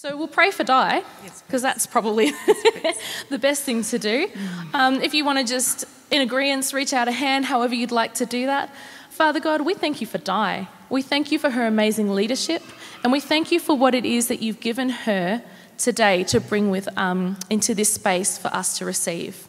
So 0.00 0.16
we'll 0.16 0.28
pray 0.28 0.50
for 0.50 0.64
Di, 0.64 1.02
because 1.46 1.60
that's 1.60 1.86
probably 1.86 2.30
the 3.28 3.38
best 3.38 3.64
thing 3.64 3.82
to 3.82 3.98
do. 3.98 4.30
Um, 4.72 4.94
if 5.02 5.12
you 5.12 5.26
want 5.26 5.40
to 5.40 5.44
just, 5.44 5.84
in 6.10 6.22
agreement, 6.22 6.72
reach 6.72 6.94
out 6.94 7.06
a 7.06 7.12
hand, 7.12 7.44
however 7.44 7.74
you'd 7.74 7.92
like 7.92 8.14
to 8.14 8.24
do 8.24 8.46
that. 8.46 8.74
Father 9.10 9.40
God, 9.40 9.60
we 9.60 9.74
thank 9.74 10.00
you 10.00 10.06
for 10.06 10.16
Di. 10.16 10.66
We 10.88 11.02
thank 11.02 11.30
you 11.30 11.38
for 11.38 11.50
her 11.50 11.66
amazing 11.66 12.14
leadership, 12.14 12.62
and 13.04 13.12
we 13.12 13.20
thank 13.20 13.52
you 13.52 13.60
for 13.60 13.76
what 13.76 13.94
it 13.94 14.06
is 14.06 14.28
that 14.28 14.40
you've 14.40 14.60
given 14.60 14.88
her 14.88 15.42
today 15.76 16.24
to 16.24 16.40
bring 16.40 16.70
with 16.70 16.88
um, 16.96 17.36
into 17.50 17.74
this 17.74 17.92
space 17.92 18.38
for 18.38 18.48
us 18.54 18.78
to 18.78 18.86
receive. 18.86 19.48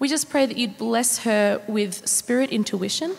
We 0.00 0.08
just 0.08 0.28
pray 0.28 0.44
that 0.44 0.56
you'd 0.56 0.76
bless 0.76 1.18
her 1.18 1.62
with 1.68 2.08
spirit 2.08 2.50
intuition, 2.50 3.14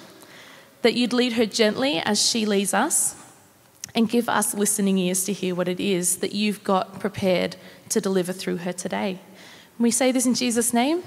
that 0.82 0.94
you'd 0.94 1.14
lead 1.14 1.34
her 1.34 1.46
gently 1.46 2.00
as 2.00 2.22
she 2.22 2.46
leads 2.46 2.74
us, 2.74 3.16
and 3.96 4.10
give 4.10 4.28
us 4.28 4.54
listening 4.54 4.98
ears 4.98 5.24
to 5.24 5.34
hear 5.34 5.56
what 5.56 5.68
it 5.68 5.80
is 5.80 6.18
that 6.18 6.34
you've 6.34 6.64
got 6.64 7.00
prepared 7.00 7.56
to 7.90 8.02
deliver 8.02 8.34
through 8.34 8.58
her 8.58 8.74
today. 8.74 9.20
We 9.80 9.90
say 9.90 10.12
this 10.12 10.26
in 10.26 10.36
Jesus' 10.36 10.74
name. 10.74 11.04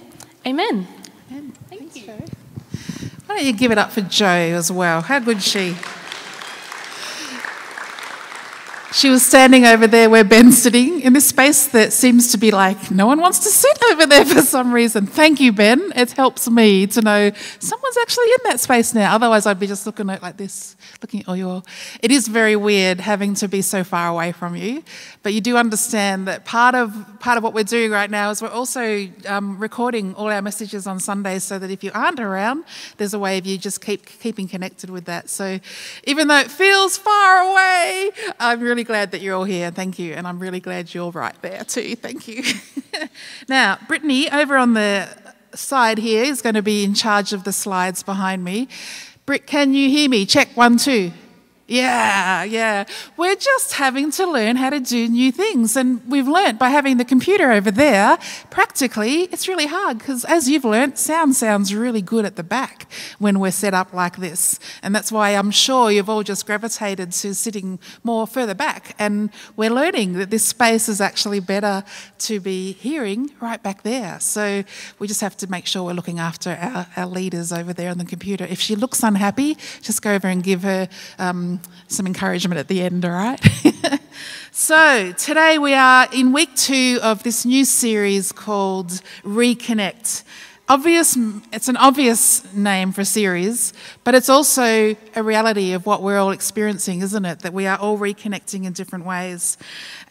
Amen. 0.46 0.88
Amen. 1.30 1.52
Thank 1.69 1.95
you. 1.96 2.12
Why 3.27 3.37
don't 3.37 3.45
you 3.45 3.52
give 3.52 3.70
it 3.70 3.79
up 3.79 3.93
for 3.93 4.01
Jo 4.01 4.27
as 4.27 4.73
well? 4.73 5.02
How 5.02 5.19
good 5.19 5.43
she? 5.43 5.77
She 8.91 9.10
was 9.10 9.24
standing 9.24 9.66
over 9.66 9.87
there 9.87 10.09
where 10.09 10.24
Ben's 10.24 10.62
sitting 10.62 11.02
in 11.02 11.12
this 11.12 11.27
space 11.27 11.66
that 11.69 11.92
seems 11.92 12.33
to 12.33 12.38
be 12.38 12.51
like 12.51 12.91
no 12.91 13.06
one 13.06 13.20
wants 13.20 13.38
to 13.41 13.51
sit 13.51 13.79
over 13.92 14.06
there 14.06 14.24
for 14.24 14.41
some 14.41 14.73
reason. 14.73 15.06
Thank 15.06 15.41
you, 15.41 15.52
Ben. 15.52 15.92
It 15.95 16.12
helps 16.12 16.48
me 16.48 16.87
to 16.87 17.02
know 17.02 17.30
someone's 17.59 17.96
actually 17.98 18.24
in 18.24 18.38
that 18.45 18.60
space 18.60 18.95
now. 18.95 19.15
Otherwise, 19.15 19.45
I'd 19.45 19.60
be 19.60 19.66
just 19.66 19.84
looking 19.84 20.09
at 20.09 20.23
like 20.23 20.38
this, 20.38 20.74
looking 21.02 21.20
at 21.20 21.29
all 21.29 21.37
your. 21.37 21.62
It 22.02 22.10
is 22.10 22.29
very 22.29 22.56
weird 22.56 22.98
having 22.98 23.34
to 23.34 23.46
be 23.46 23.60
so 23.60 23.84
far 23.84 24.09
away 24.09 24.32
from 24.32 24.56
you, 24.56 24.82
but 25.23 25.34
you 25.34 25.43
do 25.43 25.59
understand 25.59 26.27
that 26.27 26.46
part 26.46 26.74
of 26.74 26.91
part 27.20 27.37
of 27.37 27.45
what 27.45 27.52
we're 27.52 27.65
doing 27.65 27.91
right 27.91 28.10
now 28.10 28.30
is 28.30 28.41
we're 28.41 28.48
also 28.48 29.07
um, 29.27 29.59
recording 29.59 30.15
all 30.15 30.30
our 30.30 30.41
messages 30.41 30.87
on 30.87 30.98
Sundays, 30.98 31.45
so 31.45 31.59
that 31.59 31.70
if 31.70 31.85
you 31.85 31.91
aren't 31.93 32.20
around, 32.20 32.65
there's 32.96 33.13
a 33.13 33.18
way 33.18 33.37
of 33.37 33.45
you 33.45 33.59
just 33.59 33.85
keep 33.85 34.07
keeping 34.07 34.48
connected 34.48 34.88
with 34.88 35.04
that. 35.04 35.29
So, 35.29 35.60
even 36.04 36.29
though 36.29 36.38
it 36.38 36.51
feels 36.51 36.96
far 36.96 37.52
away, 37.52 37.77
I'm 38.38 38.60
really 38.60 38.79
really 38.79 38.84
glad 38.84 39.10
that 39.10 39.21
you're 39.21 39.34
all 39.34 39.45
here. 39.45 39.71
Thank 39.73 39.98
you. 39.98 40.15
And 40.15 40.26
I'm 40.26 40.38
really 40.38 40.60
glad 40.60 40.95
you're 40.95 41.10
right 41.10 41.34
there 41.43 41.65
too. 41.65 41.96
Thank 41.96 42.29
you. 42.29 42.45
now, 43.48 43.79
Brittany, 43.88 44.30
over 44.30 44.57
on 44.57 44.74
the 44.74 45.09
side 45.54 45.98
here, 45.98 46.23
is 46.23 46.43
going 46.43 46.54
to 46.54 46.62
be 46.62 46.85
in 46.85 46.95
charge 46.95 47.32
of 47.32 47.43
the 47.43 47.52
slides 47.52 48.04
behind 48.04 48.45
me. 48.45 48.68
Britt, 49.26 49.46
can 49.46 49.74
you 49.74 49.90
hear 49.90 50.09
me? 50.09 50.26
Check 50.26 50.48
one, 50.57 50.76
two. 50.76 51.12
Yeah, 51.71 52.45
yeah. 52.45 52.85
We're 53.19 53.37
just 53.37 53.74
having 53.74 54.11
to 54.13 54.27
learn 54.27 54.57
how 54.57 54.71
to 54.71 54.80
do 54.80 55.07
new 55.07 55.30
things. 55.30 55.77
And 55.77 56.01
we've 56.09 56.27
learnt 56.27 56.59
by 56.59 56.71
having 56.71 56.97
the 56.97 57.05
computer 57.05 57.52
over 57.52 57.71
there, 57.71 58.16
practically, 58.49 59.25
it's 59.25 59.47
really 59.49 59.66
hard 59.66 59.99
because, 59.99 60.25
as 60.25 60.49
you've 60.49 60.65
learnt, 60.65 60.97
sound 60.97 61.37
sounds 61.37 61.75
really 61.75 62.01
good 62.01 62.25
at 62.25 62.37
the 62.37 62.43
back 62.43 62.91
when 63.19 63.38
we're 63.38 63.51
set 63.51 63.75
up 63.75 63.93
like 63.93 64.16
this. 64.16 64.59
And 64.83 64.94
that's 64.94 65.12
why 65.12 65.33
I'm 65.33 65.50
sure 65.50 65.91
you've 65.91 66.09
all 66.09 66.22
just 66.22 66.47
gravitated 66.47 67.12
to 67.12 67.34
sitting 67.34 67.78
more 68.03 68.27
further 68.27 68.55
back. 68.55 68.97
And 68.99 69.28
we're 69.55 69.69
learning 69.69 70.15
that 70.15 70.31
this 70.31 70.47
space 70.47 70.88
is 70.88 71.03
actually 71.03 71.41
better 71.41 71.84
to 72.21 72.41
be 72.41 72.72
hearing 72.72 73.31
right 73.41 73.62
back 73.62 73.82
there. 73.82 74.19
So 74.21 74.65
we 74.99 75.06
just 75.06 75.21
have 75.21 75.37
to 75.37 75.50
make 75.50 75.66
sure 75.66 75.82
we're 75.82 75.93
looking 75.93 76.19
after 76.19 76.53
our, 76.59 76.87
our 76.97 77.06
leaders 77.06 77.53
over 77.53 77.75
there 77.75 77.91
on 77.91 77.99
the 77.99 78.06
computer. 78.06 78.47
If 78.47 78.59
she 78.59 78.75
looks 78.75 79.03
unhappy, 79.03 79.59
just 79.82 80.00
go 80.00 80.15
over 80.15 80.28
and 80.28 80.43
give 80.43 80.62
her. 80.62 80.88
Um, 81.19 81.57
some 81.88 82.06
encouragement 82.06 82.59
at 82.59 82.69
the 82.69 82.82
end, 82.82 83.04
all 83.04 83.10
right? 83.10 83.41
so, 84.53 85.12
today 85.12 85.59
we 85.59 85.75
are 85.75 86.09
in 86.12 86.32
week 86.32 86.54
two 86.54 86.98
of 87.03 87.22
this 87.22 87.44
new 87.44 87.64
series 87.64 88.32
called 88.32 88.88
Reconnect. 89.22 90.25
Obvious 90.70 91.16
it's 91.50 91.69
an 91.69 91.78
obvious 91.78 92.44
name 92.53 92.92
for 92.92 93.00
a 93.00 93.04
series 93.06 93.72
but 94.04 94.14
it's 94.14 94.28
also 94.28 94.94
a 95.16 95.22
reality 95.22 95.72
of 95.72 95.86
what 95.86 96.02
we're 96.02 96.18
all 96.18 96.30
experiencing 96.30 97.00
isn't 97.00 97.24
it? 97.24 97.38
That 97.38 97.54
we 97.54 97.66
are 97.66 97.78
all 97.78 97.97
reconnecting 97.97 98.66
in 98.66 98.74
different 98.74 99.06
ways. 99.06 99.56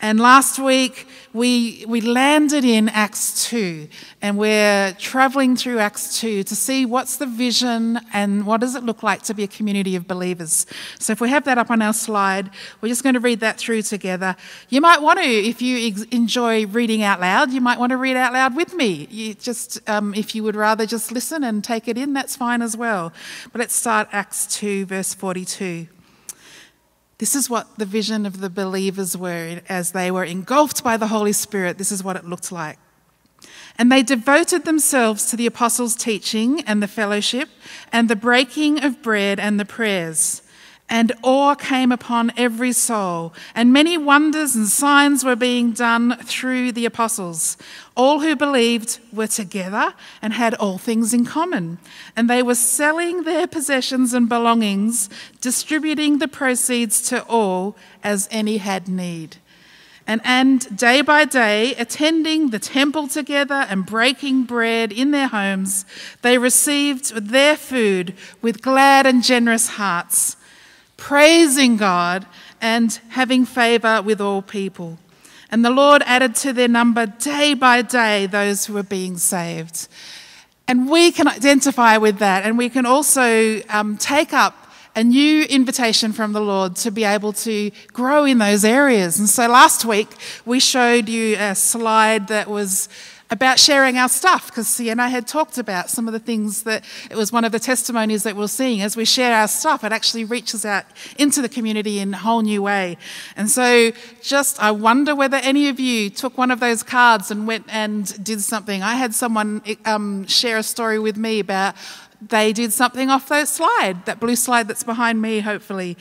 And 0.02 0.20
last 0.20 0.58
week 0.58 1.08
we 1.32 1.86
we 1.88 2.02
landed 2.02 2.66
in 2.66 2.90
acts 2.90 3.48
2 3.50 3.88
and 4.22 4.38
we're 4.38 4.94
traveling 4.94 5.56
through 5.56 5.80
acts 5.80 6.20
2 6.20 6.44
to 6.44 6.56
see 6.56 6.86
what's 6.86 7.18
the 7.18 7.26
vision 7.26 8.00
and 8.14 8.46
what 8.46 8.60
does 8.60 8.76
it 8.76 8.84
look 8.84 9.04
like 9.04 9.22
to 9.24 9.34
be 9.34 9.44
a 9.44 9.48
community 9.48 9.96
of 9.96 10.08
believers 10.08 10.66
so 11.00 11.14
if 11.14 11.22
we 11.22 11.30
have 11.30 11.44
that 11.46 11.58
up 11.58 11.70
on 11.70 11.82
our 11.82 11.94
slide 11.94 12.50
we're 12.82 12.90
just 12.90 13.04
going 13.04 13.14
to 13.14 13.20
read 13.20 13.40
that 13.40 13.58
through 13.58 13.82
together 13.82 14.36
you 14.70 14.82
might 14.82 15.02
want 15.02 15.20
to 15.20 15.26
if 15.26 15.62
you 15.62 15.94
enjoy 16.12 16.66
reading 16.68 17.04
out 17.04 17.20
loud 17.20 17.52
you 17.52 17.62
might 17.62 17.80
want 17.80 17.92
to 17.92 17.98
read 17.98 18.16
out 18.16 18.34
loud 18.34 18.56
with 18.56 18.74
me 18.74 19.08
you 19.12 19.34
just 19.34 19.88
um, 19.88 20.14
if 20.14 20.36
you 20.36 20.44
would 20.44 20.56
rather 20.56 20.86
just 20.86 21.12
listen 21.12 21.44
and 21.44 21.64
take 21.64 21.88
it 21.88 21.98
in, 21.98 22.14
that's 22.14 22.36
fine 22.36 22.62
as 22.62 22.76
well. 22.76 23.14
But 23.52 23.60
let's 23.60 23.74
start 23.74 24.08
Acts 24.12 24.48
2, 24.48 24.86
verse 24.86 25.14
42. 25.14 25.88
This 27.18 27.36
is 27.36 27.50
what 27.50 27.78
the 27.78 27.86
vision 27.86 28.26
of 28.26 28.40
the 28.40 28.50
believers 28.50 29.18
were 29.18 29.62
as 29.68 29.92
they 29.92 30.12
were 30.12 30.24
engulfed 30.24 30.84
by 30.84 30.98
the 30.98 31.08
Holy 31.08 31.34
Spirit. 31.34 31.78
This 31.78 31.92
is 31.92 32.04
what 32.04 32.16
it 32.16 32.26
looked 32.26 32.52
like. 32.52 32.78
And 33.78 33.92
they 33.92 34.02
devoted 34.04 34.66
themselves 34.66 35.26
to 35.28 35.36
the 35.36 35.46
apostles' 35.46 35.96
teaching 35.96 36.62
and 36.62 36.82
the 36.82 36.88
fellowship 36.88 37.50
and 37.92 38.10
the 38.10 38.16
breaking 38.16 38.84
of 38.84 39.02
bread 39.02 39.40
and 39.40 39.60
the 39.60 39.66
prayers 39.66 40.42
and 40.90 41.12
awe 41.22 41.56
came 41.56 41.92
upon 41.92 42.32
every 42.38 42.72
soul, 42.72 43.34
and 43.54 43.74
many 43.74 43.98
wonders 43.98 44.56
and 44.56 44.68
signs 44.68 45.24
were 45.24 45.36
being 45.36 45.72
done 45.74 46.16
through 46.24 46.72
the 46.72 46.86
apostles. 46.86 47.58
All 47.96 48.22
who 48.22 48.36
believed 48.36 49.00
were 49.12 49.28
together 49.28 49.94
and 50.22 50.34
had 50.34 50.54
all 50.56 50.78
things 50.78 51.14
in 51.14 51.26
common, 51.26 51.78
and 52.16 52.30
they 52.30 52.42
were 52.42 52.56
selling 52.56 53.24
their 53.24 53.48
possessions 53.48 54.14
and 54.14 54.30
belongings, 54.30 55.10
distributing 55.42 56.20
the 56.20 56.28
proceeds 56.28 57.02
to 57.10 57.24
all 57.24 57.76
as 58.04 58.30
any 58.32 58.58
had 58.58 58.88
need. 58.88 59.38
And, 60.08 60.78
day 60.78 61.02
by 61.02 61.26
day, 61.26 61.76
attending 61.76 62.50
the 62.50 62.60
temple 62.60 63.10
together 63.10 63.66
and 63.70 63.86
breaking 63.86 64.44
bread 64.44 64.94
in 64.94 65.12
their 65.12 65.28
homes, 65.28 65.86
they 66.22 66.38
received 66.38 67.14
their 67.14 67.58
food 67.58 68.16
with 68.42 68.62
glad 68.62 69.06
and 69.06 69.22
generous 69.22 69.68
hearts 69.70 70.38
praising 70.98 71.78
God 71.78 72.26
and 72.60 73.00
having 73.10 73.46
favor 73.46 74.02
with 74.02 74.20
all 74.20 74.42
people. 74.42 74.98
And 75.50 75.64
the 75.64 75.70
Lord 75.70 76.04
added 76.06 76.36
to 76.38 76.52
their 76.52 76.68
number 76.68 77.06
day 77.06 77.54
by 77.54 77.82
day 77.82 78.26
those 78.26 78.66
who 78.66 78.74
were 78.74 78.84
being 78.84 79.18
saved. 79.18 79.88
And 80.68 80.90
we 80.90 81.12
can 81.12 81.28
identify 81.28 81.96
with 81.98 82.18
that, 82.18 82.44
and 82.44 82.58
we 82.58 82.68
can 82.68 82.86
also 82.86 83.62
um, 83.70 83.98
take 83.98 84.34
up 84.34 84.67
a 84.98 85.04
new 85.04 85.44
invitation 85.44 86.12
from 86.12 86.34
the 86.34 86.42
Lord 86.42 86.76
to 86.78 86.90
be 86.90 87.04
able 87.04 87.32
to 87.32 87.70
grow 87.94 88.26
in 88.26 88.40
those 88.40 88.66
areas. 88.66 89.20
And 89.20 89.30
so 89.30 89.48
last 89.48 89.86
week 89.86 90.10
we 90.44 90.60
showed 90.60 91.08
you 91.08 91.38
a 91.38 91.54
slide 91.54 92.30
that 92.30 92.50
was 92.50 92.90
about 93.30 93.60
sharing 93.60 93.98
our 93.98 94.10
stuff 94.10 94.48
because 94.48 94.68
Sienna 94.68 95.08
had 95.08 95.28
talked 95.28 95.60
about 95.60 95.92
some 95.92 96.08
of 96.08 96.14
the 96.14 96.20
things 96.20 96.64
that 96.64 96.84
it 97.12 97.16
was 97.16 97.32
one 97.32 97.46
of 97.46 97.52
the 97.52 97.60
testimonies 97.60 98.24
that 98.24 98.36
we're 98.36 98.48
seeing 98.48 98.82
as 98.82 98.96
we 98.96 99.06
share 99.06 99.36
our 99.36 99.48
stuff. 99.48 99.84
It 99.84 99.92
actually 99.92 100.24
reaches 100.24 100.66
out 100.66 100.86
into 101.20 101.44
the 101.44 101.50
community 101.50 102.00
in 102.00 102.14
a 102.14 102.18
whole 102.18 102.42
new 102.42 102.64
way. 102.64 102.98
And 103.36 103.52
so, 103.52 103.92
just 104.22 104.62
I 104.64 104.72
wonder 104.72 105.14
whether 105.14 105.38
any 105.38 105.68
of 105.68 105.80
you 105.80 106.10
took 106.10 106.38
one 106.38 106.50
of 106.50 106.60
those 106.60 106.84
cards 106.84 107.30
and 107.30 107.46
went 107.46 107.66
and 107.70 108.24
did 108.24 108.42
something. 108.42 108.82
I 108.82 108.96
had 108.96 109.14
someone 109.14 109.62
um, 109.86 110.26
share 110.26 110.58
a 110.58 110.64
story 110.64 110.98
with 110.98 111.18
me 111.18 111.40
about 111.40 111.76
they 112.22 112.54
did 112.54 112.74
something 112.74 113.10
off 113.10 113.30
that 113.30 113.48
slide, 113.48 114.06
that 114.06 114.20
blue 114.20 114.36
slide 114.36 114.68
that's 114.68 114.84
behind 114.84 115.22
me, 115.22 115.40
hopefully. 115.40 115.98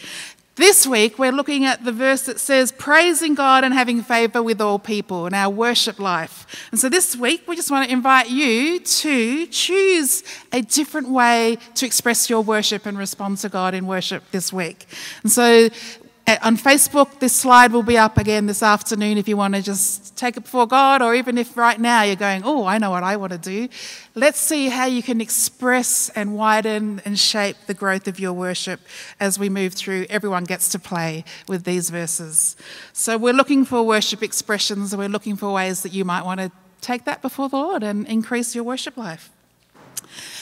This 0.57 0.87
week, 0.87 1.19
we're 1.19 1.33
looking 1.33 1.67
at 1.67 1.85
the 1.85 1.93
verse 1.93 2.23
that 2.23 2.41
says, 2.41 2.73
praising 2.73 3.35
God 3.35 3.63
and 3.63 3.75
having 3.75 4.03
favour 4.03 4.43
with 4.43 4.59
all 4.59 4.79
people 4.79 5.27
in 5.27 5.35
our 5.35 5.51
worship 5.51 5.99
life. 5.99 6.47
And 6.71 6.81
so 6.81 6.89
this 6.89 7.15
week, 7.15 7.43
we 7.47 7.57
just 7.57 7.71
want 7.71 7.87
to 7.87 7.93
invite 7.93 8.31
you 8.31 8.81
to 8.81 9.47
choose 9.49 10.25
a 10.53 10.63
different 10.63 11.11
way 11.11 11.59
to 11.75 11.85
express 11.85 12.31
your 12.31 12.41
worship 12.41 12.87
and 12.87 12.97
respond 12.97 13.37
to 13.39 13.51
God 13.51 13.75
in 13.75 13.87
worship 13.87 14.23
this 14.31 14.51
week. 14.51 14.87
And 15.23 15.31
so 15.31 15.69
on 16.43 16.57
Facebook, 16.57 17.21
this 17.21 17.33
slide 17.33 17.73
will 17.73 17.85
be 17.85 17.97
up 17.97 18.19
again 18.19 18.47
this 18.47 18.63
afternoon 18.63 19.17
if 19.17 19.29
you 19.29 19.37
want 19.37 19.55
to 19.55 19.63
just 19.63 20.17
take 20.17 20.37
it 20.37 20.41
before 20.41 20.67
God, 20.67 21.01
or 21.01 21.15
even 21.15 21.39
if 21.39 21.57
right 21.57 21.79
now 21.79 22.03
you're 22.03 22.17
going, 22.17 22.43
Oh, 22.45 22.65
I 22.65 22.79
know 22.79 22.91
what 22.91 23.05
I 23.05 23.17
want 23.17 23.33
to 23.33 23.39
do. 23.39 23.69
Let's 24.17 24.39
see 24.39 24.69
how 24.69 24.87
you 24.87 25.03
can 25.03 25.21
express 25.21 26.09
and 26.11 26.35
widen 26.35 27.01
and 27.05 27.17
shape 27.17 27.57
the 27.67 27.75
growth 27.75 28.09
of 28.09 28.19
your 28.19 28.33
worship 28.33 28.81
as 29.21 29.39
we 29.39 29.49
move 29.49 29.75
through. 29.75 30.07
Everyone 30.11 30.45
gets 30.45 30.69
to 30.71 30.81
play 30.81 31.25
with 31.47 31.65
these 31.65 31.91
verses. 31.91 32.57
So 32.93 33.17
we're 33.17 33.33
looking 33.33 33.65
for 33.65 33.85
worship 33.85 34.23
expressions, 34.23 34.93
and 34.93 34.99
we're 34.99 35.09
looking 35.09 35.37
for 35.37 35.53
ways 35.53 35.83
that 35.83 35.93
you 35.93 36.05
might 36.05 36.25
want 36.25 36.41
to 36.41 36.51
take 36.81 37.05
that 37.05 37.23
before 37.23 37.49
the 37.49 37.57
Lord 37.57 37.83
and 37.85 38.07
increase 38.09 38.55
your 38.55 38.65
worship 38.65 38.97
life. 38.97 39.31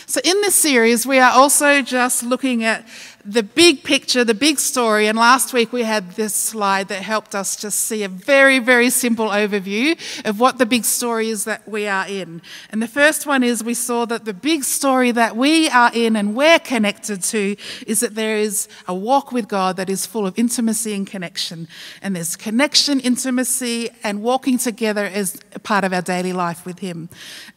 So, 0.06 0.20
in 0.22 0.40
this 0.42 0.54
series, 0.54 1.06
we 1.06 1.18
are 1.18 1.30
also 1.30 1.80
just 1.80 2.22
looking 2.22 2.62
at 2.62 2.86
the 3.24 3.42
big 3.42 3.82
picture, 3.84 4.22
the 4.22 4.34
big 4.34 4.58
story. 4.58 5.06
And 5.06 5.16
last 5.16 5.54
week 5.54 5.72
we 5.72 5.82
had 5.82 6.12
this 6.12 6.34
slide 6.34 6.88
that 6.88 7.02
helped 7.02 7.34
us 7.34 7.56
just 7.56 7.80
see 7.80 8.02
a 8.02 8.08
very, 8.08 8.58
very 8.58 8.90
simple 8.90 9.28
overview 9.28 9.98
of 10.26 10.40
what 10.40 10.58
the 10.58 10.66
big 10.66 10.84
story 10.84 11.30
is 11.30 11.44
that 11.44 11.66
we 11.66 11.86
are 11.86 12.06
in. 12.06 12.42
And 12.70 12.82
the 12.82 12.88
first 12.88 13.26
one 13.26 13.42
is 13.42 13.64
we 13.64 13.74
saw 13.74 14.04
that 14.06 14.26
the 14.26 14.34
big 14.34 14.62
story 14.62 15.10
that 15.12 15.36
we 15.36 15.70
are 15.70 15.90
in 15.94 16.16
and 16.16 16.36
we're 16.36 16.58
connected 16.58 17.22
to 17.22 17.56
is 17.86 18.00
that 18.00 18.14
there 18.14 18.36
is 18.36 18.68
a 18.86 18.94
walk 18.94 19.32
with 19.32 19.48
God 19.48 19.76
that 19.76 19.88
is 19.88 20.04
full 20.04 20.26
of 20.26 20.38
intimacy 20.38 20.92
and 20.92 21.06
connection. 21.06 21.66
And 22.02 22.14
there's 22.14 22.36
connection, 22.36 23.00
intimacy, 23.00 23.88
and 24.02 24.22
walking 24.22 24.58
together 24.58 25.04
as 25.06 25.40
part 25.62 25.84
of 25.84 25.94
our 25.94 26.02
daily 26.02 26.34
life 26.34 26.66
with 26.66 26.80
Him. 26.80 27.08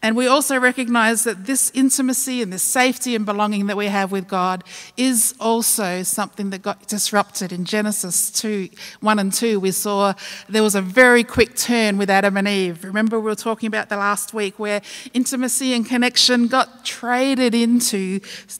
And 0.01 0.15
we 0.15 0.27
also 0.27 0.57
recognize 0.57 1.25
that 1.25 1.45
this 1.45 1.71
intimacy 1.73 2.36
and 2.41 2.51
this 2.51 2.63
safety 2.63 3.15
and 3.15 3.25
belonging 3.25 3.67
that 3.67 3.77
we 3.77 3.87
have 3.87 4.11
with 4.11 4.27
God 4.27 4.63
is 4.95 5.35
also 5.39 5.77
also 5.77 6.03
something 6.03 6.49
that 6.51 6.61
got 6.61 6.87
disrupted 6.87 7.51
in 7.51 7.65
Genesis 7.65 8.31
2 8.31 8.69
1 9.01 9.19
and 9.19 9.33
2. 9.33 9.59
We 9.59 9.71
saw 9.71 10.13
there 10.47 10.63
was 10.63 10.75
a 10.75 10.81
very 10.81 11.23
quick 11.23 11.55
turn 11.55 11.97
with 11.97 12.09
Adam 12.09 12.37
and 12.37 12.47
Eve. 12.47 12.83
Remember, 12.83 13.19
we 13.19 13.25
were 13.25 13.35
talking 13.35 13.67
about 13.67 13.89
the 13.89 13.97
last 13.97 14.33
week 14.33 14.59
where 14.59 14.81
intimacy 15.13 15.73
and 15.73 15.85
connection 15.85 16.47
got 16.47 16.85
traded 16.85 17.53
into 17.53 18.19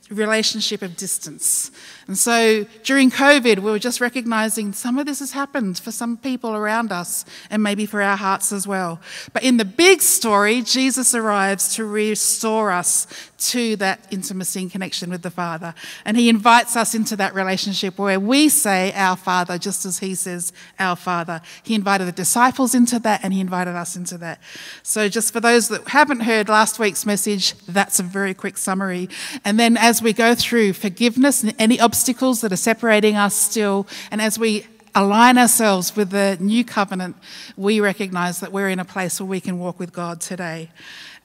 relationship 0.10 0.82
of 0.82 0.96
distance. 0.96 1.72
And 2.08 2.18
so 2.18 2.66
during 2.84 3.12
COVID, 3.12 3.60
we 3.60 3.72
were 3.72 3.80
just 3.80 4.00
recognizing 4.00 4.74
some 4.74 4.98
of 4.98 5.06
this 5.06 5.20
has 5.20 5.34
happened 5.34 5.78
for 5.78 5.92
some 5.92 6.18
people 6.18 6.54
around 6.54 6.92
us 6.92 7.26
and 7.50 7.62
maybe 7.62 7.86
for 7.86 8.02
our 8.02 8.16
hearts 8.16 8.52
as 8.52 8.66
well. 8.66 9.00
But 9.34 9.44
in 9.44 9.58
the 9.58 9.66
big 9.66 10.02
story, 10.02 10.62
Jesus 10.62 11.14
arrives 11.14 11.76
to 11.76 11.86
restore 11.86 12.72
us 12.72 13.08
to 13.38 13.76
that 13.78 14.06
intimacy 14.12 14.62
and 14.62 14.72
connection 14.72 15.10
with 15.10 15.22
the 15.22 15.30
Father. 15.30 15.74
And 16.06 16.18
he 16.18 16.30
invites 16.30 16.76
us 16.76 16.96
into 16.96 17.16
that 17.18 17.36
relationship 17.36 17.98
where 17.98 18.20
we 18.20 18.50
say, 18.50 18.92
Our 18.94 19.16
Father, 19.16 19.58
just 19.58 19.86
as 19.86 20.00
he 20.00 20.16
says, 20.16 20.52
Our 20.80 20.96
Father. 20.96 21.42
He 21.64 21.76
invited 21.76 22.08
the 22.08 22.12
disciples 22.12 22.74
into 22.74 23.00
that 23.00 23.22
and 23.24 23.34
he 23.34 23.40
invited 23.40 23.76
us 23.76 23.96
into 23.96 24.18
that. 24.20 24.40
So, 24.84 25.08
just 25.08 25.34
for 25.34 25.40
those 25.40 25.68
that 25.70 25.88
haven't 25.90 26.22
heard 26.22 26.50
last 26.50 26.80
week's 26.80 27.06
message, 27.06 27.54
that's 27.66 28.00
a 28.00 28.04
very 28.04 28.34
quick 28.34 28.58
summary. 28.58 29.10
And 29.46 29.60
then 29.60 29.78
as 29.78 30.02
we 30.02 30.14
go 30.14 30.34
through 30.34 30.74
forgiveness 30.74 31.44
and 31.44 31.54
any 31.60 31.80
obstacles 31.80 32.42
that 32.42 32.52
are 32.52 32.58
separating 32.58 33.16
us 33.16 33.36
still, 33.36 33.88
and 34.12 34.22
as 34.22 34.40
we 34.40 34.66
align 34.96 35.38
ourselves 35.38 35.96
with 35.96 36.10
the 36.10 36.38
new 36.40 36.66
covenant, 36.66 37.16
we 37.56 37.80
recognize 37.80 38.40
that 38.40 38.52
we're 38.52 38.70
in 38.70 38.80
a 38.80 38.86
place 38.86 39.20
where 39.20 39.28
we 39.28 39.40
can 39.40 39.60
walk 39.60 39.80
with 39.80 39.94
God 39.94 40.20
today 40.20 40.72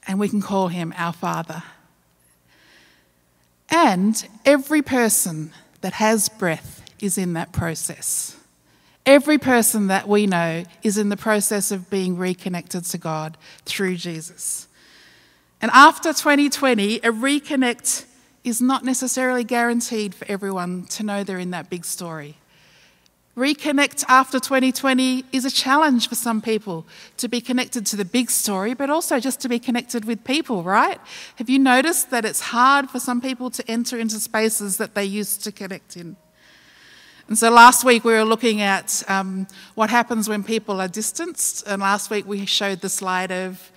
and 0.07 0.21
we 0.21 0.29
can 0.29 0.43
call 0.43 0.69
him 0.69 0.93
our 0.97 1.13
Father. 1.13 1.63
And 3.73 4.29
every 4.45 4.83
person 4.83 5.51
that 5.81 5.95
has 5.95 6.29
breath 6.29 6.85
is 7.01 7.17
in 7.17 7.33
that 7.33 7.53
process. 7.53 8.37
Every 9.07 9.39
person 9.39 9.89
that 9.89 10.07
we 10.07 10.27
know 10.27 10.65
is 10.83 10.99
in 10.99 11.09
the 11.09 11.17
process 11.17 11.73
of 11.73 11.91
being 11.91 12.17
reconnected 12.17 12.85
to 12.85 12.99
God 12.99 13.37
through 13.65 13.97
Jesus. 13.97 14.69
And 15.61 15.71
after 15.73 16.13
2020, 16.13 16.99
a 16.99 17.11
reconnect 17.11 18.05
is 18.45 18.61
not 18.61 18.85
necessarily 18.85 19.43
guaranteed 19.43 20.15
for 20.15 20.27
everyone 20.29 20.85
to 20.85 21.03
know 21.03 21.25
they're 21.25 21.39
in 21.39 21.51
that 21.53 21.71
big 21.71 21.85
story. 21.85 22.37
Reconnect 23.37 24.05
after 24.09 24.39
2020 24.39 25.25
is 25.33 25.47
a 25.47 25.51
challenge 25.51 26.07
for 26.07 26.15
some 26.15 26.43
people 26.43 26.85
to 27.17 27.29
be 27.29 27.41
connected 27.41 27.87
to 27.87 27.97
the 27.97 28.05
big 28.05 28.31
story, 28.31 28.75
but 28.75 28.91
also 28.91 29.19
just 29.19 29.41
to 29.41 29.49
be 29.49 29.59
connected 29.59 30.05
with 30.05 30.23
people, 30.23 30.63
right? 30.63 31.01
Have 31.37 31.49
you 31.49 31.59
noticed 31.59 32.11
that 32.11 32.27
it's 32.27 32.41
hard 32.41 32.91
for 32.91 33.01
some 33.01 33.23
people 33.23 33.49
to 33.51 33.71
enter 33.71 33.99
into 33.99 34.21
spaces 34.21 34.77
that 34.77 34.95
they 34.95 35.07
used 35.07 35.43
to 35.45 35.53
connect 35.53 35.97
in? 35.97 36.17
And 37.27 37.39
so 37.39 37.51
last 37.51 37.85
week 37.85 38.05
we 38.05 38.13
were 38.13 38.25
looking 38.25 38.61
at 38.61 39.03
um, 39.09 39.47
what 39.77 39.89
happens 39.89 40.29
when 40.29 40.45
people 40.45 40.79
are 40.79 40.89
distanced, 40.89 41.67
and 41.67 41.81
last 41.81 42.11
week 42.11 42.27
we 42.27 42.45
showed 42.45 42.83
the 42.83 42.91
slide 42.91 43.33
of 43.33 43.72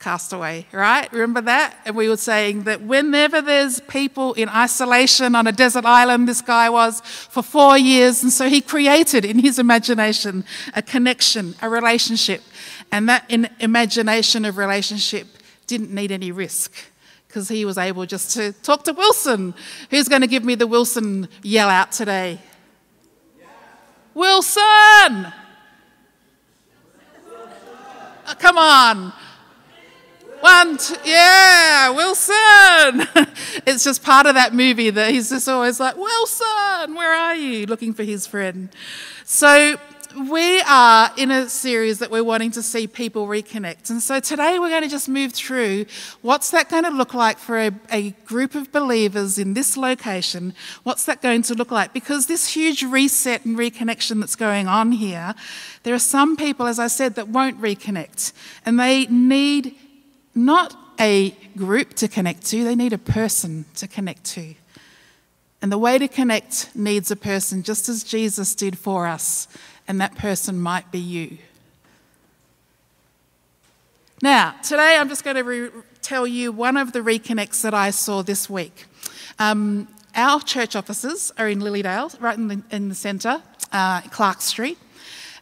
Castaway, 0.00 0.66
right? 0.72 1.12
Remember 1.12 1.42
that? 1.42 1.76
And 1.84 1.94
we 1.94 2.08
were 2.08 2.16
saying 2.16 2.64
that 2.64 2.80
whenever 2.80 3.42
there's 3.42 3.80
people 3.80 4.32
in 4.32 4.48
isolation 4.48 5.34
on 5.34 5.46
a 5.46 5.52
desert 5.52 5.84
island, 5.84 6.26
this 6.26 6.40
guy 6.40 6.70
was 6.70 7.00
for 7.02 7.42
four 7.42 7.76
years, 7.76 8.22
and 8.22 8.32
so 8.32 8.48
he 8.48 8.62
created 8.62 9.26
in 9.26 9.38
his 9.38 9.58
imagination 9.58 10.44
a 10.74 10.80
connection, 10.80 11.54
a 11.60 11.68
relationship. 11.68 12.40
And 12.90 13.10
that 13.10 13.26
in 13.28 13.50
imagination 13.60 14.46
of 14.46 14.56
relationship 14.56 15.26
didn't 15.66 15.94
need 15.94 16.10
any 16.10 16.32
risk 16.32 16.72
because 17.28 17.50
he 17.50 17.66
was 17.66 17.76
able 17.76 18.06
just 18.06 18.32
to 18.36 18.52
talk 18.62 18.84
to 18.84 18.94
Wilson. 18.94 19.52
Who's 19.90 20.08
going 20.08 20.22
to 20.22 20.26
give 20.26 20.44
me 20.44 20.54
the 20.54 20.66
Wilson 20.66 21.28
yell 21.42 21.68
out 21.68 21.92
today? 21.92 22.40
Wilson! 24.14 25.32
Oh, 28.26 28.34
come 28.38 28.56
on. 28.56 29.12
One, 30.40 30.78
two, 30.78 30.96
yeah, 31.04 31.90
Wilson. 31.90 32.34
it's 33.66 33.84
just 33.84 34.02
part 34.02 34.24
of 34.24 34.34
that 34.36 34.54
movie 34.54 34.88
that 34.88 35.10
he's 35.10 35.28
just 35.28 35.46
always 35.48 35.78
like, 35.78 35.96
Wilson, 35.96 36.94
where 36.94 37.12
are 37.12 37.34
you? 37.34 37.66
Looking 37.66 37.92
for 37.92 38.04
his 38.04 38.26
friend. 38.26 38.70
So 39.26 39.78
we 40.18 40.60
are 40.62 41.10
in 41.18 41.30
a 41.30 41.48
series 41.48 41.98
that 41.98 42.10
we're 42.10 42.24
wanting 42.24 42.50
to 42.52 42.62
see 42.62 42.86
people 42.86 43.26
reconnect. 43.26 43.90
And 43.90 44.02
so 44.02 44.18
today 44.18 44.58
we're 44.58 44.70
going 44.70 44.82
to 44.82 44.88
just 44.88 45.10
move 45.10 45.32
through 45.32 45.84
what's 46.22 46.50
that 46.52 46.70
going 46.70 46.84
to 46.84 46.90
look 46.90 47.12
like 47.12 47.38
for 47.38 47.58
a, 47.58 47.70
a, 47.92 48.10
group 48.24 48.54
of 48.54 48.72
believers 48.72 49.38
in 49.38 49.54
this 49.54 49.76
location? 49.76 50.54
What's 50.84 51.04
that 51.04 51.20
going 51.20 51.42
to 51.42 51.54
look 51.54 51.70
like? 51.70 51.92
Because 51.92 52.26
this 52.26 52.54
huge 52.54 52.82
reset 52.82 53.44
and 53.44 53.58
reconnection 53.58 54.20
that's 54.20 54.36
going 54.36 54.68
on 54.68 54.92
here, 54.92 55.34
there 55.82 55.94
are 55.94 55.98
some 55.98 56.36
people, 56.36 56.66
as 56.66 56.78
I 56.78 56.86
said, 56.86 57.14
that 57.16 57.28
won't 57.28 57.60
reconnect. 57.60 58.32
And 58.64 58.80
they 58.80 59.04
need 59.06 59.76
not 60.34 60.76
a 60.98 61.30
group 61.56 61.94
to 61.94 62.08
connect 62.08 62.46
to, 62.46 62.64
they 62.64 62.74
need 62.74 62.92
a 62.92 62.98
person 62.98 63.64
to 63.74 63.88
connect 63.88 64.24
to. 64.24 64.54
And 65.62 65.70
the 65.70 65.78
way 65.78 65.98
to 65.98 66.08
connect 66.08 66.74
needs 66.74 67.10
a 67.10 67.16
person, 67.16 67.62
just 67.62 67.88
as 67.88 68.02
Jesus 68.02 68.54
did 68.54 68.78
for 68.78 69.06
us, 69.06 69.48
and 69.86 70.00
that 70.00 70.16
person 70.16 70.58
might 70.60 70.90
be 70.90 70.98
you. 70.98 71.38
Now, 74.22 74.54
today 74.62 74.96
I'm 74.96 75.08
just 75.08 75.24
going 75.24 75.36
to 75.36 75.42
re- 75.42 75.70
tell 76.02 76.26
you 76.26 76.52
one 76.52 76.76
of 76.76 76.92
the 76.92 77.00
reconnects 77.00 77.62
that 77.62 77.74
I 77.74 77.90
saw 77.90 78.22
this 78.22 78.48
week. 78.48 78.84
Um, 79.38 79.88
our 80.14 80.40
church 80.40 80.76
offices 80.76 81.32
are 81.38 81.48
in 81.48 81.60
Lilydale, 81.60 82.20
right 82.20 82.36
in 82.36 82.48
the, 82.48 82.62
in 82.70 82.88
the 82.88 82.94
centre, 82.94 83.42
uh, 83.72 84.02
Clark 84.02 84.40
Street. 84.40 84.78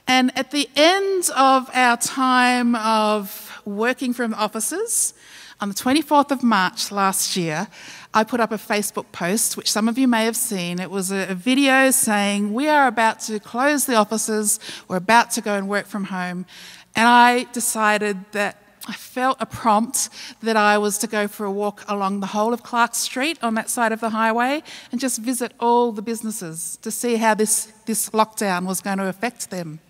And 0.07 0.37
at 0.39 0.51
the 0.51 0.69
end 0.77 1.29
of 1.37 1.71
our 1.75 1.97
time 1.97 2.75
of 2.75 3.48
working 3.69 4.13
from 4.13 4.35
offices. 4.35 5.15
On 5.61 5.69
the 5.69 5.75
24th 5.75 6.31
of 6.31 6.43
March 6.43 6.93
last 6.93 7.37
year, 7.37 7.67
I 8.15 8.23
put 8.25 8.39
up 8.39 8.53
a 8.53 8.59
Facebook 8.59 9.07
post, 9.13 9.57
which 9.57 9.71
some 9.71 9.89
of 9.89 9.99
you 9.99 10.07
may 10.07 10.25
have 10.25 10.37
seen. 10.37 10.79
It 10.79 10.91
was 10.91 11.11
a, 11.11 11.35
video 11.35 11.91
saying, 11.91 12.55
We 12.55 12.69
are 12.69 12.87
about 12.87 13.21
to 13.21 13.41
close 13.41 13.85
the 13.85 13.97
offices, 13.97 14.61
we're 14.87 14.97
about 14.97 15.33
to 15.33 15.41
go 15.41 15.55
and 15.55 15.69
work 15.69 15.87
from 15.87 16.05
home. 16.05 16.47
And 16.95 17.07
I 17.07 17.45
decided 17.53 18.25
that 18.33 18.63
I 18.87 18.93
felt 18.93 19.37
a 19.41 19.47
prompt 19.47 20.09
that 20.41 20.57
I 20.57 20.79
was 20.79 20.97
to 20.99 21.07
go 21.07 21.29
for 21.29 21.45
a 21.45 21.51
walk 21.53 21.85
along 21.89 22.21
the 22.21 22.29
whole 22.29 22.55
of 22.55 22.63
Clark 22.63 22.95
Street 22.95 23.39
on 23.43 23.55
that 23.55 23.69
side 23.69 23.93
of 23.93 24.01
the 24.01 24.11
highway 24.11 24.63
and 24.91 25.01
just 25.01 25.21
visit 25.21 25.53
all 25.61 25.93
the 25.93 26.03
businesses 26.03 26.79
to 26.83 26.91
see 26.91 27.17
how 27.17 27.35
this, 27.35 27.71
this 27.85 28.11
lockdown 28.11 28.67
was 28.67 28.81
going 28.81 28.99
to 28.99 29.07
affect 29.07 29.51
them. 29.51 29.81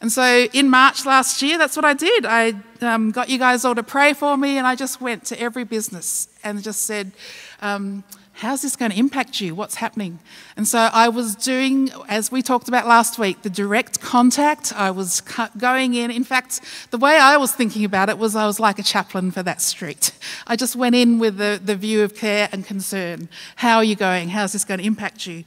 And 0.00 0.12
so 0.12 0.46
in 0.52 0.70
March 0.70 1.04
last 1.04 1.42
year, 1.42 1.58
that's 1.58 1.76
what 1.76 1.84
I 1.84 1.94
did. 1.94 2.24
I 2.24 2.54
um, 2.80 3.10
got 3.10 3.28
you 3.28 3.38
guys 3.38 3.64
all 3.64 3.74
to 3.74 3.82
pray 3.82 4.12
for 4.12 4.36
me, 4.36 4.58
and 4.58 4.66
I 4.66 4.74
just 4.74 5.00
went 5.00 5.24
to 5.26 5.40
every 5.40 5.64
business 5.64 6.28
and 6.44 6.62
just 6.62 6.82
said, 6.82 7.12
um, 7.60 8.04
How's 8.38 8.62
this 8.62 8.76
going 8.76 8.92
to 8.92 8.96
impact 8.96 9.40
you? 9.40 9.52
What's 9.56 9.74
happening? 9.74 10.20
And 10.56 10.66
so 10.68 10.78
I 10.78 11.08
was 11.08 11.34
doing, 11.34 11.90
as 12.08 12.30
we 12.30 12.40
talked 12.40 12.68
about 12.68 12.86
last 12.86 13.18
week, 13.18 13.42
the 13.42 13.50
direct 13.50 14.00
contact. 14.00 14.72
I 14.76 14.92
was 14.92 15.22
going 15.58 15.94
in. 15.94 16.12
In 16.12 16.22
fact, 16.22 16.60
the 16.92 16.98
way 16.98 17.18
I 17.18 17.36
was 17.36 17.50
thinking 17.50 17.84
about 17.84 18.08
it 18.08 18.16
was 18.16 18.36
I 18.36 18.46
was 18.46 18.60
like 18.60 18.78
a 18.78 18.84
chaplain 18.84 19.32
for 19.32 19.42
that 19.42 19.60
street. 19.60 20.12
I 20.46 20.54
just 20.54 20.76
went 20.76 20.94
in 20.94 21.18
with 21.18 21.36
the, 21.36 21.60
the 21.60 21.74
view 21.74 22.04
of 22.04 22.14
care 22.14 22.48
and 22.52 22.64
concern. 22.64 23.28
How 23.56 23.78
are 23.78 23.84
you 23.84 23.96
going? 23.96 24.28
How's 24.28 24.52
this 24.52 24.64
going 24.64 24.78
to 24.78 24.86
impact 24.86 25.26
you? 25.26 25.42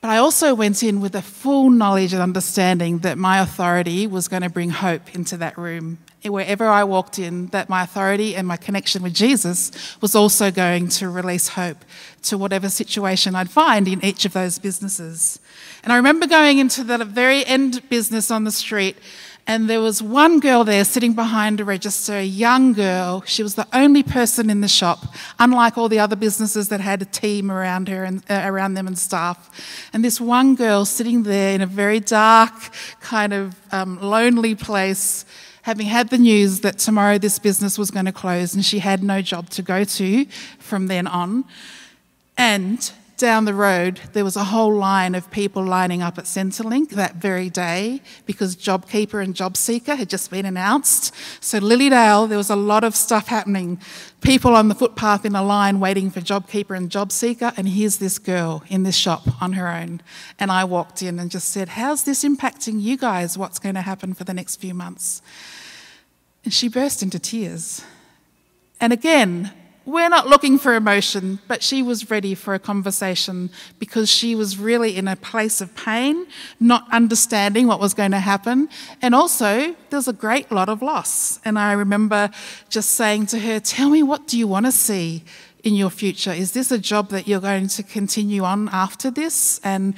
But 0.00 0.10
I 0.10 0.18
also 0.18 0.54
went 0.54 0.82
in 0.82 1.00
with 1.00 1.14
a 1.14 1.22
full 1.22 1.70
knowledge 1.70 2.12
and 2.12 2.22
understanding 2.22 2.98
that 2.98 3.18
my 3.18 3.40
authority 3.40 4.06
was 4.06 4.28
going 4.28 4.42
to 4.42 4.50
bring 4.50 4.70
hope 4.70 5.14
into 5.14 5.36
that 5.38 5.56
room. 5.58 5.98
Wherever 6.24 6.66
I 6.66 6.84
walked 6.84 7.18
in, 7.18 7.46
that 7.48 7.68
my 7.68 7.84
authority 7.84 8.34
and 8.36 8.46
my 8.46 8.56
connection 8.56 9.02
with 9.02 9.14
Jesus 9.14 9.96
was 10.00 10.14
also 10.14 10.50
going 10.50 10.88
to 10.88 11.08
release 11.08 11.48
hope 11.48 11.84
to 12.24 12.36
whatever 12.36 12.68
situation 12.68 13.34
I'd 13.34 13.50
find 13.50 13.86
in 13.88 14.04
each 14.04 14.24
of 14.24 14.32
those 14.32 14.58
businesses. 14.58 15.38
And 15.82 15.92
I 15.92 15.96
remember 15.96 16.26
going 16.26 16.58
into 16.58 16.82
the 16.84 17.04
very 17.04 17.44
end 17.46 17.88
business 17.88 18.30
on 18.30 18.44
the 18.44 18.50
street 18.50 18.96
And 19.48 19.70
there 19.70 19.80
was 19.80 20.02
one 20.02 20.40
girl 20.40 20.64
there 20.64 20.84
sitting 20.84 21.12
behind 21.12 21.60
a 21.60 21.64
register, 21.64 22.14
a 22.14 22.24
young 22.24 22.72
girl. 22.72 23.22
She 23.26 23.44
was 23.44 23.54
the 23.54 23.68
only 23.72 24.02
person 24.02 24.50
in 24.50 24.60
the 24.60 24.68
shop, 24.68 25.14
unlike 25.38 25.78
all 25.78 25.88
the 25.88 26.00
other 26.00 26.16
businesses 26.16 26.68
that 26.70 26.80
had 26.80 27.00
a 27.00 27.04
team 27.04 27.48
around 27.48 27.86
her 27.88 28.02
and 28.02 28.24
uh, 28.28 28.42
around 28.44 28.74
them 28.74 28.88
and 28.88 28.98
staff. 28.98 29.88
And 29.92 30.04
this 30.04 30.20
one 30.20 30.56
girl 30.56 30.84
sitting 30.84 31.22
there 31.22 31.54
in 31.54 31.60
a 31.60 31.66
very 31.66 32.00
dark, 32.00 32.54
kind 33.00 33.32
of 33.32 33.54
um, 33.70 34.00
lonely 34.02 34.56
place, 34.56 35.24
having 35.62 35.86
had 35.86 36.08
the 36.08 36.18
news 36.18 36.60
that 36.60 36.78
tomorrow 36.78 37.16
this 37.16 37.38
business 37.38 37.78
was 37.78 37.92
going 37.92 38.06
to 38.06 38.12
close 38.12 38.54
and 38.54 38.64
she 38.64 38.80
had 38.80 39.02
no 39.02 39.22
job 39.22 39.48
to 39.50 39.62
go 39.62 39.84
to 39.84 40.24
from 40.58 40.88
then 40.88 41.06
on. 41.06 41.44
And 42.36 42.90
down 43.16 43.46
the 43.46 43.54
road, 43.54 44.00
there 44.12 44.24
was 44.24 44.36
a 44.36 44.44
whole 44.44 44.74
line 44.74 45.14
of 45.14 45.30
people 45.30 45.64
lining 45.64 46.02
up 46.02 46.18
at 46.18 46.24
Centrelink 46.24 46.90
that 46.90 47.16
very 47.16 47.48
day 47.48 48.02
because 48.26 48.56
JobKeeper 48.56 49.22
and 49.22 49.34
JobSeeker 49.34 49.96
had 49.96 50.10
just 50.10 50.30
been 50.30 50.44
announced. 50.44 51.14
So, 51.40 51.58
Lilydale, 51.58 52.28
there 52.28 52.38
was 52.38 52.50
a 52.50 52.56
lot 52.56 52.84
of 52.84 52.94
stuff 52.94 53.28
happening. 53.28 53.80
People 54.20 54.54
on 54.54 54.68
the 54.68 54.74
footpath 54.74 55.24
in 55.24 55.34
a 55.34 55.42
line 55.42 55.80
waiting 55.80 56.10
for 56.10 56.20
JobKeeper 56.20 56.76
and 56.76 56.90
JobSeeker, 56.90 57.56
and 57.56 57.68
here's 57.68 57.96
this 57.96 58.18
girl 58.18 58.62
in 58.68 58.82
this 58.82 58.96
shop 58.96 59.42
on 59.42 59.54
her 59.54 59.68
own. 59.68 60.02
And 60.38 60.50
I 60.50 60.64
walked 60.64 61.02
in 61.02 61.18
and 61.18 61.30
just 61.30 61.48
said, 61.48 61.70
How's 61.70 62.04
this 62.04 62.24
impacting 62.24 62.80
you 62.80 62.96
guys? 62.96 63.38
What's 63.38 63.58
going 63.58 63.76
to 63.76 63.82
happen 63.82 64.14
for 64.14 64.24
the 64.24 64.34
next 64.34 64.56
few 64.56 64.74
months? 64.74 65.22
And 66.44 66.52
she 66.52 66.68
burst 66.68 67.02
into 67.02 67.18
tears. 67.18 67.82
And 68.80 68.92
again, 68.92 69.52
we're 69.86 70.08
not 70.08 70.26
looking 70.26 70.58
for 70.58 70.74
emotion, 70.74 71.38
but 71.46 71.62
she 71.62 71.80
was 71.80 72.10
ready 72.10 72.34
for 72.34 72.54
a 72.54 72.58
conversation 72.58 73.50
because 73.78 74.10
she 74.10 74.34
was 74.34 74.58
really 74.58 74.96
in 74.96 75.06
a 75.06 75.14
place 75.14 75.60
of 75.60 75.74
pain, 75.76 76.26
not 76.58 76.86
understanding 76.92 77.68
what 77.68 77.78
was 77.78 77.94
going 77.94 78.10
to 78.10 78.18
happen. 78.18 78.68
And 79.00 79.14
also, 79.14 79.76
there's 79.90 80.08
a 80.08 80.12
great 80.12 80.50
lot 80.50 80.68
of 80.68 80.82
loss. 80.82 81.38
And 81.44 81.56
I 81.56 81.72
remember 81.72 82.30
just 82.68 82.90
saying 82.90 83.26
to 83.26 83.38
her, 83.38 83.60
Tell 83.60 83.88
me, 83.88 84.02
what 84.02 84.26
do 84.26 84.36
you 84.36 84.48
want 84.48 84.66
to 84.66 84.72
see? 84.72 85.22
In 85.62 85.74
your 85.74 85.90
future? 85.90 86.30
Is 86.30 86.52
this 86.52 86.70
a 86.70 86.78
job 86.78 87.08
that 87.08 87.26
you're 87.26 87.40
going 87.40 87.66
to 87.68 87.82
continue 87.82 88.44
on 88.44 88.68
after 88.68 89.10
this? 89.10 89.60
And 89.64 89.94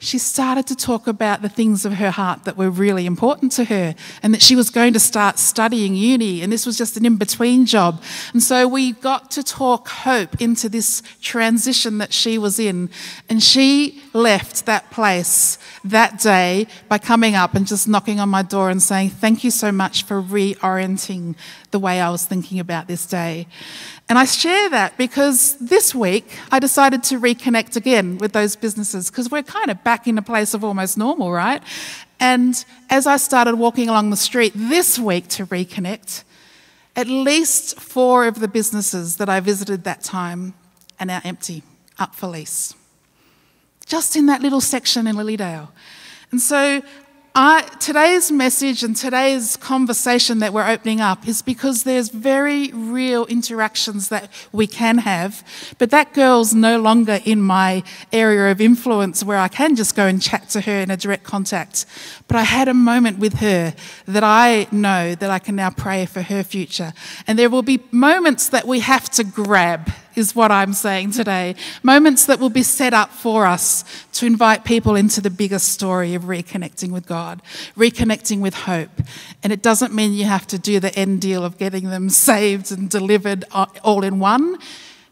she 0.00 0.18
started 0.18 0.66
to 0.68 0.76
talk 0.76 1.08
about 1.08 1.42
the 1.42 1.48
things 1.48 1.84
of 1.84 1.94
her 1.94 2.10
heart 2.10 2.44
that 2.44 2.56
were 2.56 2.70
really 2.70 3.04
important 3.04 3.50
to 3.52 3.64
her 3.64 3.96
and 4.22 4.32
that 4.32 4.40
she 4.40 4.54
was 4.54 4.70
going 4.70 4.92
to 4.92 5.00
start 5.00 5.38
studying 5.38 5.96
uni 5.96 6.40
and 6.40 6.52
this 6.52 6.64
was 6.64 6.78
just 6.78 6.96
an 6.96 7.04
in 7.04 7.16
between 7.16 7.66
job. 7.66 8.00
And 8.32 8.40
so 8.42 8.68
we 8.68 8.92
got 8.92 9.30
to 9.32 9.42
talk 9.42 9.88
hope 9.88 10.40
into 10.40 10.68
this 10.68 11.02
transition 11.20 11.98
that 11.98 12.12
she 12.12 12.38
was 12.38 12.60
in. 12.60 12.90
And 13.28 13.42
she 13.42 14.00
left 14.12 14.66
that 14.66 14.88
place 14.92 15.58
that 15.84 16.20
day 16.20 16.68
by 16.88 16.98
coming 16.98 17.34
up 17.34 17.54
and 17.54 17.66
just 17.66 17.88
knocking 17.88 18.20
on 18.20 18.28
my 18.28 18.42
door 18.42 18.70
and 18.70 18.80
saying, 18.80 19.10
Thank 19.10 19.42
you 19.42 19.50
so 19.50 19.72
much 19.72 20.04
for 20.04 20.22
reorienting 20.22 21.34
the 21.70 21.78
way 21.78 22.00
I 22.00 22.10
was 22.10 22.24
thinking 22.24 22.60
about 22.60 22.86
this 22.86 23.04
day. 23.04 23.46
And 24.08 24.18
I 24.18 24.24
share 24.24 24.70
that 24.70 24.96
because 24.96 25.56
this 25.58 25.94
week 25.94 26.38
I 26.50 26.58
decided 26.58 27.02
to 27.04 27.20
reconnect 27.20 27.76
again 27.76 28.16
with 28.16 28.32
those 28.32 28.56
businesses 28.56 29.10
because 29.10 29.30
we're 29.30 29.42
kind 29.42 29.70
of 29.70 29.84
back 29.84 30.06
in 30.06 30.16
a 30.16 30.22
place 30.22 30.54
of 30.54 30.64
almost 30.64 30.96
normal, 30.96 31.30
right? 31.30 31.62
And 32.18 32.64
as 32.88 33.06
I 33.06 33.18
started 33.18 33.56
walking 33.56 33.88
along 33.88 34.08
the 34.10 34.16
street 34.16 34.52
this 34.54 34.98
week 34.98 35.28
to 35.28 35.46
reconnect, 35.46 36.24
at 36.96 37.06
least 37.06 37.78
four 37.78 38.26
of 38.26 38.40
the 38.40 38.48
businesses 38.48 39.18
that 39.18 39.28
I 39.28 39.40
visited 39.40 39.84
that 39.84 40.02
time 40.02 40.54
are 40.98 41.06
now 41.06 41.20
empty, 41.22 41.62
up 41.98 42.14
for 42.14 42.28
lease. 42.28 42.74
Just 43.84 44.16
in 44.16 44.26
that 44.26 44.40
little 44.40 44.60
section 44.60 45.06
in 45.06 45.16
Lilydale. 45.16 45.68
And 46.30 46.40
so 46.40 46.82
I, 47.40 47.62
today's 47.78 48.32
message 48.32 48.82
and 48.82 48.96
today's 48.96 49.56
conversation 49.56 50.40
that 50.40 50.52
we're 50.52 50.68
opening 50.68 51.00
up 51.00 51.28
is 51.28 51.40
because 51.40 51.84
there's 51.84 52.08
very 52.08 52.72
real 52.72 53.26
interactions 53.26 54.08
that 54.08 54.28
we 54.50 54.66
can 54.66 54.98
have, 54.98 55.44
but 55.78 55.90
that 55.90 56.14
girl's 56.14 56.52
no 56.52 56.80
longer 56.80 57.20
in 57.24 57.40
my 57.40 57.84
area 58.12 58.50
of 58.50 58.60
influence 58.60 59.22
where 59.22 59.38
I 59.38 59.46
can 59.46 59.76
just 59.76 59.94
go 59.94 60.08
and 60.08 60.20
chat 60.20 60.48
to 60.48 60.62
her 60.62 60.80
in 60.80 60.90
a 60.90 60.96
direct 60.96 61.22
contact. 61.22 61.86
But 62.26 62.38
I 62.38 62.42
had 62.42 62.66
a 62.66 62.74
moment 62.74 63.20
with 63.20 63.34
her 63.34 63.72
that 64.06 64.24
I 64.24 64.66
know 64.72 65.14
that 65.14 65.30
I 65.30 65.38
can 65.38 65.54
now 65.54 65.70
pray 65.70 66.06
for 66.06 66.22
her 66.22 66.42
future. 66.42 66.92
And 67.28 67.38
there 67.38 67.50
will 67.50 67.62
be 67.62 67.84
moments 67.92 68.48
that 68.48 68.66
we 68.66 68.80
have 68.80 69.08
to 69.10 69.22
grab 69.22 69.88
is 70.14 70.34
what 70.34 70.50
I'm 70.50 70.72
saying 70.72 71.12
today. 71.12 71.54
Moments 71.82 72.26
that 72.26 72.40
will 72.40 72.50
be 72.50 72.62
set 72.62 72.94
up 72.94 73.10
for 73.10 73.46
us 73.46 73.84
to 74.14 74.26
invite 74.26 74.64
people 74.64 74.96
into 74.96 75.20
the 75.20 75.30
bigger 75.30 75.58
story 75.58 76.14
of 76.14 76.24
reconnecting 76.24 76.90
with 76.90 77.06
God, 77.06 77.42
reconnecting 77.76 78.40
with 78.40 78.54
hope. 78.54 78.90
And 79.42 79.52
it 79.52 79.62
doesn't 79.62 79.94
mean 79.94 80.12
you 80.12 80.24
have 80.24 80.46
to 80.48 80.58
do 80.58 80.80
the 80.80 80.94
end 80.98 81.20
deal 81.20 81.44
of 81.44 81.58
getting 81.58 81.90
them 81.90 82.08
saved 82.28 82.72
and 82.72 82.90
delivered 82.90 83.44
all 83.52 84.04
in 84.04 84.18
one. 84.18 84.58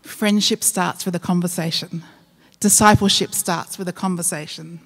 Friendship 0.03 0.63
starts 0.63 1.05
with 1.05 1.15
a 1.15 1.21
conversation, 1.21 2.03
discipleship 2.61 3.35
starts 3.35 3.79
with 3.79 3.89
a 3.89 3.93
conversation. 3.93 4.81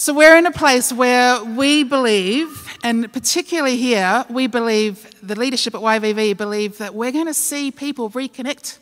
So 0.00 0.14
we're 0.14 0.38
in 0.38 0.46
a 0.46 0.50
place 0.50 0.94
where 0.94 1.44
we 1.44 1.84
believe, 1.84 2.66
and 2.82 3.12
particularly 3.12 3.76
here, 3.76 4.24
we 4.30 4.46
believe, 4.46 5.06
the 5.22 5.38
leadership 5.38 5.74
at 5.74 5.82
YVV 5.82 6.38
believe 6.38 6.78
that 6.78 6.94
we're 6.94 7.12
going 7.12 7.26
to 7.26 7.34
see 7.34 7.70
people 7.70 8.08
reconnect 8.08 8.78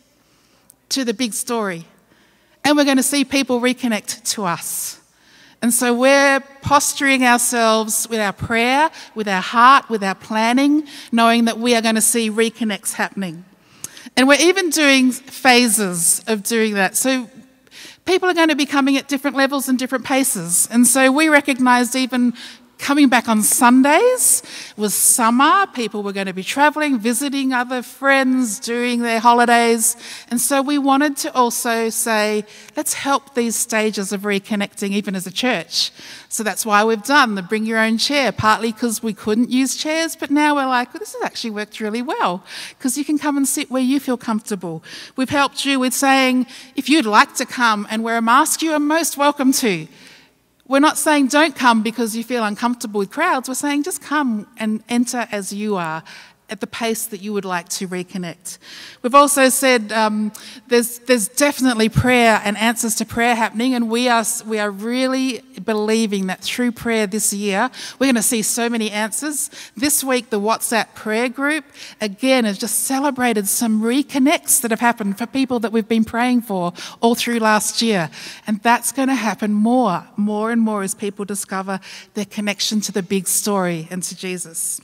to 0.90 1.04
the 1.04 1.12
big 1.12 1.34
story. 1.34 1.86
And 2.62 2.76
we're 2.76 2.84
going 2.84 2.98
to 2.98 3.02
see 3.02 3.24
people 3.24 3.60
reconnect 3.60 4.22
to 4.34 4.44
us. 4.44 5.00
And 5.60 5.74
so 5.74 5.92
we're 5.92 6.38
posturing 6.62 7.24
ourselves 7.24 8.06
with 8.08 8.20
our 8.20 8.32
prayer, 8.32 8.88
with 9.16 9.26
our 9.26 9.42
heart, 9.42 9.88
with 9.88 10.04
our 10.04 10.14
planning, 10.14 10.86
knowing 11.10 11.46
that 11.46 11.58
we 11.58 11.74
are 11.74 11.82
going 11.82 11.96
to 11.96 12.00
see 12.00 12.30
reconnects 12.30 12.92
happening. 12.92 13.44
And 14.16 14.28
we're 14.28 14.40
even 14.40 14.70
doing 14.70 15.10
phases 15.10 16.22
of 16.28 16.44
doing 16.44 16.74
that. 16.74 16.94
So 16.96 17.28
people 18.08 18.26
are 18.26 18.34
going 18.34 18.48
to 18.48 18.56
be 18.56 18.64
coming 18.64 18.96
at 18.96 19.06
different 19.06 19.36
levels 19.36 19.68
and 19.68 19.78
different 19.78 20.02
paces. 20.02 20.66
And 20.72 20.86
so 20.86 21.12
we 21.12 21.28
recognised 21.28 21.94
even 21.94 22.32
coming 22.78 23.08
back 23.08 23.28
on 23.28 23.42
Sundays 23.42 24.42
was 24.76 24.94
summer. 24.94 25.66
People 25.74 26.02
were 26.02 26.12
going 26.12 26.26
to 26.26 26.32
be 26.32 26.42
travelling, 26.42 26.98
visiting 26.98 27.52
other 27.52 27.82
friends, 27.82 28.58
doing 28.60 29.00
their 29.00 29.20
holidays. 29.20 29.96
And 30.30 30.40
so 30.40 30.62
we 30.62 30.78
wanted 30.78 31.16
to 31.18 31.34
also 31.34 31.90
say, 31.90 32.44
let's 32.76 32.94
help 32.94 33.34
these 33.34 33.56
stages 33.56 34.12
of 34.12 34.22
reconnecting, 34.22 34.90
even 34.90 35.14
as 35.14 35.26
a 35.26 35.32
church. 35.32 35.90
So 36.28 36.42
that's 36.42 36.64
why 36.64 36.84
we've 36.84 37.02
done 37.02 37.34
the 37.34 37.42
bring 37.42 37.66
your 37.66 37.78
own 37.78 37.98
chair, 37.98 38.32
partly 38.32 38.72
because 38.72 39.02
we 39.02 39.12
couldn't 39.12 39.50
use 39.50 39.76
chairs, 39.76 40.14
but 40.14 40.30
now 40.30 40.54
we're 40.54 40.66
like, 40.66 40.94
well, 40.94 41.00
this 41.00 41.14
has 41.14 41.22
actually 41.24 41.50
worked 41.50 41.80
really 41.80 42.02
well 42.02 42.44
because 42.70 42.96
you 42.96 43.04
can 43.04 43.18
come 43.18 43.36
and 43.36 43.46
sit 43.46 43.70
where 43.70 43.82
you 43.82 43.98
feel 43.98 44.16
comfortable. 44.16 44.82
We've 45.16 45.30
helped 45.30 45.64
you 45.64 45.80
with 45.80 45.94
saying, 45.94 46.46
if 46.76 46.88
you'd 46.88 47.06
like 47.06 47.34
to 47.36 47.46
come 47.46 47.86
and 47.90 48.04
wear 48.04 48.18
a 48.18 48.22
mask, 48.22 48.62
you 48.62 48.72
are 48.72 48.78
most 48.78 49.16
welcome 49.16 49.52
to. 49.52 49.88
We're 50.68 50.80
not 50.80 50.98
saying 50.98 51.28
don't 51.28 51.56
come 51.56 51.82
because 51.82 52.14
you 52.14 52.22
feel 52.22 52.44
uncomfortable 52.44 52.98
with 52.98 53.10
crowds. 53.10 53.48
We're 53.48 53.54
saying 53.54 53.84
just 53.84 54.02
come 54.02 54.46
and 54.58 54.84
enter 54.90 55.26
as 55.32 55.50
you 55.50 55.76
are 55.76 56.02
at 56.50 56.60
the 56.60 56.66
pace 56.66 57.06
that 57.06 57.20
you 57.20 57.32
would 57.32 57.44
like 57.44 57.68
to 57.68 57.86
reconnect. 57.86 58.58
We've 59.02 59.14
also 59.14 59.48
said 59.48 59.92
um, 59.92 60.32
there's, 60.68 60.98
there's 61.00 61.28
definitely 61.28 61.88
prayer 61.88 62.40
and 62.42 62.56
answers 62.56 62.94
to 62.96 63.04
prayer 63.04 63.34
happening, 63.34 63.74
and 63.74 63.90
we 63.90 64.08
are, 64.08 64.24
we 64.46 64.58
are 64.58 64.70
really 64.70 65.42
believing 65.64 66.28
that 66.28 66.40
through 66.40 66.72
prayer 66.72 67.06
this 67.06 67.32
year, 67.32 67.70
we're 67.98 68.06
going 68.06 68.14
to 68.14 68.22
see 68.22 68.42
so 68.42 68.68
many 68.68 68.90
answers. 68.90 69.50
This 69.76 70.02
week, 70.02 70.30
the 70.30 70.40
WhatsApp 70.40 70.94
prayer 70.94 71.28
group, 71.28 71.64
again, 72.00 72.44
has 72.44 72.58
just 72.58 72.84
celebrated 72.84 73.46
some 73.46 73.82
reconnects 73.82 74.60
that 74.62 74.70
have 74.70 74.80
happened 74.80 75.18
for 75.18 75.26
people 75.26 75.60
that 75.60 75.72
we've 75.72 75.88
been 75.88 76.04
praying 76.04 76.42
for 76.42 76.72
all 77.00 77.14
through 77.14 77.40
last 77.40 77.82
year. 77.82 78.10
And 78.46 78.62
that's 78.62 78.92
going 78.92 79.08
to 79.08 79.14
happen 79.14 79.52
more, 79.52 80.04
more 80.16 80.50
and 80.50 80.60
more 80.60 80.82
as 80.82 80.94
people 80.94 81.24
discover 81.24 81.80
their 82.14 82.24
connection 82.24 82.80
to 82.82 82.92
the 82.92 83.02
big 83.02 83.28
story 83.28 83.86
and 83.90 84.02
to 84.02 84.16
Jesus. 84.16 84.80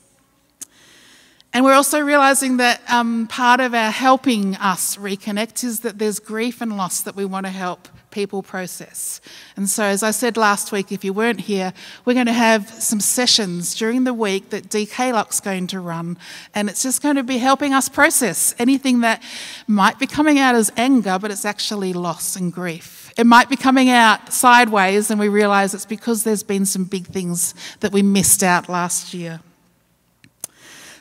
And 1.55 1.65
we're 1.65 1.75
also 1.75 2.01
realizing 2.01 2.57
that 2.57 2.83
um, 2.91 3.29
part 3.29 3.61
of 3.61 3.75
our 3.75 3.93
helping 3.93 4.57
us 4.57 4.97
reconnect 4.97 5.63
is 5.63 5.81
that 5.81 6.01
there's 6.01 6.19
grief 6.19 6.61
and 6.61 6.77
loss 6.77 7.01
that 7.03 7.15
we 7.15 7.25
want 7.25 7.47
to 7.47 7.53
help 7.53 7.87
people 8.11 8.43
process. 8.43 9.21
And 9.57 9.71
so, 9.71 9.85
as 9.85 10.03
I 10.03 10.11
said 10.11 10.37
last 10.37 10.73
week, 10.73 10.91
if 10.91 11.05
you 11.05 11.13
weren't 11.13 11.43
here, 11.43 11.73
we're 12.05 12.15
going 12.15 12.27
to 12.27 12.33
have 12.33 12.69
some 12.69 12.99
sessions 12.99 13.77
during 13.77 14.03
the 14.03 14.13
week 14.13 14.51
that 14.51 14.65
DK 14.65 15.13
Lock's 15.13 15.39
going 15.39 15.69
to 15.69 15.79
run. 15.79 16.19
And 16.57 16.69
it's 16.69 16.83
just 16.83 17.03
going 17.03 17.17
to 17.17 17.23
be 17.23 17.39
helping 17.39 17.73
us 17.73 17.89
process 17.89 18.53
anything 18.59 19.03
that 19.03 19.23
might 19.69 20.01
be 20.01 20.09
coming 20.09 20.41
out 20.41 20.57
as 20.57 20.73
anger, 20.77 21.21
but 21.21 21.31
it's 21.31 21.45
actually 21.45 21.93
loss 21.93 22.35
and 22.35 22.53
grief. 22.53 23.13
It 23.17 23.27
might 23.27 23.49
be 23.49 23.57
coming 23.57 23.91
out 23.91 24.33
sideways, 24.33 25.09
and 25.09 25.21
we 25.21 25.29
realize 25.29 25.73
it's 25.73 25.87
because 25.87 26.25
there's 26.25 26.43
been 26.43 26.67
some 26.67 26.83
big 26.83 27.07
things 27.07 27.55
that 27.79 27.93
we 27.93 28.03
missed 28.03 28.43
out 28.43 28.69
last 28.69 29.15
year. 29.15 29.39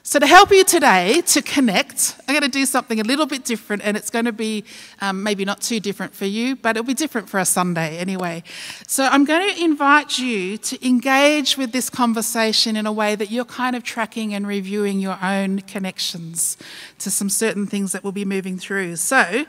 So, 0.05 0.19
to 0.19 0.27
help 0.27 0.51
you 0.51 0.65
today 0.65 1.22
to 1.27 1.41
connect, 1.41 2.17
I'm 2.27 2.33
going 2.33 2.43
to 2.43 2.50
do 2.50 2.65
something 2.65 3.00
a 3.00 3.05
little 3.05 3.25
bit 3.25 3.45
different, 3.45 3.83
and 3.86 3.95
it's 3.95 4.10
going 4.10 4.25
to 4.25 4.33
be 4.33 4.65
um, 5.00 5.24
maybe 5.24 5.45
not 5.45 5.62
too 5.62 5.79
different 5.79 6.13
for 6.13 6.25
you, 6.25 6.57
but 6.57 6.75
it'll 6.75 6.86
be 6.86 6.93
different 6.93 7.29
for 7.29 7.39
a 7.39 7.45
Sunday 7.45 7.98
anyway. 7.98 8.43
So, 8.86 9.05
I'm 9.05 9.24
going 9.24 9.55
to 9.55 9.63
invite 9.63 10.19
you 10.19 10.57
to 10.57 10.86
engage 10.86 11.57
with 11.57 11.72
this 11.72 11.89
conversation 11.89 12.75
in 12.75 12.86
a 12.86 12.91
way 12.91 13.15
that 13.15 13.31
you're 13.31 13.45
kind 13.45 13.77
of 13.77 13.83
tracking 13.83 14.33
and 14.33 14.45
reviewing 14.45 15.00
your 15.00 15.17
own 15.24 15.62
connections 15.62 16.57
to 17.00 17.10
some 17.10 17.29
certain 17.29 17.65
things 17.65 17.93
that 17.93 18.03
we'll 18.03 18.12
be 18.12 18.25
moving 18.25 18.57
through. 18.57 18.98
So, 18.98 19.45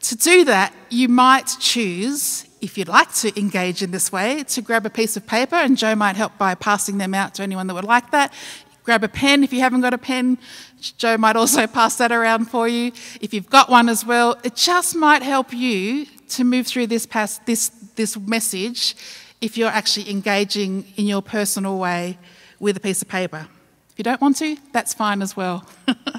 to 0.00 0.16
do 0.16 0.46
that, 0.46 0.72
you 0.88 1.10
might 1.10 1.56
choose 1.60 2.46
if 2.62 2.76
you'd 2.76 2.88
like 2.88 3.12
to 3.14 3.38
engage 3.38 3.82
in 3.82 3.90
this 3.90 4.12
way, 4.12 4.44
to 4.44 4.62
grab 4.62 4.84
a 4.86 4.90
piece 4.90 5.16
of 5.16 5.26
paper, 5.26 5.56
and 5.56 5.76
Joe 5.76 5.94
might 5.94 6.16
help 6.16 6.36
by 6.38 6.54
passing 6.54 6.98
them 6.98 7.14
out 7.14 7.34
to 7.34 7.42
anyone 7.42 7.66
that 7.66 7.74
would 7.74 7.84
like 7.84 8.10
that. 8.10 8.32
Grab 8.82 9.04
a 9.04 9.08
pen 9.08 9.44
if 9.44 9.52
you 9.52 9.60
haven't 9.60 9.82
got 9.82 9.94
a 9.94 9.98
pen. 9.98 10.38
Joe 10.80 11.16
might 11.16 11.36
also 11.36 11.66
pass 11.78 11.96
that 11.96 12.12
around 12.12 12.46
for 12.46 12.66
you. 12.66 12.92
If 13.20 13.34
you've 13.34 13.50
got 13.50 13.68
one 13.68 13.88
as 13.88 14.04
well, 14.04 14.38
it 14.42 14.56
just 14.56 14.96
might 14.96 15.22
help 15.22 15.52
you 15.52 16.06
to 16.30 16.44
move 16.44 16.66
through 16.66 16.86
this, 16.86 17.06
this, 17.44 17.68
this 17.96 18.16
message 18.18 18.94
if 19.40 19.56
you're 19.56 19.70
actually 19.70 20.10
engaging 20.10 20.86
in 20.96 21.06
your 21.06 21.22
personal 21.22 21.78
way 21.78 22.18
with 22.58 22.76
a 22.76 22.80
piece 22.80 23.02
of 23.02 23.08
paper. 23.08 23.48
If 23.90 23.98
you 23.98 24.04
don't 24.04 24.20
want 24.20 24.36
to, 24.38 24.56
that's 24.72 24.94
fine 24.94 25.22
as 25.22 25.36
well. 25.36 25.66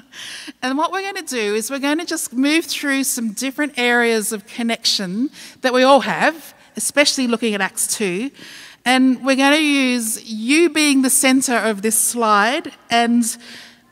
and 0.62 0.78
what 0.78 0.92
we're 0.92 1.02
going 1.02 1.26
to 1.26 1.36
do 1.36 1.56
is 1.56 1.72
we're 1.72 1.80
going 1.80 2.00
to 2.00 2.06
just 2.06 2.34
move 2.34 2.66
through 2.66 3.04
some 3.06 3.32
different 3.32 3.74
areas 3.78 4.32
of 4.32 4.46
connection 4.46 5.30
that 5.62 5.74
we 5.74 5.84
all 5.84 6.02
have, 6.02 6.54
especially 6.76 7.28
looking 7.28 7.54
at 7.54 7.62
Acts 7.62 7.96
2. 7.96 8.30
And 8.84 9.24
we're 9.24 9.36
going 9.36 9.54
to 9.54 9.64
use 9.64 10.24
you 10.30 10.70
being 10.70 11.04
the 11.04 11.10
center 11.10 11.56
of 11.56 11.84
this 11.84 12.00
slide, 12.00 12.72
and 12.90 13.24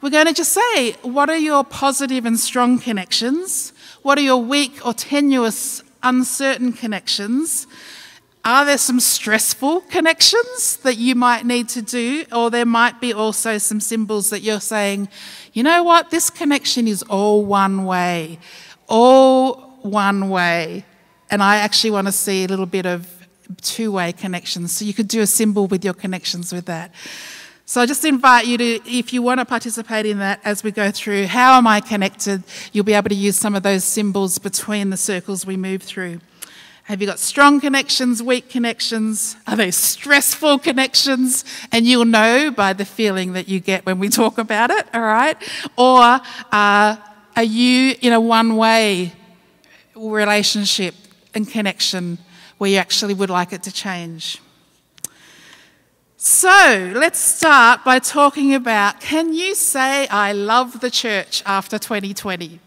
we're 0.02 0.10
going 0.10 0.26
to 0.26 0.34
just 0.34 0.54
say, 0.54 0.94
what 1.04 1.30
are 1.30 1.38
your 1.38 1.64
positive 1.64 2.26
and 2.26 2.40
strong 2.40 2.80
connections? 2.80 3.74
What 4.02 4.18
are 4.18 4.22
your 4.22 4.42
weak 4.42 4.84
or 4.86 4.94
tenuous, 4.94 5.84
uncertain 6.02 6.74
connections? 6.74 7.68
Are 8.46 8.66
there 8.66 8.78
some 8.78 9.00
stressful 9.00 9.82
connections 9.82 10.78
that 10.78 10.98
you 10.98 11.14
might 11.14 11.46
need 11.46 11.70
to 11.70 11.82
do? 11.82 12.26
Or 12.32 12.50
there 12.50 12.66
might 12.66 13.02
be 13.02 13.14
also 13.14 13.58
some 13.58 13.82
symbols 13.82 14.30
that 14.30 14.42
you're 14.42 14.62
saying, 14.62 15.10
you 15.54 15.62
know 15.62 15.84
what, 15.84 16.10
this 16.10 16.30
connection 16.30 16.88
is 16.88 17.04
all 17.04 17.46
one 17.46 17.86
way, 17.86 18.40
all 18.88 19.78
one 19.82 20.30
way. 20.30 20.86
And 21.30 21.44
I 21.44 21.58
actually 21.58 21.92
want 21.92 22.08
to 22.08 22.14
see 22.14 22.46
a 22.46 22.48
little 22.48 22.66
bit 22.66 22.86
of 22.86 23.19
two 23.62 23.92
way 23.92 24.12
connections. 24.14 24.72
So 24.72 24.86
you 24.86 24.94
could 24.94 25.08
do 25.08 25.22
a 25.22 25.28
symbol 25.28 25.68
with 25.68 25.84
your 25.84 25.94
connections 25.94 26.54
with 26.54 26.66
that. 26.66 26.92
So 27.66 27.82
I 27.82 27.86
just 27.86 28.04
invite 28.04 28.48
you 28.48 28.58
to, 28.58 28.90
if 28.90 29.14
you 29.14 29.22
want 29.22 29.40
to 29.42 29.46
participate 29.46 30.08
in 30.08 30.18
that 30.18 30.40
as 30.44 30.64
we 30.64 30.72
go 30.72 30.90
through, 30.90 31.28
how 31.28 31.56
am 31.56 31.68
I 31.68 31.82
connected? 31.82 32.44
You'll 32.74 32.84
be 32.84 32.94
able 32.94 33.10
to 33.10 33.16
use 33.16 33.36
some 33.36 33.54
of 33.54 33.62
those 33.62 33.84
symbols 33.84 34.40
between 34.40 34.90
the 34.90 34.98
circles 34.98 35.46
we 35.46 35.56
move 35.56 35.84
through. 35.84 36.20
Have 36.86 37.00
you 37.00 37.06
got 37.06 37.20
strong 37.20 37.62
connections, 37.62 38.24
weak 38.24 38.50
connections? 38.50 39.36
Are 39.46 39.56
they 39.56 39.70
stressful 39.70 40.58
connections? 40.58 41.46
And 41.72 41.86
you'll 41.86 42.06
know 42.06 42.50
by 42.50 42.74
the 42.74 42.86
feeling 42.86 43.34
that 43.34 43.48
you 43.48 43.60
get 43.60 43.86
when 43.86 44.00
we 44.00 44.10
talk 44.10 44.40
about 44.40 44.72
it, 44.72 44.88
all 44.92 45.02
right? 45.02 45.38
Or 45.78 46.02
uh, 46.52 46.98
are 47.36 47.44
you 47.44 47.94
in 48.02 48.14
a 48.14 48.20
one 48.20 48.56
way 48.56 49.14
relationship 49.96 50.96
and 51.36 51.48
connection 51.48 52.18
you 52.68 52.78
actually 52.78 53.14
would 53.14 53.30
like 53.30 53.54
it 53.54 53.64
to 53.64 53.72
change. 53.72 54.42
So 56.18 56.92
let's 56.96 57.18
start 57.18 57.86
by 57.86 58.00
talking 58.00 58.54
about 58.54 59.00
can 59.00 59.34
you 59.34 59.56
say, 59.56 60.06
I 60.10 60.34
love 60.34 60.82
the 60.82 60.92
church 60.92 61.42
after 61.46 61.80
2020? 61.80 62.60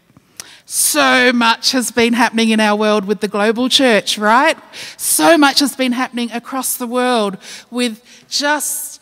So 0.65 1.31
much 1.33 1.71
has 1.73 1.91
been 1.91 2.13
happening 2.13 2.49
in 2.49 2.59
our 2.59 2.75
world 2.75 3.05
with 3.05 3.19
the 3.19 3.27
global 3.27 3.69
church, 3.69 4.17
right? 4.17 4.57
So 4.97 5.37
much 5.37 5.59
has 5.59 5.75
been 5.75 5.91
happening 5.91 6.31
across 6.31 6.77
the 6.77 6.87
world 6.87 7.37
with 7.69 8.01
just 8.29 8.92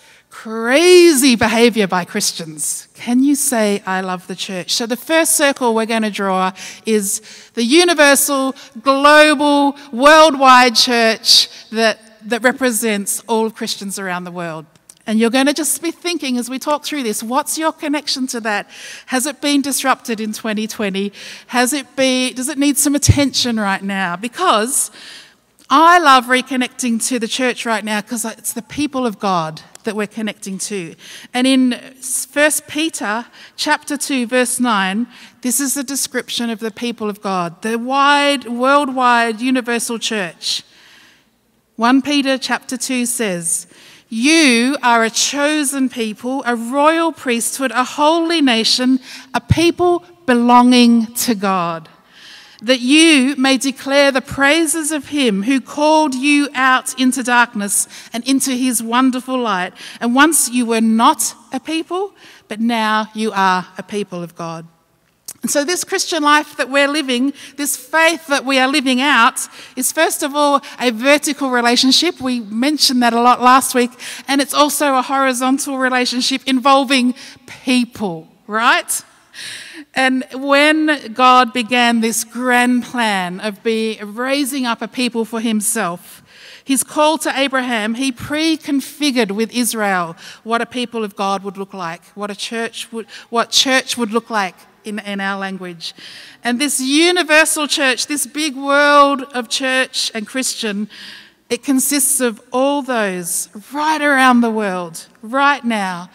crazy 0.41 1.35
behavior 1.35 1.85
by 1.85 2.03
Christians. 2.03 2.87
Can 2.95 3.21
you 3.21 3.35
say, 3.35 3.83
I 3.85 4.01
love 4.01 4.25
the 4.25 4.35
church? 4.35 4.73
So, 4.73 4.87
the 4.87 4.97
first 4.97 5.37
circle 5.37 5.75
we're 5.75 5.85
going 5.85 6.01
to 6.01 6.09
draw 6.09 6.51
is 6.83 7.21
the 7.53 7.63
universal, 7.63 8.55
global, 8.81 9.75
worldwide 9.91 10.75
church 10.75 11.47
that, 11.69 11.99
that 12.27 12.41
represents 12.41 13.21
all 13.27 13.51
Christians 13.51 13.99
around 13.99 14.23
the 14.23 14.31
world. 14.31 14.65
And 15.05 15.19
you're 15.19 15.29
going 15.29 15.45
to 15.45 15.53
just 15.53 15.79
be 15.79 15.91
thinking 15.91 16.39
as 16.39 16.49
we 16.49 16.57
talk 16.57 16.85
through 16.85 17.03
this, 17.03 17.21
what's 17.21 17.59
your 17.59 17.71
connection 17.71 18.25
to 18.27 18.39
that? 18.39 18.67
Has 19.07 19.27
it 19.27 19.41
been 19.41 19.61
disrupted 19.61 20.19
in 20.19 20.31
2020? 20.31 21.13
Has 21.47 21.71
it 21.71 21.95
be, 21.95 22.33
does 22.33 22.49
it 22.49 22.57
need 22.57 22.79
some 22.79 22.95
attention 22.95 23.59
right 23.59 23.83
now? 23.83 24.15
Because 24.15 24.89
I 25.73 25.99
love 25.99 26.25
reconnecting 26.25 27.01
to 27.07 27.17
the 27.17 27.29
church 27.29 27.65
right 27.65 27.85
now 27.85 28.01
because 28.01 28.25
it's 28.25 28.51
the 28.51 28.61
people 28.61 29.05
of 29.05 29.19
God 29.19 29.61
that 29.85 29.95
we're 29.95 30.05
connecting 30.05 30.57
to. 30.57 30.95
And 31.33 31.47
in 31.47 31.71
1 32.33 32.51
Peter 32.67 33.25
chapter 33.55 33.95
2 33.95 34.27
verse 34.27 34.59
9, 34.59 35.07
this 35.39 35.61
is 35.61 35.77
a 35.77 35.83
description 35.85 36.49
of 36.49 36.59
the 36.59 36.71
people 36.71 37.09
of 37.09 37.21
God, 37.21 37.61
the 37.61 37.79
wide 37.79 38.49
worldwide 38.49 39.39
universal 39.39 39.97
church. 39.97 40.63
1 41.77 42.01
Peter 42.01 42.37
chapter 42.37 42.75
2 42.75 43.05
says, 43.05 43.65
"You 44.09 44.75
are 44.83 45.05
a 45.05 45.09
chosen 45.09 45.87
people, 45.87 46.43
a 46.45 46.53
royal 46.53 47.13
priesthood, 47.13 47.71
a 47.71 47.85
holy 47.85 48.41
nation, 48.41 48.99
a 49.33 49.39
people 49.39 50.03
belonging 50.25 51.13
to 51.13 51.33
God." 51.33 51.87
That 52.61 52.79
you 52.79 53.35
may 53.37 53.57
declare 53.57 54.11
the 54.11 54.21
praises 54.21 54.91
of 54.91 55.07
him 55.07 55.43
who 55.43 55.59
called 55.59 56.13
you 56.13 56.49
out 56.53 56.99
into 56.99 57.23
darkness 57.23 57.87
and 58.13 58.27
into 58.27 58.51
his 58.51 58.83
wonderful 58.83 59.39
light. 59.39 59.73
And 59.99 60.13
once 60.13 60.49
you 60.49 60.65
were 60.65 60.81
not 60.81 61.33
a 61.51 61.59
people, 61.59 62.13
but 62.47 62.59
now 62.59 63.07
you 63.15 63.31
are 63.31 63.67
a 63.77 63.83
people 63.83 64.21
of 64.21 64.35
God. 64.35 64.67
And 65.41 65.49
so, 65.49 65.65
this 65.65 65.83
Christian 65.83 66.21
life 66.21 66.55
that 66.57 66.69
we're 66.69 66.87
living, 66.87 67.33
this 67.57 67.75
faith 67.75 68.27
that 68.27 68.45
we 68.45 68.59
are 68.59 68.67
living 68.67 69.01
out, 69.01 69.39
is 69.75 69.91
first 69.91 70.21
of 70.21 70.35
all 70.35 70.61
a 70.79 70.91
vertical 70.91 71.49
relationship. 71.49 72.21
We 72.21 72.41
mentioned 72.41 73.01
that 73.01 73.13
a 73.13 73.21
lot 73.21 73.41
last 73.41 73.73
week. 73.73 73.89
And 74.27 74.39
it's 74.39 74.53
also 74.53 74.95
a 74.95 75.01
horizontal 75.01 75.79
relationship 75.79 76.43
involving 76.45 77.15
people, 77.47 78.27
right? 78.45 79.03
And 79.93 80.25
when 80.33 81.13
God 81.13 81.53
began 81.53 82.01
this 82.01 82.23
grand 82.23 82.83
plan 82.83 83.39
of 83.39 83.61
be, 83.63 83.99
raising 84.01 84.65
up 84.65 84.81
a 84.81 84.87
people 84.87 85.25
for 85.25 85.39
himself, 85.39 86.23
his 86.63 86.83
call 86.83 87.17
to 87.19 87.37
Abraham, 87.37 87.95
he 87.95 88.11
pre 88.11 88.57
configured 88.57 89.31
with 89.31 89.51
Israel 89.51 90.15
what 90.43 90.61
a 90.61 90.65
people 90.65 91.03
of 91.03 91.15
God 91.15 91.43
would 91.43 91.57
look 91.57 91.73
like, 91.73 92.03
what 92.15 92.31
a 92.31 92.35
church 92.35 92.91
would, 92.91 93.07
what 93.29 93.49
church 93.49 93.97
would 93.97 94.11
look 94.11 94.29
like 94.29 94.55
in, 94.83 94.99
in 94.99 95.19
our 95.19 95.39
language. 95.39 95.93
And 96.43 96.59
this 96.59 96.79
universal 96.79 97.67
church, 97.67 98.07
this 98.07 98.25
big 98.25 98.55
world 98.55 99.23
of 99.33 99.49
church 99.49 100.11
and 100.13 100.27
Christian, 100.27 100.89
it 101.49 101.63
consists 101.63 102.21
of 102.21 102.41
all 102.51 102.81
those 102.81 103.49
right 103.73 104.01
around 104.01 104.41
the 104.41 104.51
world, 104.51 105.07
right 105.21 105.63
now, 105.63 106.09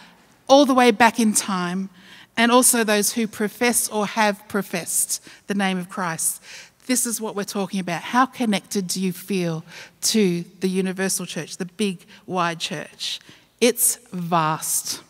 all 0.48 0.64
the 0.64 0.74
way 0.74 0.90
back 0.90 1.20
in 1.20 1.34
time 1.34 1.90
and 2.36 2.52
also 2.52 2.84
those 2.84 3.12
who 3.12 3.26
profess 3.26 3.88
or 3.88 4.06
have 4.06 4.46
professed 4.48 5.22
the 5.46 5.54
name 5.54 5.78
of 5.78 5.88
Christ. 5.88 6.42
This 6.86 7.06
is 7.06 7.20
what 7.20 7.34
we're 7.34 7.44
talking 7.44 7.80
about. 7.80 8.02
How 8.02 8.26
connected 8.26 8.86
do 8.86 9.00
you 9.00 9.12
feel 9.12 9.64
to 10.02 10.44
the 10.60 10.68
universal 10.68 11.26
church, 11.26 11.56
the 11.56 11.64
big, 11.64 12.04
wide 12.26 12.60
church? 12.60 13.20
It's 13.60 13.96
vast. 14.12 15.02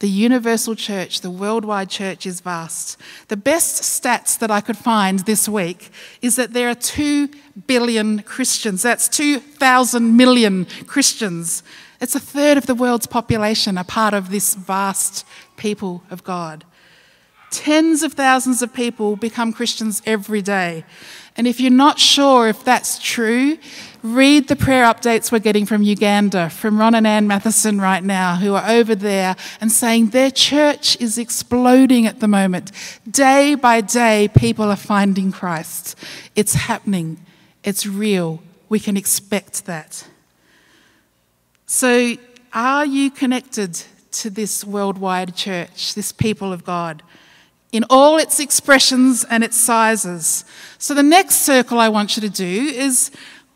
The 0.00 0.08
universal 0.08 0.74
church, 0.74 1.22
the 1.22 1.30
worldwide 1.30 1.88
church 1.88 2.26
is 2.26 2.40
vast. 2.40 2.98
The 3.28 3.38
best 3.38 3.82
stats 3.82 4.38
that 4.38 4.50
I 4.50 4.60
could 4.60 4.76
find 4.76 5.20
this 5.20 5.48
week 5.48 5.90
is 6.20 6.36
that 6.36 6.52
there 6.52 6.68
are 6.68 6.74
2 6.74 7.28
billion 7.66 8.20
Christians. 8.22 8.82
That's 8.82 9.08
2,000 9.08 10.14
million 10.14 10.66
Christians. 10.86 11.62
It's 12.02 12.14
a 12.14 12.20
third 12.20 12.58
of 12.58 12.66
the 12.66 12.74
world's 12.74 13.06
population 13.06 13.78
are 13.78 13.84
part 13.84 14.12
of 14.12 14.28
this 14.28 14.54
vast 14.54 15.24
people 15.56 16.02
of 16.10 16.24
God. 16.24 16.64
Tens 17.50 18.02
of 18.02 18.14
thousands 18.14 18.62
of 18.62 18.74
people 18.74 19.14
become 19.14 19.52
Christians 19.52 20.02
every 20.04 20.42
day. 20.42 20.84
And 21.36 21.46
if 21.46 21.60
you're 21.60 21.70
not 21.70 21.98
sure 21.98 22.48
if 22.48 22.64
that's 22.64 22.98
true, 22.98 23.58
read 24.02 24.48
the 24.48 24.56
prayer 24.56 24.84
updates 24.84 25.32
we're 25.32 25.40
getting 25.40 25.66
from 25.66 25.82
Uganda, 25.82 26.50
from 26.50 26.78
Ron 26.78 26.94
and 26.94 27.06
Ann 27.06 27.26
Matheson 27.26 27.80
right 27.80 28.02
now, 28.02 28.36
who 28.36 28.54
are 28.54 28.68
over 28.68 28.94
there 28.94 29.34
and 29.60 29.70
saying 29.70 30.08
their 30.08 30.30
church 30.30 31.00
is 31.00 31.18
exploding 31.18 32.06
at 32.06 32.20
the 32.20 32.28
moment. 32.28 32.70
Day 33.08 33.54
by 33.54 33.80
day, 33.80 34.28
people 34.36 34.66
are 34.66 34.76
finding 34.76 35.32
Christ. 35.32 35.96
It's 36.36 36.54
happening, 36.54 37.24
it's 37.64 37.86
real. 37.86 38.42
We 38.68 38.78
can 38.80 38.96
expect 38.96 39.66
that. 39.66 40.06
So, 41.66 42.16
are 42.52 42.86
you 42.86 43.10
connected 43.10 43.82
to 44.20 44.30
this 44.30 44.64
worldwide 44.64 45.34
church, 45.34 45.94
this 45.94 46.12
people 46.12 46.52
of 46.52 46.64
God, 46.64 47.02
in 47.72 47.84
all 47.90 48.18
its 48.18 48.40
expressions 48.40 49.24
and 49.24 49.42
its 49.42 49.56
sizes. 49.56 50.44
So, 50.78 50.94
the 50.94 51.02
next 51.02 51.36
circle 51.36 51.78
I 51.78 51.88
want 51.88 52.16
you 52.16 52.20
to 52.22 52.30
do 52.30 52.44
is 52.44 53.10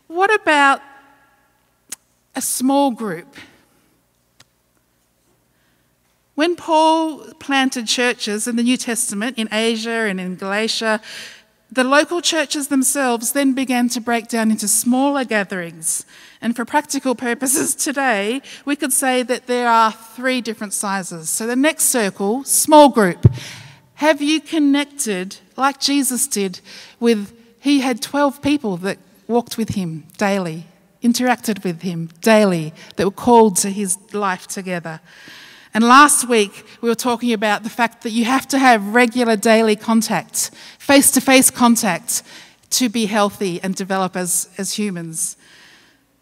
what 0.07 0.33
about 0.33 0.81
a 2.35 2.41
small 2.41 2.91
group? 2.91 3.35
When 6.35 6.55
Paul 6.55 7.33
planted 7.39 7.87
churches 7.87 8.47
in 8.47 8.55
the 8.55 8.63
New 8.63 8.77
Testament 8.77 9.37
in 9.37 9.49
Asia 9.51 10.07
and 10.07 10.19
in 10.19 10.35
Galatia, 10.35 11.01
the 11.71 11.83
local 11.83 12.21
churches 12.21 12.67
themselves 12.67 13.31
then 13.33 13.53
began 13.53 13.89
to 13.89 14.01
break 14.01 14.27
down 14.27 14.49
into 14.49 14.67
smaller 14.67 15.23
gatherings. 15.23 16.05
And 16.41 16.55
for 16.55 16.65
practical 16.65 17.15
purposes 17.15 17.75
today, 17.75 18.41
we 18.65 18.75
could 18.75 18.93
say 18.93 19.23
that 19.23 19.47
there 19.47 19.69
are 19.69 19.91
three 19.91 20.41
different 20.41 20.73
sizes. 20.73 21.29
So 21.29 21.45
the 21.45 21.55
next 21.55 21.85
circle, 21.85 22.43
small 22.43 22.89
group. 22.89 23.31
Have 23.95 24.21
you 24.21 24.41
connected, 24.41 25.37
like 25.57 25.79
Jesus 25.79 26.25
did, 26.25 26.61
with, 26.99 27.37
he 27.59 27.81
had 27.81 28.01
12 28.01 28.41
people 28.41 28.77
that 28.77 28.97
walked 29.27 29.57
with 29.57 29.75
him 29.75 30.05
daily, 30.17 30.65
interacted 31.03 31.63
with 31.63 31.81
him 31.81 32.09
daily, 32.21 32.73
that 32.95 33.05
were 33.05 33.11
called 33.11 33.57
to 33.57 33.69
his 33.69 33.97
life 34.13 34.47
together. 34.47 35.01
And 35.73 35.83
last 35.83 36.27
week, 36.27 36.65
we 36.81 36.89
were 36.89 36.95
talking 36.95 37.31
about 37.31 37.63
the 37.63 37.69
fact 37.69 38.01
that 38.01 38.09
you 38.09 38.25
have 38.25 38.47
to 38.47 38.57
have 38.57 38.95
regular 38.95 39.35
daily 39.35 39.75
contact, 39.75 40.49
face 40.89 41.11
to 41.11 41.21
face 41.21 41.51
contact, 41.51 42.23
to 42.71 42.89
be 42.89 43.05
healthy 43.05 43.61
and 43.61 43.75
develop 43.75 44.15
as, 44.15 44.49
as 44.57 44.73
humans. 44.73 45.37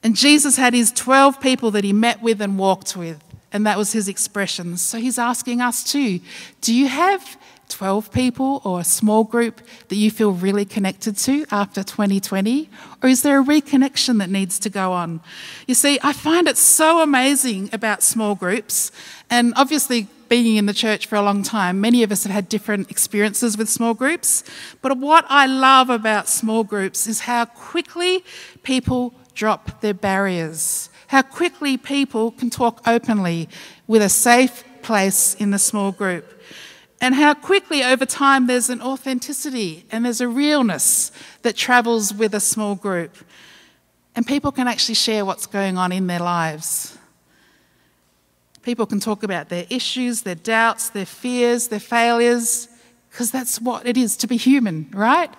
And 0.04 0.14
Jesus 0.14 0.58
had 0.58 0.74
his 0.74 0.92
12 0.92 1.40
people 1.40 1.72
that 1.72 1.86
he 1.86 1.94
met 1.94 2.22
with 2.22 2.42
and 2.42 2.60
walked 2.60 2.98
with, 2.98 3.24
and 3.54 3.66
that 3.66 3.78
was 3.78 3.94
his 3.94 4.10
expression. 4.10 4.76
So 4.76 4.98
he's 4.98 5.18
asking 5.18 5.62
us 5.62 5.86
too 5.90 6.20
do 6.60 6.76
you 6.76 6.90
have 6.90 7.38
12 7.70 8.12
people 8.12 8.62
or 8.66 8.82
a 8.82 8.84
small 8.84 9.24
group 9.24 9.62
that 9.88 9.96
you 9.96 10.12
feel 10.12 10.34
really 10.34 10.66
connected 10.66 11.16
to 11.20 11.46
after 11.50 11.82
2020? 11.82 12.70
Or 13.02 13.08
is 13.08 13.22
there 13.22 13.40
a 13.40 13.44
reconnection 13.46 14.20
that 14.20 14.30
needs 14.30 14.60
to 14.60 14.70
go 14.70 14.92
on? 14.92 15.22
You 15.66 15.76
see, 15.76 15.98
I 16.04 16.12
find 16.12 16.46
it 16.46 16.58
so 16.58 17.02
amazing 17.02 17.70
about 17.72 18.04
small 18.04 18.36
groups, 18.36 18.92
and 19.30 19.54
obviously, 19.56 20.10
being 20.30 20.58
in 20.58 20.66
the 20.66 20.74
church 20.74 21.06
for 21.06 21.16
a 21.16 21.22
long 21.22 21.44
time, 21.44 21.82
many 21.82 22.04
of 22.04 22.12
us 22.12 22.24
have 22.24 22.32
had 22.32 22.50
different 22.50 22.90
experiences 22.92 23.58
with 23.58 23.70
small 23.70 23.94
groups. 23.94 24.44
But 24.82 24.98
what 24.98 25.26
I 25.30 25.46
love 25.46 25.90
about 25.90 26.28
small 26.28 26.63
groups 26.63 27.08
is 27.08 27.22
how 27.22 27.46
quickly 27.46 28.24
people 28.63 29.13
drop 29.34 29.82
their 29.82 29.94
barriers, 29.94 30.90
how 31.08 31.22
quickly 31.22 31.78
people 31.78 32.32
can 32.32 32.50
talk 32.50 32.82
openly 32.88 33.50
with 33.88 34.02
a 34.02 34.10
safe 34.10 34.63
place 34.82 35.36
in 35.36 35.52
the 35.52 35.60
small 35.60 35.92
group 35.92 36.38
and 37.00 37.16
how 37.16 37.34
quickly 37.34 37.84
over 37.84 38.06
time 38.06 38.48
there's 38.48 38.70
an 38.70 38.82
authenticity 38.82 39.86
and 39.92 40.06
there's 40.06 40.22
a 40.22 40.28
realness 40.28 41.12
that 41.44 41.56
travels 41.56 42.13
with 42.13 42.34
a 42.34 42.40
small 42.40 42.76
group. 42.76 43.16
And 44.16 44.26
people 44.26 44.52
can 44.52 44.68
actually 44.68 44.96
share 44.96 45.24
what's 45.24 45.46
going 45.46 45.78
on 45.78 45.92
in 45.92 46.08
their 46.08 46.20
lives. 46.20 46.97
People 48.68 48.86
can 48.86 49.00
talk 49.00 49.24
about 49.24 49.48
their 49.48 49.66
issues, 49.70 50.24
their 50.24 50.36
doubts, 50.36 50.90
their 50.90 51.06
fears, 51.06 51.70
their 51.70 51.80
failures, 51.80 52.68
because 53.10 53.32
that's 53.32 53.62
what 53.62 53.88
it 53.88 53.96
is 53.96 54.18
to 54.18 54.28
be 54.28 54.36
human, 54.36 54.90
right? 54.92 55.34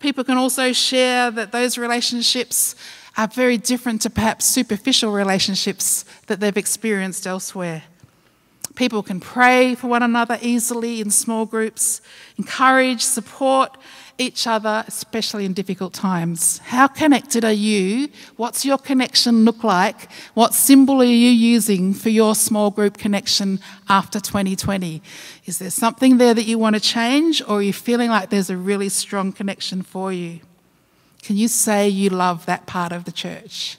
People 0.00 0.24
can 0.24 0.36
also 0.36 0.72
share 0.72 1.30
that 1.30 1.52
those 1.52 1.78
relationships 1.78 2.74
are 3.16 3.28
very 3.28 3.56
different 3.56 4.02
to 4.02 4.10
perhaps 4.10 4.46
superficial 4.46 5.12
relationships 5.12 6.04
that 6.26 6.40
they've 6.40 6.56
experienced 6.56 7.24
elsewhere. 7.24 7.84
People 8.76 9.02
can 9.02 9.20
pray 9.20 9.74
for 9.74 9.88
one 9.88 10.02
another 10.02 10.38
easily 10.40 11.00
in 11.00 11.10
small 11.10 11.46
groups, 11.46 12.02
encourage, 12.36 13.00
support 13.00 13.76
each 14.18 14.46
other, 14.46 14.84
especially 14.86 15.44
in 15.44 15.52
difficult 15.54 15.92
times. 15.92 16.58
How 16.58 16.86
connected 16.86 17.44
are 17.44 17.52
you? 17.52 18.08
What's 18.36 18.64
your 18.64 18.78
connection 18.78 19.44
look 19.44 19.64
like? 19.64 20.10
What 20.34 20.54
symbol 20.54 21.00
are 21.00 21.04
you 21.04 21.30
using 21.30 21.94
for 21.94 22.10
your 22.10 22.34
small 22.34 22.70
group 22.70 22.98
connection 22.98 23.60
after 23.88 24.20
2020? 24.20 25.02
Is 25.46 25.58
there 25.58 25.70
something 25.70 26.18
there 26.18 26.34
that 26.34 26.44
you 26.44 26.58
want 26.58 26.76
to 26.76 26.80
change, 26.80 27.42
or 27.42 27.58
are 27.58 27.62
you 27.62 27.72
feeling 27.72 28.10
like 28.10 28.30
there's 28.30 28.50
a 28.50 28.56
really 28.56 28.88
strong 28.90 29.32
connection 29.32 29.82
for 29.82 30.12
you? 30.12 30.40
Can 31.22 31.36
you 31.36 31.48
say 31.48 31.88
you 31.88 32.10
love 32.10 32.46
that 32.46 32.66
part 32.66 32.92
of 32.92 33.04
the 33.04 33.12
church? 33.12 33.78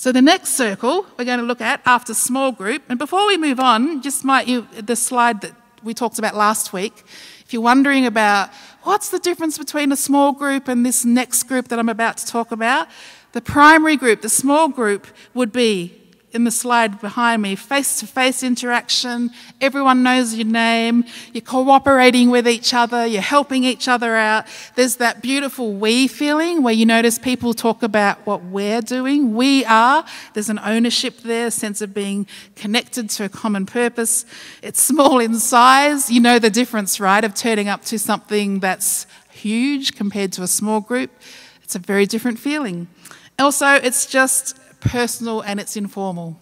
So 0.00 0.12
the 0.12 0.22
next 0.22 0.50
circle 0.50 1.06
we're 1.18 1.24
going 1.24 1.40
to 1.40 1.44
look 1.44 1.60
at 1.60 1.80
after 1.84 2.14
small 2.14 2.52
group, 2.52 2.84
and 2.88 3.00
before 3.00 3.26
we 3.26 3.36
move 3.36 3.58
on, 3.58 4.00
just 4.00 4.24
might 4.24 4.46
you 4.46 4.64
the 4.80 4.94
slide 4.94 5.40
that 5.40 5.50
we 5.82 5.92
talked 5.92 6.20
about 6.20 6.36
last 6.36 6.72
week. 6.72 7.02
If 7.44 7.52
you're 7.52 7.62
wondering 7.62 8.06
about 8.06 8.50
what's 8.84 9.08
the 9.08 9.18
difference 9.18 9.58
between 9.58 9.90
a 9.90 9.96
small 9.96 10.30
group 10.30 10.68
and 10.68 10.86
this 10.86 11.04
next 11.04 11.42
group 11.48 11.66
that 11.66 11.80
I'm 11.80 11.88
about 11.88 12.16
to 12.18 12.26
talk 12.26 12.52
about, 12.52 12.86
the 13.32 13.40
primary 13.40 13.96
group, 13.96 14.22
the 14.22 14.28
small 14.28 14.68
group, 14.68 15.08
would 15.34 15.50
be 15.50 15.97
in 16.32 16.44
the 16.44 16.50
slide 16.50 17.00
behind 17.00 17.40
me 17.40 17.56
face 17.56 18.00
to 18.00 18.06
face 18.06 18.42
interaction. 18.42 19.30
Everyone 19.60 20.02
knows 20.02 20.34
your 20.34 20.46
name. 20.46 21.04
You're 21.32 21.40
cooperating 21.40 22.30
with 22.30 22.46
each 22.46 22.74
other. 22.74 23.06
You're 23.06 23.22
helping 23.22 23.64
each 23.64 23.88
other 23.88 24.14
out. 24.14 24.44
There's 24.74 24.96
that 24.96 25.22
beautiful 25.22 25.72
we 25.72 26.06
feeling 26.06 26.62
where 26.62 26.74
you 26.74 26.84
notice 26.84 27.18
people 27.18 27.54
talk 27.54 27.82
about 27.82 28.26
what 28.26 28.44
we're 28.44 28.82
doing. 28.82 29.34
We 29.34 29.64
are. 29.64 30.04
There's 30.34 30.50
an 30.50 30.58
ownership 30.58 31.18
there, 31.18 31.46
a 31.46 31.50
sense 31.50 31.80
of 31.80 31.94
being 31.94 32.26
connected 32.56 33.08
to 33.10 33.24
a 33.24 33.28
common 33.28 33.64
purpose. 33.64 34.26
It's 34.62 34.82
small 34.82 35.18
in 35.20 35.38
size. 35.38 36.10
You 36.10 36.20
know 36.20 36.38
the 36.38 36.50
difference, 36.50 37.00
right, 37.00 37.24
of 37.24 37.34
turning 37.34 37.68
up 37.68 37.84
to 37.86 37.98
something 37.98 38.60
that's 38.60 39.06
huge 39.30 39.94
compared 39.94 40.32
to 40.32 40.42
a 40.42 40.46
small 40.46 40.80
group. 40.80 41.10
It's 41.62 41.74
a 41.74 41.78
very 41.78 42.04
different 42.04 42.38
feeling. 42.38 42.88
Also, 43.38 43.66
it's 43.74 44.04
just 44.04 44.58
personal 44.80 45.40
and 45.40 45.60
it's 45.60 45.76
informal. 45.76 46.40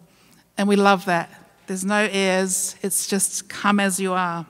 And 0.59 0.68
we 0.68 0.77
love 0.77 1.05
that. 1.07 1.31
There's 1.66 1.85
no 1.85 2.09
airs, 2.11 2.77
it's 2.83 3.07
just 3.07 3.49
come 3.49 3.81
as 3.81 3.99
you 3.99 4.12
are. 4.12 4.46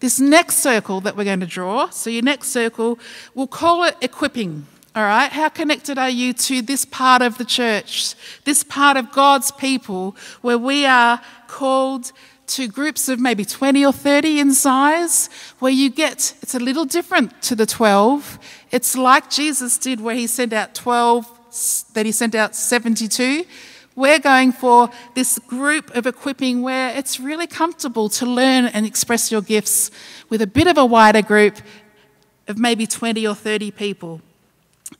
This 0.00 0.20
next 0.20 0.58
circle 0.58 1.00
that 1.00 1.16
we're 1.16 1.24
going 1.24 1.40
to 1.40 1.46
draw, 1.46 1.88
so 1.90 2.10
your 2.10 2.22
next 2.22 2.48
circle, 2.48 2.98
we'll 3.34 3.46
call 3.46 3.84
it 3.84 3.96
equipping. 4.00 4.66
All 4.94 5.02
right, 5.02 5.30
how 5.30 5.48
connected 5.48 5.98
are 5.98 6.08
you 6.08 6.32
to 6.34 6.62
this 6.62 6.84
part 6.84 7.20
of 7.20 7.36
the 7.38 7.44
church, 7.44 8.14
this 8.44 8.62
part 8.62 8.96
of 8.96 9.12
God's 9.12 9.50
people 9.50 10.16
where 10.40 10.58
we 10.58 10.86
are 10.86 11.20
called 11.48 12.12
to 12.46 12.68
groups 12.68 13.08
of 13.08 13.18
maybe 13.18 13.44
20 13.44 13.84
or 13.84 13.92
30 13.92 14.40
in 14.40 14.54
size, 14.54 15.28
where 15.58 15.72
you 15.72 15.90
get, 15.90 16.34
it's 16.42 16.54
a 16.54 16.58
little 16.58 16.84
different 16.84 17.42
to 17.42 17.54
the 17.54 17.66
12. 17.66 18.38
It's 18.70 18.96
like 18.96 19.30
Jesus 19.30 19.78
did, 19.78 20.00
where 20.00 20.14
he 20.14 20.26
sent 20.26 20.52
out 20.52 20.74
12 20.74 21.35
that 21.94 22.06
he 22.06 22.12
sent 22.12 22.34
out 22.34 22.54
72. 22.54 23.44
We're 23.94 24.18
going 24.18 24.52
for 24.52 24.90
this 25.14 25.38
group 25.38 25.94
of 25.96 26.06
equipping 26.06 26.60
where 26.60 26.94
it's 26.94 27.18
really 27.18 27.46
comfortable 27.46 28.10
to 28.10 28.26
learn 28.26 28.66
and 28.66 28.84
express 28.84 29.32
your 29.32 29.40
gifts 29.40 29.90
with 30.28 30.42
a 30.42 30.46
bit 30.46 30.66
of 30.66 30.76
a 30.76 30.84
wider 30.84 31.22
group 31.22 31.56
of 32.46 32.58
maybe 32.58 32.86
20 32.86 33.26
or 33.26 33.34
30 33.34 33.70
people. 33.70 34.20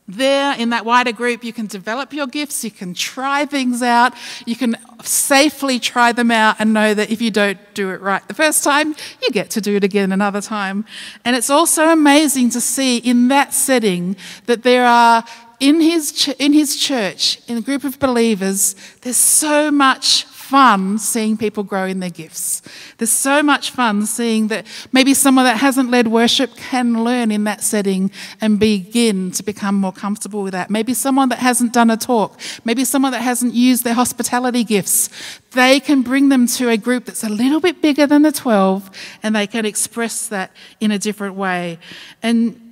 There, 0.09 0.59
in 0.59 0.71
that 0.71 0.85
wider 0.85 1.13
group, 1.13 1.45
you 1.45 1.53
can 1.53 1.67
develop 1.67 2.13
your 2.13 2.27
gifts, 2.27 2.65
you 2.65 2.71
can 2.71 2.95
try 2.95 3.45
things 3.45 3.83
out, 3.83 4.15
you 4.45 4.57
can 4.57 4.77
safely 5.03 5.79
try 5.79 6.13
them 6.13 6.31
out 6.31 6.57
and 6.59 6.73
know 6.73 6.95
that 6.95 7.11
if 7.11 7.21
you 7.21 7.31
don't 7.31 7.59
do 7.75 7.91
it 7.91 8.01
right 8.01 8.27
the 8.29 8.35
first 8.35 8.65
time, 8.65 8.95
you 9.23 9.31
get 9.31 9.51
to 9.51 9.61
do 9.61 9.77
it 9.77 9.85
again 9.85 10.11
another 10.11 10.41
time. 10.41 10.85
And 11.25 11.37
it's 11.37 11.51
also 11.51 11.89
amazing 11.91 12.51
to 12.51 12.61
see 12.61 12.99
in 12.99 13.29
that 13.29 13.53
setting 13.53 14.17
that 14.47 14.63
there 14.63 14.87
are 14.87 15.25
in 15.61 15.81
his, 15.81 16.13
ch- 16.13 16.35
in 16.39 16.53
his 16.53 16.77
church, 16.77 17.41
in 17.49 17.57
a 17.57 17.61
group 17.61 17.85
of 17.85 17.99
believers, 17.99 18.75
there's 19.03 19.17
so 19.17 19.71
much 19.71 20.25
fun 20.47 20.97
seeing 20.97 21.37
people 21.37 21.65
grow 21.65 21.87
in 21.87 21.99
their 21.99 22.11
gifts. 22.11 22.63
There's 22.99 23.11
so 23.11 23.43
much 23.43 23.73
fun 23.73 24.07
seeing 24.07 24.47
that 24.49 24.65
maybe 24.93 25.13
someone 25.13 25.45
that 25.45 25.57
hasn't 25.57 25.91
led 25.91 26.07
worship 26.07 26.55
can 26.57 27.03
learn 27.03 27.33
in 27.33 27.45
that 27.45 27.65
setting 27.65 28.13
and 28.41 28.61
begin 28.61 29.33
to 29.33 29.43
become 29.43 29.75
more 29.75 29.93
comfortable 29.93 30.45
with 30.45 30.53
that. 30.53 30.71
Maybe 30.71 30.95
someone 30.95 31.31
that 31.31 31.41
hasn't 31.41 31.73
done 31.73 31.91
a 31.91 31.97
talk, 31.97 32.39
maybe 32.65 32.85
someone 32.85 33.11
that 33.11 33.23
hasn't 33.23 33.55
used 33.55 33.83
their 33.83 33.95
hospitality 33.95 34.63
gifts, 34.63 35.11
they 35.51 35.81
can 35.81 36.03
bring 36.03 36.29
them 36.29 36.47
to 36.47 36.69
a 36.69 36.77
group 36.77 37.07
that's 37.07 37.25
a 37.25 37.29
little 37.29 37.61
bit 37.61 37.83
bigger 37.83 38.07
than 38.07 38.23
the 38.23 38.31
12 38.31 38.89
and 39.25 39.35
they 39.35 39.49
can 39.49 39.67
express 39.67 40.29
that 40.29 40.53
in 40.79 40.93
a 40.93 40.99
different 40.99 41.35
way. 41.35 41.81
And 42.23 42.66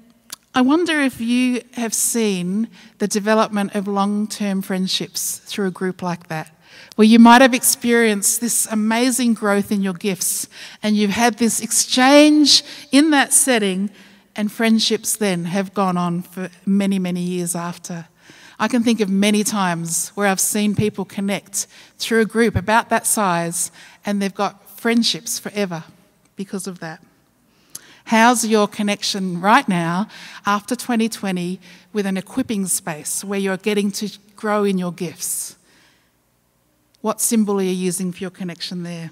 I 0.56 0.60
wonder 0.60 1.00
if 1.00 1.20
you 1.20 1.62
have 1.72 1.92
seen 1.92 2.68
the 2.98 3.08
development 3.08 3.74
of 3.74 3.88
long 3.88 4.28
term 4.28 4.62
friendships 4.62 5.38
through 5.38 5.66
a 5.66 5.72
group 5.72 6.00
like 6.00 6.28
that, 6.28 6.56
where 6.94 7.08
you 7.08 7.18
might 7.18 7.42
have 7.42 7.54
experienced 7.54 8.40
this 8.40 8.68
amazing 8.70 9.34
growth 9.34 9.72
in 9.72 9.82
your 9.82 9.94
gifts 9.94 10.46
and 10.80 10.94
you've 10.96 11.10
had 11.10 11.38
this 11.38 11.60
exchange 11.60 12.62
in 12.92 13.10
that 13.10 13.32
setting, 13.32 13.90
and 14.36 14.52
friendships 14.52 15.16
then 15.16 15.46
have 15.46 15.74
gone 15.74 15.96
on 15.96 16.22
for 16.22 16.48
many, 16.64 17.00
many 17.00 17.20
years 17.20 17.56
after. 17.56 18.06
I 18.56 18.68
can 18.68 18.84
think 18.84 19.00
of 19.00 19.08
many 19.10 19.42
times 19.42 20.10
where 20.10 20.28
I've 20.28 20.38
seen 20.38 20.76
people 20.76 21.04
connect 21.04 21.66
through 21.98 22.20
a 22.20 22.26
group 22.26 22.54
about 22.54 22.90
that 22.90 23.08
size 23.08 23.72
and 24.06 24.22
they've 24.22 24.32
got 24.32 24.70
friendships 24.78 25.36
forever 25.36 25.82
because 26.36 26.68
of 26.68 26.78
that. 26.78 27.02
How's 28.04 28.44
your 28.44 28.68
connection 28.68 29.40
right 29.40 29.66
now 29.66 30.08
after 30.44 30.76
2020 30.76 31.58
with 31.92 32.04
an 32.04 32.18
equipping 32.18 32.66
space 32.66 33.24
where 33.24 33.38
you're 33.38 33.56
getting 33.56 33.90
to 33.92 34.10
grow 34.36 34.64
in 34.64 34.76
your 34.76 34.92
gifts? 34.92 35.56
What 37.00 37.20
symbol 37.20 37.58
are 37.60 37.62
you 37.62 37.70
using 37.70 38.12
for 38.12 38.18
your 38.18 38.30
connection 38.30 38.82
there? 38.82 39.10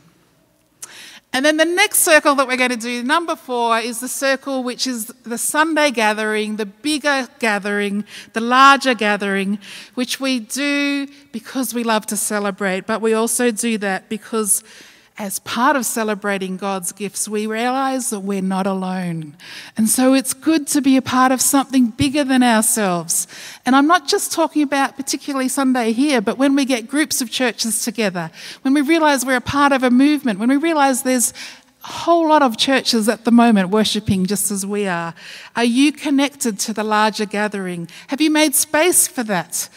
And 1.35 1.47
then 1.47 1.57
the 1.57 1.65
next 1.65 2.01
circle 2.01 2.35
that 2.35 2.47
we're 2.47 2.59
going 2.59 2.71
to 2.71 2.77
do, 2.77 3.03
number 3.03 3.35
four, 3.35 3.79
is 3.79 4.01
the 4.01 4.09
circle 4.09 4.63
which 4.63 4.87
is 4.87 5.07
the 5.07 5.39
Sunday 5.39 5.91
gathering, 5.91 6.57
the 6.57 6.67
bigger 6.67 7.27
gathering, 7.39 8.05
the 8.35 8.43
larger 8.43 8.93
gathering, 8.93 9.59
which 9.95 10.21
we 10.21 10.41
do 10.41 11.07
because 11.33 11.73
we 11.73 11.85
love 11.85 12.05
to 12.07 12.17
celebrate, 12.19 12.87
but 12.87 13.01
we 13.01 13.15
also 13.15 13.51
do 13.51 13.79
that 13.79 14.11
because 14.11 14.63
as 15.19 15.41
part 15.41 15.77
of 15.77 15.85
celebrating 15.85 16.57
God's 16.57 16.91
gifts, 16.91 17.29
we 17.29 17.47
realize 17.47 18.11
that 18.11 18.21
we're 18.21 18.41
not 18.41 18.67
alone. 18.67 19.37
And 19.77 19.89
so 19.89 20.15
it's 20.15 20.33
good 20.33 20.67
to 20.69 20.81
be 20.81 20.97
a 20.97 21.03
part 21.03 21.33
of 21.33 21.41
something 21.41 21.89
bigger 21.89 22.25
than 22.25 22.43
ourselves. 22.43 23.27
And 23.67 23.77
I'm 23.77 23.87
not 23.87 24.09
just 24.09 24.33
talking 24.33 24.63
about 24.63 24.97
particularly 24.97 25.49
Sunday 25.49 25.93
here, 25.93 26.23
but 26.23 26.39
when 26.39 26.55
we 26.55 26.65
get 26.65 26.89
groups 26.89 27.21
of 27.21 27.31
churches 27.31 27.85
together, 27.85 28.31
when 28.63 28.73
we 28.73 28.81
realize 28.81 29.25
we're 29.25 29.37
a 29.37 29.41
part 29.41 29.73
of 29.73 29.83
a 29.83 29.91
movement, 29.91 30.39
when 30.39 30.49
we 30.49 30.57
realize 30.57 31.03
there's 31.03 31.35
a 31.85 31.89
whole 31.89 32.29
lot 32.29 32.43
of 32.43 32.57
churches 32.57 33.09
at 33.09 33.25
the 33.25 33.31
moment 33.31 33.69
worshipping 33.69 34.25
just 34.25 34.51
as 34.51 34.65
we 34.65 34.87
are. 34.87 35.15
Are 35.57 35.65
you 35.65 35.93
connected 35.93 36.59
to 36.61 36.73
the 36.73 36.85
larger 36.85 37.27
gathering? 37.27 37.89
Have 38.07 38.21
you 38.21 38.31
made 38.31 38.55
space 38.55 39.09
for 39.09 39.23
that? 39.25 39.69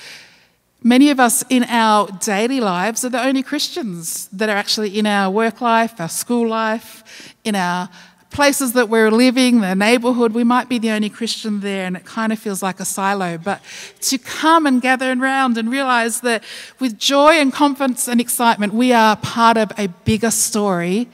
Many 0.86 1.10
of 1.10 1.19
us 1.19 1.43
in 1.50 1.63
our 1.63 2.08
daily 2.19 2.62
lives 2.62 3.04
are 3.04 3.10
the 3.10 3.26
only 3.26 3.41
Christians 3.41 4.28
that 4.28 4.50
are 4.50 4.56
actually 4.56 5.00
in 5.00 5.08
our 5.08 5.32
work 5.32 5.60
life, 5.60 6.00
our 6.00 6.08
school 6.08 6.48
life, 6.48 7.34
in 7.43 7.56
our 7.56 7.89
places 8.30 8.74
that 8.74 8.88
we're 8.88 9.10
living, 9.10 9.62
the 9.62 9.74
neighborhood, 9.74 10.34
we 10.34 10.43
might 10.43 10.69
be 10.69 10.78
the 10.78 10.91
only 10.91 11.10
Christian 11.10 11.62
there, 11.62 11.88
and 11.88 11.98
it 11.98 12.06
kind 12.06 12.32
of 12.32 12.38
feels 12.38 12.62
like 12.62 12.80
a 12.80 12.86
silo. 12.86 13.39
But 13.39 13.63
to 14.02 14.19
come 14.19 14.67
and 14.67 14.80
gather 14.80 15.12
around 15.12 15.58
and 15.58 15.71
realize 15.71 16.21
that 16.21 16.43
with 16.80 17.00
joy 17.00 17.32
and 17.32 17.52
confidence 17.52 18.08
and 18.08 18.21
excitement, 18.21 18.71
we 18.71 18.93
are 18.93 19.15
part 19.15 19.58
of 19.58 19.71
a 19.80 19.88
bigger 19.88 20.30
story. 20.30 21.10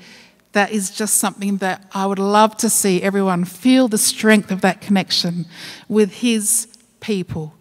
That 0.52 0.72
is 0.74 0.92
just 0.92 1.14
something 1.14 1.58
that 1.58 1.88
I 1.94 2.08
would 2.08 2.20
love 2.20 2.58
to 2.58 2.70
see 2.70 3.02
everyone 3.02 3.46
feel 3.46 3.88
the 3.88 3.98
strength 3.98 4.52
of 4.52 4.60
that 4.62 4.82
connection 4.82 5.46
with 5.88 6.16
His 6.16 6.68
people. 7.00 7.54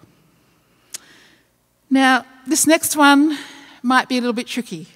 Now, 1.90 2.24
this 2.46 2.68
next 2.68 2.96
one 2.96 3.37
might 3.83 4.09
be 4.09 4.16
a 4.16 4.20
little 4.20 4.33
bit 4.33 4.46
tricky. 4.46 4.87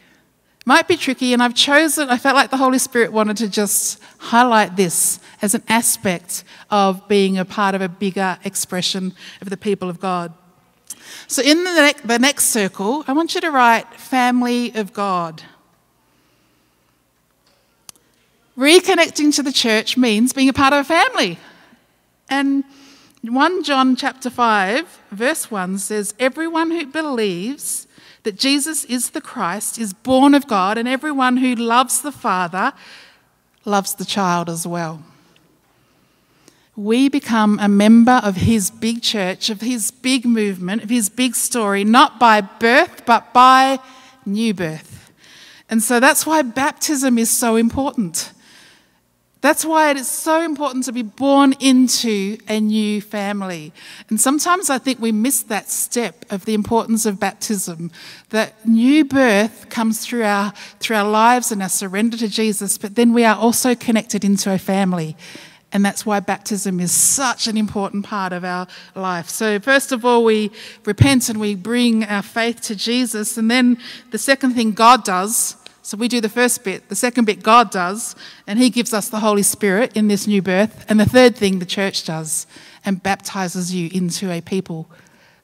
Might 0.64 0.86
be 0.86 0.96
tricky, 0.96 1.32
and 1.32 1.42
I've 1.42 1.54
chosen, 1.54 2.08
I 2.08 2.16
felt 2.16 2.36
like 2.36 2.50
the 2.50 2.56
Holy 2.56 2.78
Spirit 2.78 3.12
wanted 3.12 3.36
to 3.38 3.48
just 3.48 4.00
highlight 4.18 4.76
this 4.76 5.18
as 5.42 5.54
an 5.54 5.62
aspect 5.68 6.44
of 6.70 7.06
being 7.08 7.36
a 7.36 7.44
part 7.44 7.74
of 7.74 7.82
a 7.82 7.88
bigger 7.88 8.38
expression 8.44 9.12
of 9.42 9.50
the 9.50 9.56
people 9.56 9.90
of 9.90 10.00
God. 10.00 10.32
So, 11.26 11.42
in 11.42 11.64
the, 11.64 11.72
ne- 11.72 12.06
the 12.06 12.18
next 12.18 12.46
circle, 12.46 13.04
I 13.06 13.12
want 13.12 13.34
you 13.34 13.40
to 13.42 13.50
write 13.50 13.92
family 13.94 14.74
of 14.74 14.92
God. 14.92 15.42
Reconnecting 18.56 19.34
to 19.34 19.42
the 19.42 19.52
church 19.52 19.96
means 19.96 20.32
being 20.32 20.48
a 20.48 20.52
part 20.52 20.72
of 20.72 20.80
a 20.80 20.84
family. 20.84 21.38
And 22.30 22.64
1 23.32 23.62
John 23.62 23.96
chapter 23.96 24.28
5, 24.28 25.00
verse 25.10 25.50
1 25.50 25.78
says, 25.78 26.12
Everyone 26.18 26.70
who 26.70 26.84
believes 26.84 27.86
that 28.22 28.38
Jesus 28.38 28.84
is 28.84 29.10
the 29.10 29.20
Christ 29.22 29.78
is 29.78 29.94
born 29.94 30.34
of 30.34 30.46
God, 30.46 30.76
and 30.76 30.86
everyone 30.86 31.38
who 31.38 31.54
loves 31.54 32.02
the 32.02 32.12
Father 32.12 32.74
loves 33.64 33.94
the 33.94 34.04
child 34.04 34.50
as 34.50 34.66
well. 34.66 35.02
We 36.76 37.08
become 37.08 37.58
a 37.62 37.68
member 37.68 38.20
of 38.22 38.36
his 38.36 38.70
big 38.70 39.00
church, 39.00 39.48
of 39.48 39.62
his 39.62 39.90
big 39.90 40.26
movement, 40.26 40.82
of 40.82 40.90
his 40.90 41.08
big 41.08 41.34
story, 41.34 41.82
not 41.82 42.20
by 42.20 42.42
birth, 42.42 43.06
but 43.06 43.32
by 43.32 43.78
new 44.26 44.52
birth. 44.52 45.10
And 45.70 45.82
so 45.82 45.98
that's 45.98 46.26
why 46.26 46.42
baptism 46.42 47.16
is 47.16 47.30
so 47.30 47.56
important. 47.56 48.33
That's 49.44 49.62
why 49.62 49.90
it 49.90 49.98
is 49.98 50.08
so 50.08 50.40
important 50.40 50.84
to 50.84 50.92
be 50.92 51.02
born 51.02 51.52
into 51.60 52.38
a 52.48 52.58
new 52.58 53.02
family. 53.02 53.74
And 54.08 54.18
sometimes 54.18 54.70
I 54.70 54.78
think 54.78 55.00
we 55.00 55.12
miss 55.12 55.42
that 55.42 55.68
step 55.70 56.24
of 56.30 56.46
the 56.46 56.54
importance 56.54 57.04
of 57.04 57.20
baptism. 57.20 57.90
That 58.30 58.66
new 58.66 59.04
birth 59.04 59.68
comes 59.68 60.00
through 60.00 60.22
our, 60.24 60.54
through 60.80 60.96
our 60.96 61.06
lives 61.06 61.52
and 61.52 61.62
our 61.62 61.68
surrender 61.68 62.16
to 62.16 62.28
Jesus, 62.28 62.78
but 62.78 62.94
then 62.94 63.12
we 63.12 63.26
are 63.26 63.36
also 63.36 63.74
connected 63.74 64.24
into 64.24 64.50
a 64.50 64.56
family. 64.56 65.14
And 65.72 65.84
that's 65.84 66.06
why 66.06 66.20
baptism 66.20 66.80
is 66.80 66.92
such 66.92 67.46
an 67.46 67.58
important 67.58 68.06
part 68.06 68.32
of 68.32 68.46
our 68.46 68.66
life. 68.94 69.28
So, 69.28 69.60
first 69.60 69.92
of 69.92 70.06
all, 70.06 70.24
we 70.24 70.52
repent 70.86 71.28
and 71.28 71.38
we 71.38 71.54
bring 71.54 72.04
our 72.04 72.22
faith 72.22 72.62
to 72.62 72.74
Jesus. 72.74 73.36
And 73.36 73.50
then 73.50 73.76
the 74.10 74.16
second 74.16 74.54
thing 74.54 74.72
God 74.72 75.04
does 75.04 75.56
so 75.84 75.98
we 75.98 76.08
do 76.08 76.22
the 76.22 76.30
first 76.30 76.64
bit. 76.64 76.88
The 76.88 76.94
second 76.94 77.26
bit, 77.26 77.42
God 77.42 77.70
does, 77.70 78.16
and 78.46 78.58
He 78.58 78.70
gives 78.70 78.94
us 78.94 79.10
the 79.10 79.20
Holy 79.20 79.42
Spirit 79.42 79.94
in 79.94 80.08
this 80.08 80.26
new 80.26 80.40
birth. 80.40 80.86
And 80.88 80.98
the 80.98 81.04
third 81.04 81.36
thing, 81.36 81.58
the 81.58 81.66
church 81.66 82.06
does, 82.06 82.46
and 82.86 83.02
baptizes 83.02 83.74
you 83.74 83.90
into 83.92 84.30
a 84.30 84.40
people 84.40 84.88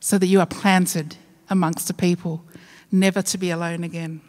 so 0.00 0.16
that 0.16 0.28
you 0.28 0.40
are 0.40 0.46
planted 0.46 1.16
amongst 1.50 1.90
a 1.90 1.94
people, 1.94 2.42
never 2.90 3.20
to 3.20 3.36
be 3.36 3.50
alone 3.50 3.84
again. 3.84 4.22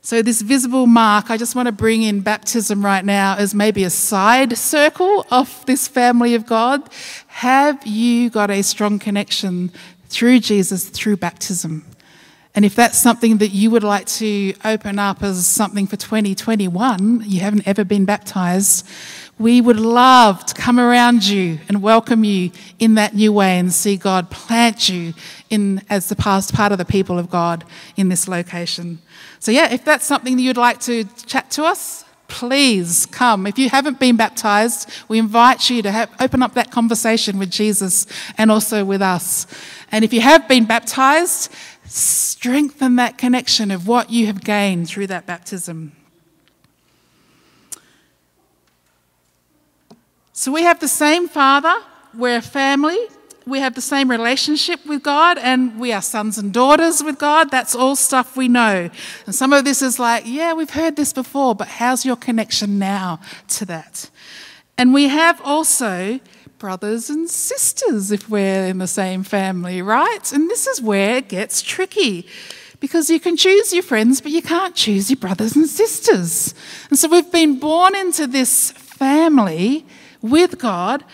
So, 0.00 0.22
this 0.22 0.42
visible 0.42 0.86
mark, 0.86 1.28
I 1.28 1.36
just 1.36 1.56
want 1.56 1.66
to 1.66 1.72
bring 1.72 2.02
in 2.02 2.20
baptism 2.20 2.84
right 2.84 3.04
now 3.04 3.34
as 3.36 3.56
maybe 3.56 3.82
a 3.82 3.90
side 3.90 4.56
circle 4.56 5.26
of 5.32 5.66
this 5.66 5.88
family 5.88 6.36
of 6.36 6.46
God. 6.46 6.88
Have 7.26 7.84
you 7.84 8.30
got 8.30 8.48
a 8.48 8.62
strong 8.62 9.00
connection 9.00 9.72
through 10.08 10.38
Jesus 10.38 10.88
through 10.88 11.16
baptism? 11.16 11.84
And 12.54 12.66
if 12.66 12.74
that's 12.74 12.98
something 12.98 13.38
that 13.38 13.48
you 13.48 13.70
would 13.70 13.82
like 13.82 14.06
to 14.06 14.54
open 14.64 14.98
up 14.98 15.22
as 15.22 15.46
something 15.46 15.86
for 15.86 15.96
2021, 15.96 17.24
you 17.26 17.40
haven't 17.40 17.66
ever 17.66 17.82
been 17.82 18.04
baptized, 18.04 18.86
we 19.38 19.62
would 19.62 19.80
love 19.80 20.44
to 20.44 20.54
come 20.54 20.78
around 20.78 21.24
you 21.24 21.58
and 21.68 21.82
welcome 21.82 22.24
you 22.24 22.50
in 22.78 22.94
that 22.94 23.14
new 23.14 23.32
way 23.32 23.58
and 23.58 23.72
see 23.72 23.96
God 23.96 24.30
plant 24.30 24.90
you 24.90 25.14
in 25.48 25.80
as 25.88 26.10
the 26.10 26.16
past 26.16 26.54
part 26.54 26.72
of 26.72 26.78
the 26.78 26.84
people 26.84 27.18
of 27.18 27.30
God 27.30 27.64
in 27.96 28.10
this 28.10 28.28
location. 28.28 29.00
So 29.38 29.50
yeah, 29.50 29.72
if 29.72 29.84
that's 29.84 30.04
something 30.04 30.36
that 30.36 30.42
you'd 30.42 30.58
like 30.58 30.80
to 30.80 31.04
chat 31.24 31.50
to 31.52 31.64
us, 31.64 32.04
please 32.28 33.06
come. 33.06 33.46
If 33.46 33.58
you 33.58 33.68
haven't 33.68 33.98
been 33.98 34.16
baptized, 34.16 34.90
we 35.08 35.18
invite 35.18 35.68
you 35.68 35.82
to 35.82 35.90
have, 35.90 36.10
open 36.20 36.42
up 36.42 36.54
that 36.54 36.70
conversation 36.70 37.38
with 37.38 37.50
Jesus 37.50 38.06
and 38.38 38.50
also 38.50 38.84
with 38.84 39.02
us. 39.02 39.46
And 39.90 40.04
if 40.04 40.14
you 40.14 40.22
have 40.22 40.48
been 40.48 40.64
baptized, 40.64 41.52
strengthen 41.92 42.96
that 42.96 43.18
connection 43.18 43.70
of 43.70 43.86
what 43.86 44.10
you 44.10 44.26
have 44.26 44.42
gained 44.42 44.88
through 44.88 45.06
that 45.08 45.26
baptism. 45.26 45.92
So 50.32 50.50
we 50.50 50.62
have 50.62 50.80
the 50.80 50.88
same 50.88 51.28
Father, 51.28 51.74
we're 52.14 52.38
a 52.38 52.42
family, 52.42 52.98
we 53.46 53.60
have 53.60 53.74
the 53.74 53.82
same 53.82 54.10
relationship 54.10 54.84
with 54.86 55.02
God, 55.02 55.36
and 55.38 55.78
we 55.78 55.92
are 55.92 56.00
sons 56.00 56.38
and 56.38 56.52
daughters 56.52 57.02
with 57.02 57.18
God. 57.18 57.50
That's 57.50 57.74
all 57.74 57.96
stuff 57.96 58.36
we 58.36 58.48
know. 58.48 58.88
And 59.26 59.34
some 59.34 59.52
of 59.52 59.64
this 59.64 59.82
is 59.82 59.98
like, 59.98 60.24
yeah, 60.26 60.54
we've 60.54 60.70
heard 60.70 60.96
this 60.96 61.12
before, 61.12 61.54
but 61.54 61.68
how's 61.68 62.04
your 62.04 62.16
connection 62.16 62.78
now 62.78 63.20
to 63.48 63.66
that? 63.66 64.10
And 64.78 64.94
we 64.94 65.08
have 65.08 65.40
also 65.44 66.20
brothers 66.62 67.10
and 67.10 67.28
sisters 67.28 68.12
if 68.12 68.30
we're 68.30 68.66
in 68.68 68.78
the 68.78 68.86
same 68.86 69.24
family, 69.24 69.82
right? 69.82 70.32
And 70.32 70.48
this 70.48 70.68
is 70.68 70.80
where 70.80 71.16
it 71.16 71.28
gets 71.28 71.60
tricky 71.60 72.24
because 72.78 73.10
you 73.10 73.18
can 73.18 73.36
choose 73.36 73.72
your 73.72 73.82
friends, 73.82 74.20
but 74.20 74.30
you 74.30 74.42
can't 74.42 74.72
choose 74.72 75.10
your 75.10 75.16
brothers 75.16 75.56
and 75.56 75.68
sisters. 75.68 76.54
And 76.88 76.96
so 76.96 77.08
we've 77.08 77.32
been 77.32 77.58
born 77.58 77.96
into 77.96 78.28
this 78.28 78.70
family 78.70 79.84
with 80.20 80.60
God. 80.60 81.04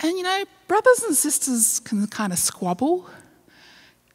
And 0.00 0.16
you 0.18 0.24
know, 0.24 0.42
brothers 0.66 1.04
and 1.04 1.14
sisters 1.14 1.78
can 1.78 2.04
kind 2.08 2.32
of 2.32 2.40
squabble, 2.40 3.08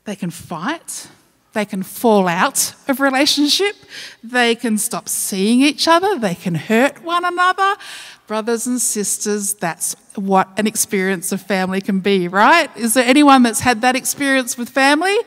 they 0.04 0.18
can 0.18 0.32
fight. 0.32 1.08
They 1.54 1.66
can 1.66 1.84
fall 1.84 2.28
out 2.28 2.74
of 2.88 3.00
relationship. 3.00 3.76
They 4.24 4.56
can 4.56 4.80
stop 4.80 5.08
seeing 5.08 5.62
each 5.62 5.88
other. 5.88 6.18
They 6.18 6.34
can 6.34 6.56
hurt 6.56 7.04
one 7.04 7.24
another. 7.24 7.76
Brothers 8.26 8.68
and 8.68 8.80
sisters, 8.80 9.54
that's 9.56 9.96
what 10.16 10.48
an 10.58 10.66
experience 10.66 11.32
of 11.32 11.42
family 11.42 11.82
can 11.82 12.00
be, 12.00 12.28
right? 12.28 12.76
Is 12.78 12.94
there 12.94 13.06
anyone 13.06 13.44
that's 13.44 13.60
had 13.60 13.82
that 13.82 13.96
experience 13.96 14.58
with 14.58 14.70
family? 14.70 15.18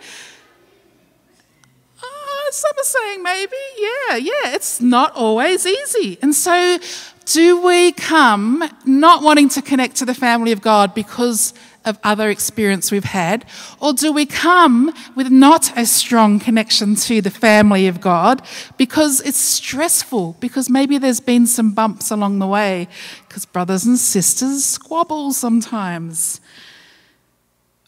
Oh, 2.02 2.48
some 2.52 2.72
are 2.78 2.84
saying 2.84 3.22
maybe, 3.22 3.56
yeah, 3.78 4.16
yeah, 4.16 4.54
it's 4.54 4.80
not 4.80 5.12
always 5.14 5.66
easy. 5.66 6.18
And 6.22 6.34
so, 6.34 6.78
do 7.26 7.60
we 7.60 7.92
come 7.92 8.64
not 8.86 9.22
wanting 9.22 9.48
to 9.50 9.62
connect 9.62 9.96
to 9.96 10.04
the 10.04 10.14
family 10.14 10.52
of 10.52 10.62
God 10.62 10.94
because 10.94 11.52
of 11.86 11.98
other 12.04 12.28
experience 12.28 12.90
we've 12.90 13.04
had? 13.04 13.46
Or 13.80 13.92
do 13.92 14.12
we 14.12 14.26
come 14.26 14.92
with 15.14 15.30
not 15.30 15.76
a 15.78 15.86
strong 15.86 16.38
connection 16.38 16.96
to 16.96 17.22
the 17.22 17.30
family 17.30 17.86
of 17.86 18.00
God 18.00 18.42
because 18.76 19.20
it's 19.22 19.40
stressful, 19.40 20.36
because 20.40 20.68
maybe 20.68 20.98
there's 20.98 21.20
been 21.20 21.46
some 21.46 21.72
bumps 21.72 22.10
along 22.10 22.40
the 22.40 22.46
way, 22.46 22.88
because 23.26 23.46
brothers 23.46 23.86
and 23.86 23.98
sisters 23.98 24.64
squabble 24.64 25.32
sometimes? 25.32 26.40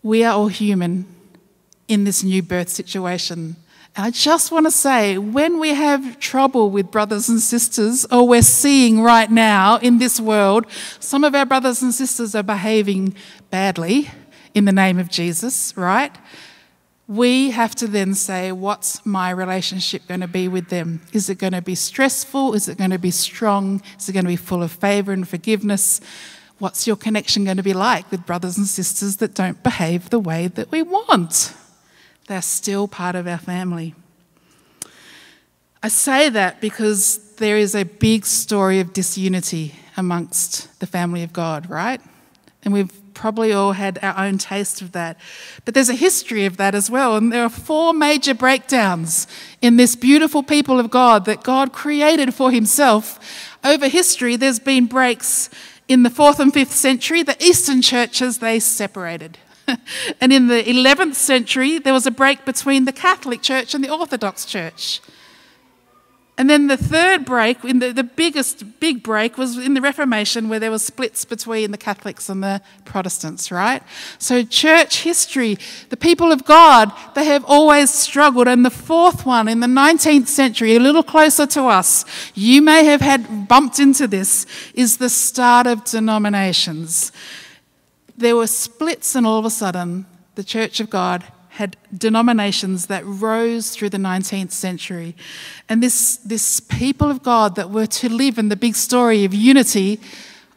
We 0.02 0.24
are 0.24 0.32
all 0.32 0.48
human 0.48 1.06
in 1.88 2.04
this 2.04 2.22
new 2.22 2.42
birth 2.42 2.68
situation. 2.68 3.56
I 4.00 4.12
just 4.12 4.52
want 4.52 4.64
to 4.64 4.70
say 4.70 5.18
when 5.18 5.58
we 5.58 5.70
have 5.70 6.20
trouble 6.20 6.70
with 6.70 6.88
brothers 6.88 7.28
and 7.28 7.40
sisters, 7.40 8.06
or 8.12 8.28
we're 8.28 8.42
seeing 8.42 9.02
right 9.02 9.28
now 9.28 9.78
in 9.78 9.98
this 9.98 10.20
world, 10.20 10.66
some 11.00 11.24
of 11.24 11.34
our 11.34 11.44
brothers 11.44 11.82
and 11.82 11.92
sisters 11.92 12.36
are 12.36 12.44
behaving 12.44 13.16
badly 13.50 14.08
in 14.54 14.66
the 14.66 14.72
name 14.72 15.00
of 15.00 15.10
Jesus, 15.10 15.76
right? 15.76 16.16
We 17.08 17.50
have 17.50 17.74
to 17.74 17.88
then 17.88 18.14
say, 18.14 18.52
what's 18.52 19.04
my 19.04 19.30
relationship 19.30 20.06
going 20.06 20.20
to 20.20 20.28
be 20.28 20.46
with 20.46 20.68
them? 20.68 21.00
Is 21.12 21.28
it 21.28 21.38
going 21.38 21.54
to 21.54 21.62
be 21.62 21.74
stressful? 21.74 22.54
Is 22.54 22.68
it 22.68 22.78
going 22.78 22.90
to 22.90 23.00
be 23.00 23.10
strong? 23.10 23.82
Is 23.98 24.08
it 24.08 24.12
going 24.12 24.26
to 24.26 24.30
be 24.30 24.36
full 24.36 24.62
of 24.62 24.70
favor 24.70 25.10
and 25.10 25.28
forgiveness? 25.28 26.00
What's 26.60 26.86
your 26.86 26.94
connection 26.94 27.42
going 27.42 27.56
to 27.56 27.64
be 27.64 27.74
like 27.74 28.08
with 28.12 28.26
brothers 28.26 28.58
and 28.58 28.68
sisters 28.68 29.16
that 29.16 29.34
don't 29.34 29.60
behave 29.64 30.10
the 30.10 30.20
way 30.20 30.46
that 30.46 30.70
we 30.70 30.82
want? 30.82 31.52
They're 32.28 32.42
still 32.42 32.86
part 32.86 33.16
of 33.16 33.26
our 33.26 33.38
family. 33.38 33.94
I 35.82 35.88
say 35.88 36.28
that 36.28 36.60
because 36.60 37.34
there 37.36 37.56
is 37.56 37.74
a 37.74 37.84
big 37.84 38.26
story 38.26 38.80
of 38.80 38.92
disunity 38.92 39.74
amongst 39.96 40.78
the 40.80 40.86
family 40.86 41.22
of 41.22 41.32
God, 41.32 41.70
right? 41.70 42.00
And 42.64 42.74
we've 42.74 42.92
probably 43.14 43.52
all 43.52 43.72
had 43.72 43.98
our 44.02 44.26
own 44.26 44.36
taste 44.36 44.82
of 44.82 44.92
that. 44.92 45.16
But 45.64 45.72
there's 45.72 45.88
a 45.88 45.94
history 45.94 46.44
of 46.44 46.58
that 46.58 46.74
as 46.74 46.90
well. 46.90 47.16
And 47.16 47.32
there 47.32 47.42
are 47.42 47.48
four 47.48 47.94
major 47.94 48.34
breakdowns 48.34 49.26
in 49.62 49.76
this 49.76 49.96
beautiful 49.96 50.42
people 50.42 50.78
of 50.78 50.90
God 50.90 51.24
that 51.24 51.42
God 51.42 51.72
created 51.72 52.34
for 52.34 52.50
himself. 52.50 53.56
Over 53.64 53.88
history, 53.88 54.36
there's 54.36 54.60
been 54.60 54.86
breaks 54.86 55.48
in 55.88 56.02
the 56.02 56.10
fourth 56.10 56.40
and 56.40 56.52
fifth 56.52 56.72
century. 56.72 57.22
The 57.22 57.42
Eastern 57.42 57.80
churches, 57.80 58.38
they 58.38 58.60
separated. 58.60 59.38
and 60.20 60.32
in 60.32 60.48
the 60.48 60.62
11th 60.62 61.14
century, 61.14 61.78
there 61.78 61.92
was 61.92 62.06
a 62.06 62.10
break 62.10 62.44
between 62.44 62.84
the 62.84 62.92
Catholic 62.92 63.42
Church 63.42 63.74
and 63.74 63.82
the 63.82 63.90
Orthodox 63.90 64.44
Church. 64.44 65.00
And 66.38 66.48
then 66.48 66.68
the 66.68 66.76
third 66.76 67.24
break, 67.24 67.62
the, 67.62 67.90
the 67.92 68.04
biggest 68.04 68.78
big 68.78 69.02
break, 69.02 69.36
was 69.36 69.58
in 69.58 69.74
the 69.74 69.80
Reformation, 69.80 70.48
where 70.48 70.60
there 70.60 70.70
were 70.70 70.78
splits 70.78 71.24
between 71.24 71.72
the 71.72 71.76
Catholics 71.76 72.28
and 72.28 72.44
the 72.44 72.62
Protestants, 72.84 73.50
right? 73.50 73.82
So, 74.20 74.44
church 74.44 75.02
history, 75.02 75.58
the 75.88 75.96
people 75.96 76.30
of 76.30 76.44
God, 76.44 76.92
they 77.16 77.24
have 77.24 77.44
always 77.44 77.92
struggled. 77.92 78.46
And 78.46 78.64
the 78.64 78.70
fourth 78.70 79.26
one 79.26 79.48
in 79.48 79.58
the 79.58 79.66
19th 79.66 80.28
century, 80.28 80.76
a 80.76 80.80
little 80.80 81.02
closer 81.02 81.44
to 81.48 81.64
us, 81.64 82.04
you 82.36 82.62
may 82.62 82.84
have 82.84 83.00
had 83.00 83.48
bumped 83.48 83.80
into 83.80 84.06
this, 84.06 84.46
is 84.74 84.98
the 84.98 85.10
start 85.10 85.66
of 85.66 85.82
denominations 85.82 87.10
there 88.18 88.36
were 88.36 88.46
splits, 88.46 89.14
and 89.14 89.26
all 89.26 89.38
of 89.38 89.44
a 89.44 89.50
sudden, 89.50 90.06
the 90.34 90.44
Church 90.44 90.80
of 90.80 90.90
God 90.90 91.24
had 91.50 91.76
denominations 91.96 92.86
that 92.86 93.04
rose 93.04 93.70
through 93.70 93.90
the 93.90 93.98
19th 93.98 94.52
century. 94.52 95.16
And 95.68 95.82
this, 95.82 96.16
this 96.18 96.60
people 96.60 97.10
of 97.10 97.22
God 97.22 97.56
that 97.56 97.70
were 97.70 97.86
to 97.86 98.08
live 98.08 98.38
in 98.38 98.48
the 98.48 98.56
big 98.56 98.76
story 98.76 99.24
of 99.24 99.34
unity, 99.34 100.00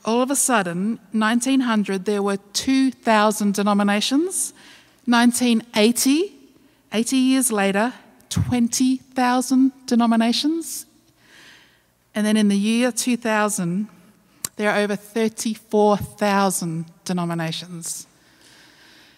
all 0.05 0.21
of 0.21 0.29
a 0.29 0.35
sudden, 0.35 0.99
1900, 1.11 2.05
there 2.05 2.21
were 2.21 2.37
2,000 2.53 3.53
denominations. 3.53 4.53
1980, 5.05 6.33
80 6.93 7.17
years 7.17 7.51
later, 7.51 7.93
20,000 8.29 9.71
denominations. 9.85 10.85
And 12.13 12.25
then 12.25 12.37
in 12.37 12.47
the 12.47 12.57
year 12.57 12.91
2000, 12.91 13.87
there 14.55 14.69
are 14.71 14.79
over 14.79 14.95
34,000 14.95 16.85
denominations. 17.11 18.07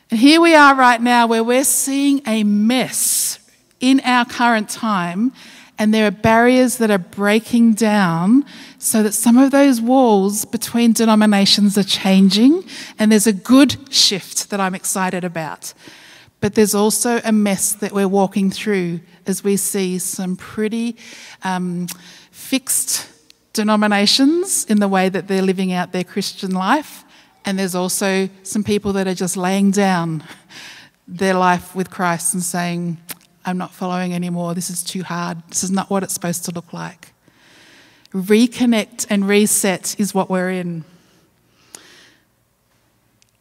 And 0.09 0.19
here 0.19 0.41
we 0.41 0.55
are 0.55 0.73
right 0.73 0.99
now 0.99 1.27
where 1.27 1.43
we're 1.43 1.63
seeing 1.63 2.21
a 2.25 2.43
mess 2.43 3.37
in 3.79 3.99
our 3.99 4.25
current 4.25 4.67
time, 4.67 5.31
and 5.77 5.93
there 5.93 6.07
are 6.07 6.11
barriers 6.11 6.77
that 6.77 6.89
are 6.89 6.97
breaking 6.97 7.75
down 7.75 8.45
so 8.79 9.03
that 9.03 9.13
some 9.13 9.37
of 9.37 9.51
those 9.51 9.79
walls 9.79 10.43
between 10.43 10.91
denominations 10.93 11.77
are 11.77 11.83
changing, 11.83 12.63
and 12.97 13.11
there's 13.11 13.27
a 13.27 13.33
good 13.33 13.77
shift 13.93 14.49
that 14.49 14.59
I'm 14.59 14.73
excited 14.73 15.23
about. 15.23 15.73
But 16.41 16.55
there's 16.55 16.73
also 16.73 17.21
a 17.23 17.31
mess 17.31 17.73
that 17.73 17.91
we're 17.91 18.07
walking 18.07 18.49
through 18.49 19.01
as 19.27 19.43
we 19.43 19.55
see 19.55 19.99
some 19.99 20.35
pretty 20.35 20.97
um, 21.43 21.87
fixed 22.31 23.07
denominations 23.53 24.65
in 24.65 24.79
the 24.79 24.87
way 24.87 25.09
that 25.09 25.27
they're 25.27 25.43
living 25.43 25.71
out 25.71 25.91
their 25.91 26.03
Christian 26.03 26.51
life. 26.51 27.03
And 27.45 27.59
there's 27.59 27.75
also 27.75 28.29
some 28.43 28.63
people 28.63 28.93
that 28.93 29.07
are 29.07 29.13
just 29.13 29.35
laying 29.35 29.71
down 29.71 30.23
their 31.07 31.33
life 31.33 31.75
with 31.75 31.89
Christ 31.89 32.33
and 32.33 32.41
saying, 32.41 32.97
I'm 33.45 33.57
not 33.57 33.73
following 33.73 34.13
anymore. 34.13 34.53
This 34.53 34.69
is 34.69 34.83
too 34.83 35.03
hard. 35.03 35.43
This 35.49 35.63
is 35.63 35.71
not 35.71 35.89
what 35.89 36.03
it's 36.03 36.13
supposed 36.13 36.45
to 36.45 36.51
look 36.51 36.71
like. 36.71 37.13
Reconnect 38.13 39.07
and 39.09 39.27
reset 39.27 39.99
is 39.99 40.13
what 40.13 40.29
we're 40.29 40.51
in. 40.51 40.85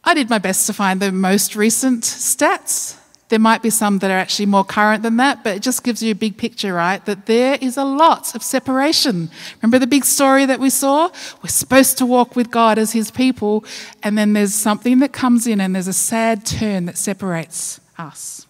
I 0.03 0.13
did 0.13 0.29
my 0.29 0.39
best 0.39 0.67
to 0.67 0.73
find 0.73 0.99
the 0.99 1.11
most 1.11 1.55
recent 1.55 2.03
stats 2.03 2.97
there 3.33 3.39
might 3.39 3.63
be 3.63 3.71
some 3.71 3.97
that 3.97 4.11
are 4.11 4.17
actually 4.19 4.45
more 4.45 4.63
current 4.63 5.01
than 5.01 5.17
that, 5.17 5.43
but 5.43 5.57
it 5.57 5.63
just 5.63 5.83
gives 5.83 6.03
you 6.03 6.11
a 6.11 6.15
big 6.15 6.37
picture, 6.37 6.71
right? 6.71 7.03
That 7.05 7.25
there 7.25 7.57
is 7.59 7.77
a 7.77 7.83
lot 7.83 8.35
of 8.35 8.43
separation. 8.43 9.31
Remember 9.59 9.79
the 9.79 9.87
big 9.87 10.05
story 10.05 10.45
that 10.45 10.59
we 10.59 10.69
saw? 10.69 11.09
We're 11.41 11.49
supposed 11.49 11.97
to 11.97 12.05
walk 12.05 12.35
with 12.35 12.51
God 12.51 12.77
as 12.77 12.91
His 12.91 13.09
people, 13.09 13.65
and 14.03 14.15
then 14.15 14.33
there's 14.33 14.53
something 14.53 14.99
that 14.99 15.13
comes 15.13 15.47
in, 15.47 15.59
and 15.59 15.73
there's 15.73 15.87
a 15.87 15.93
sad 15.93 16.45
turn 16.45 16.85
that 16.85 16.95
separates 16.95 17.81
us. 17.97 18.45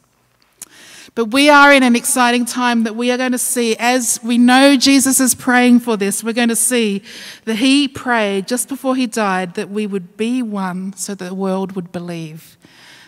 But 1.16 1.32
we 1.32 1.50
are 1.50 1.72
in 1.72 1.82
an 1.82 1.96
exciting 1.96 2.44
time 2.44 2.84
that 2.84 2.98
we 2.98 3.10
are 3.10 3.18
going 3.18 3.32
to 3.32 3.38
see, 3.38 3.78
as 3.80 4.20
we 4.22 4.38
know 4.38 4.76
Jesus 4.76 5.22
is 5.22 5.34
praying 5.34 5.80
for 5.80 5.96
this, 5.96 6.26
we're 6.26 6.34
going 6.34 6.50
to 6.50 6.58
see 6.58 7.04
that 7.46 7.56
he 7.56 7.88
prayed 7.88 8.50
just 8.50 8.68
before 8.68 8.98
he 8.98 9.08
died 9.08 9.54
that 9.54 9.70
we 9.70 9.88
would 9.88 10.18
be 10.18 10.42
one 10.42 10.92
so 10.98 11.16
that 11.16 11.30
the 11.30 11.34
world 11.34 11.72
would 11.78 11.94
believe. 11.94 12.58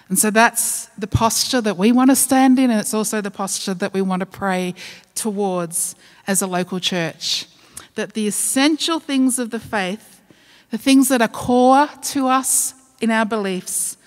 And 0.07 0.19
so 0.19 0.29
that's 0.29 0.85
the 0.97 1.07
posture 1.07 1.61
that 1.61 1.77
we 1.77 1.91
want 1.91 2.11
to 2.11 2.15
stand 2.15 2.59
in, 2.59 2.69
and 2.69 2.79
it's 2.79 2.93
also 2.93 3.21
the 3.21 3.31
posture 3.31 3.73
that 3.73 3.93
we 3.93 4.01
want 4.01 4.19
to 4.19 4.25
pray 4.25 4.75
towards 5.15 5.95
as 6.27 6.41
a 6.41 6.47
local 6.47 6.79
church. 6.79 7.47
That 7.95 8.13
the 8.13 8.27
essential 8.27 8.99
things 8.99 9.39
of 9.39 9.49
the 9.49 9.59
faith, 9.59 10.21
the 10.69 10.77
things 10.77 11.07
that 11.09 11.21
are 11.21 11.27
core 11.27 11.89
to 12.01 12.27
us 12.27 12.73
in 13.01 13.09
our 13.09 13.25
beliefs, 13.25 13.97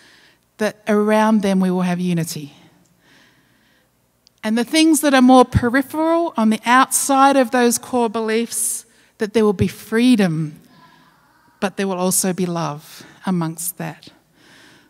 that 0.58 0.82
around 0.86 1.42
them 1.42 1.58
we 1.58 1.70
will 1.70 1.82
have 1.82 2.00
unity. 2.00 2.54
And 4.44 4.56
the 4.56 4.64
things 4.64 5.00
that 5.00 5.14
are 5.14 5.22
more 5.22 5.44
peripheral 5.44 6.32
on 6.36 6.50
the 6.50 6.60
outside 6.64 7.36
of 7.36 7.50
those 7.50 7.76
core 7.76 8.08
beliefs, 8.08 8.86
that 9.18 9.32
there 9.32 9.44
will 9.44 9.52
be 9.52 9.68
freedom, 9.68 10.60
but 11.58 11.76
there 11.76 11.88
will 11.88 11.98
also 11.98 12.32
be 12.32 12.46
love 12.46 13.04
amongst 13.26 13.78
that. 13.78 14.10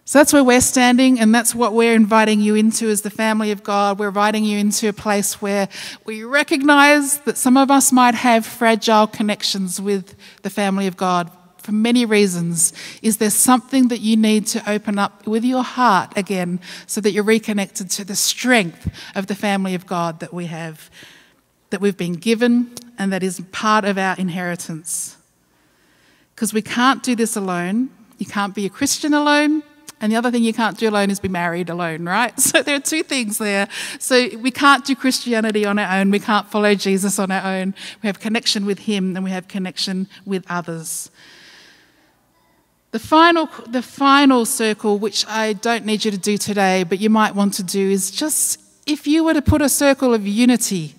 So 0.08 0.18
that's 0.18 0.32
where 0.32 0.42
we're 0.42 0.62
standing, 0.62 1.20
and 1.20 1.34
that's 1.34 1.54
what 1.54 1.74
we're 1.74 1.94
inviting 1.94 2.40
you 2.40 2.54
into 2.54 2.88
as 2.88 3.02
the 3.02 3.10
family 3.10 3.50
of 3.50 3.62
God. 3.62 3.98
We're 3.98 4.08
inviting 4.08 4.42
you 4.42 4.56
into 4.56 4.88
a 4.88 4.92
place 4.94 5.42
where 5.42 5.68
we 6.06 6.24
recognize 6.24 7.18
that 7.26 7.36
some 7.36 7.58
of 7.58 7.70
us 7.70 7.92
might 7.92 8.14
have 8.14 8.46
fragile 8.46 9.06
connections 9.06 9.82
with 9.82 10.14
the 10.40 10.48
family 10.48 10.86
of 10.86 10.96
God 10.96 11.30
for 11.58 11.72
many 11.72 12.06
reasons. 12.06 12.72
Is 13.02 13.18
there 13.18 13.28
something 13.28 13.88
that 13.88 14.00
you 14.00 14.16
need 14.16 14.46
to 14.46 14.70
open 14.70 14.98
up 14.98 15.26
with 15.26 15.44
your 15.44 15.62
heart 15.62 16.16
again 16.16 16.60
so 16.86 17.02
that 17.02 17.10
you're 17.10 17.22
reconnected 17.22 17.90
to 17.90 18.02
the 18.02 18.16
strength 18.16 18.90
of 19.14 19.26
the 19.26 19.34
family 19.34 19.74
of 19.74 19.84
God 19.84 20.20
that 20.20 20.32
we 20.32 20.46
have, 20.46 20.88
that 21.68 21.82
we've 21.82 21.98
been 21.98 22.14
given, 22.14 22.72
and 22.98 23.12
that 23.12 23.22
is 23.22 23.42
part 23.52 23.84
of 23.84 23.98
our 23.98 24.16
inheritance? 24.16 25.18
Because 26.34 26.54
we 26.54 26.62
can't 26.62 27.02
do 27.02 27.14
this 27.14 27.36
alone. 27.36 27.90
You 28.16 28.24
can't 28.24 28.54
be 28.54 28.64
a 28.64 28.70
Christian 28.70 29.12
alone. 29.12 29.64
And 30.00 30.12
the 30.12 30.16
other 30.16 30.30
thing 30.30 30.44
you 30.44 30.52
can't 30.52 30.78
do 30.78 30.88
alone 30.88 31.10
is 31.10 31.18
be 31.18 31.28
married 31.28 31.70
alone, 31.70 32.04
right? 32.04 32.32
So 32.48 32.62
there 32.62 32.76
are 32.76 32.80
two 32.80 33.02
things 33.02 33.38
there. 33.38 33.68
So 33.98 34.28
we 34.38 34.50
can't 34.50 34.84
do 34.84 34.96
Christianity 34.96 35.66
on 35.66 35.78
our 35.78 35.98
own. 35.98 36.10
We 36.10 36.18
can't 36.18 36.48
follow 36.50 36.74
Jesus 36.74 37.18
on 37.18 37.30
our 37.30 37.44
own. 37.44 37.74
We 38.02 38.06
have 38.06 38.20
connection 38.20 38.64
with 38.64 38.80
Him 38.80 39.16
and 39.16 39.24
we 39.24 39.30
have 39.30 39.48
connection 39.48 40.08
with 40.24 40.44
others. 40.48 41.10
The 42.92 42.98
final, 42.98 43.50
the 43.66 43.82
final 43.82 44.46
circle, 44.46 44.98
which 44.98 45.26
I 45.26 45.52
don't 45.52 45.84
need 45.84 46.06
you 46.06 46.10
to 46.10 46.16
do 46.16 46.38
today, 46.38 46.84
but 46.84 47.00
you 47.00 47.10
might 47.10 47.34
want 47.34 47.52
to 47.54 47.62
do, 47.62 47.90
is 47.90 48.10
just 48.10 48.60
if 48.86 49.06
you 49.06 49.24
were 49.24 49.34
to 49.34 49.42
put 49.42 49.60
a 49.60 49.68
circle 49.68 50.14
of 50.14 50.26
unity 50.26 50.94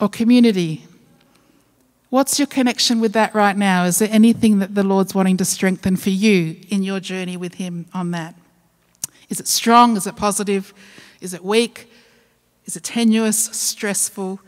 or 0.00 0.08
community, 0.08 0.86
What's 2.10 2.40
your 2.40 2.48
connection 2.48 3.00
with 3.00 3.12
that 3.12 3.36
right 3.36 3.56
now? 3.56 3.84
Is 3.84 4.00
there 4.00 4.08
anything 4.10 4.58
that 4.58 4.74
the 4.74 4.82
Lord's 4.82 5.14
wanting 5.14 5.36
to 5.36 5.44
strengthen 5.44 5.96
for 5.96 6.10
you 6.10 6.56
in 6.68 6.82
your 6.82 6.98
journey 6.98 7.36
with 7.36 7.54
Him 7.54 7.86
on 7.94 8.10
that? 8.10 8.34
Is 9.28 9.38
it 9.38 9.46
strong? 9.46 9.96
Is 9.96 10.08
it 10.08 10.16
positive? 10.16 10.74
Is 11.20 11.34
it 11.34 11.44
weak? 11.44 11.88
Is 12.66 12.74
it 12.74 12.82
tenuous, 12.82 13.38
stressful? 13.38 14.40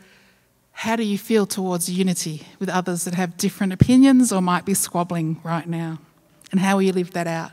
How 0.73 0.97
do 0.97 1.03
you 1.03 1.17
feel 1.17 1.45
towards 1.45 1.89
unity 1.89 2.45
with 2.59 2.67
others 2.67 3.05
that 3.05 3.13
have 3.13 3.37
different 3.37 3.71
opinions 3.71 4.33
or 4.33 4.41
might 4.41 4.65
be 4.65 4.73
squabbling 4.73 5.39
right 5.41 5.67
now? 5.67 5.99
And 6.51 6.59
how 6.59 6.75
will 6.75 6.81
you 6.81 6.91
live 6.91 7.11
that 7.11 7.27
out? 7.27 7.51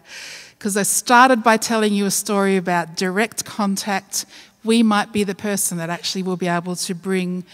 Because 0.59 0.77
I 0.77 0.83
started 0.83 1.45
by 1.45 1.57
telling 1.57 1.93
you 1.93 2.05
a 2.07 2.11
story 2.11 2.57
about 2.57 2.97
direct 2.97 3.45
contact. 3.45 4.27
We 4.65 4.83
might 4.83 5.13
be 5.13 5.23
the 5.23 5.37
person 5.37 5.79
that 5.79 5.89
actually 5.89 6.25
will 6.25 6.37
be 6.37 6.49
able 6.49 6.75
to 6.75 6.95
bring 6.97 7.45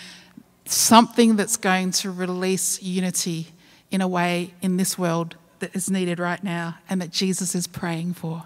something 0.69 1.37
that's 1.37 1.57
going 1.57 1.93
to 1.93 2.11
release 2.11 2.83
unity 2.83 3.49
in 3.91 4.01
a 4.01 4.09
way 4.09 4.55
in 4.63 4.77
this 4.77 4.99
world 4.99 5.37
that 5.61 5.75
is 5.75 5.91
needed 5.91 6.19
right 6.19 6.43
now 6.43 6.79
and 6.89 7.01
that 7.01 7.11
Jesus 7.11 7.55
is 7.55 7.67
praying 7.67 8.15
for. 8.15 8.45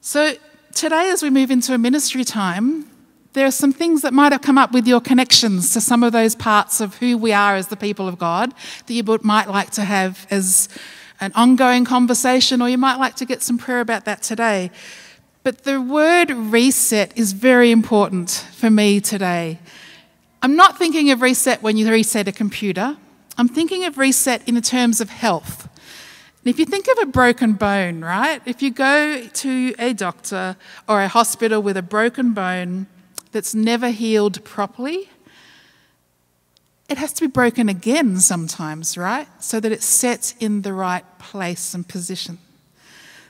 So, 0.00 0.34
today, 0.74 1.10
as 1.10 1.22
we 1.22 1.30
move 1.30 1.50
into 1.50 1.74
a 1.74 1.78
ministry 1.78 2.24
time, 2.24 2.90
there 3.34 3.46
are 3.46 3.52
some 3.52 3.72
things 3.72 4.02
that 4.02 4.12
might 4.12 4.32
have 4.32 4.42
come 4.42 4.58
up 4.58 4.72
with 4.72 4.86
your 4.86 5.00
connections 5.00 5.72
to 5.72 5.80
some 5.80 6.02
of 6.02 6.12
those 6.12 6.34
parts 6.34 6.80
of 6.80 6.96
who 6.96 7.16
we 7.16 7.32
are 7.32 7.54
as 7.54 7.68
the 7.68 7.76
people 7.76 8.08
of 8.08 8.18
God 8.18 8.52
that 8.86 8.92
you 8.92 9.02
might 9.22 9.48
like 9.48 9.70
to 9.70 9.84
have 9.84 10.26
as 10.30 10.68
an 11.20 11.32
ongoing 11.34 11.84
conversation, 11.84 12.60
or 12.60 12.68
you 12.68 12.78
might 12.78 12.96
like 12.96 13.14
to 13.16 13.24
get 13.24 13.42
some 13.42 13.56
prayer 13.56 13.80
about 13.80 14.04
that 14.04 14.22
today. 14.22 14.70
But 15.44 15.64
the 15.64 15.80
word 15.80 16.30
reset 16.30 17.16
is 17.16 17.32
very 17.32 17.70
important 17.70 18.30
for 18.54 18.70
me 18.70 19.00
today. 19.00 19.60
I'm 20.44 20.56
not 20.56 20.76
thinking 20.76 21.12
of 21.12 21.22
reset 21.22 21.62
when 21.62 21.76
you 21.76 21.88
reset 21.88 22.26
a 22.26 22.32
computer, 22.32 22.96
I'm 23.38 23.48
thinking 23.48 23.84
of 23.84 23.96
reset 23.96 24.46
in 24.48 24.56
the 24.56 24.60
terms 24.60 25.00
of 25.00 25.08
health. 25.08 25.68
And 26.44 26.52
if 26.52 26.58
you 26.58 26.64
think 26.64 26.88
of 26.88 26.98
a 26.98 27.06
broken 27.06 27.52
bone, 27.52 28.00
right? 28.00 28.42
If 28.44 28.60
you 28.60 28.72
go 28.72 29.24
to 29.24 29.74
a 29.78 29.92
doctor 29.94 30.56
or 30.88 31.00
a 31.00 31.06
hospital 31.06 31.62
with 31.62 31.76
a 31.76 31.82
broken 31.82 32.34
bone 32.34 32.88
that's 33.30 33.54
never 33.54 33.90
healed 33.90 34.42
properly, 34.44 35.08
it 36.88 36.98
has 36.98 37.12
to 37.14 37.20
be 37.20 37.28
broken 37.28 37.68
again 37.68 38.18
sometimes, 38.18 38.98
right? 38.98 39.28
So 39.40 39.60
that 39.60 39.70
it's 39.70 39.86
set 39.86 40.34
in 40.40 40.62
the 40.62 40.72
right 40.72 41.04
place 41.20 41.72
and 41.72 41.86
position. 41.86 42.38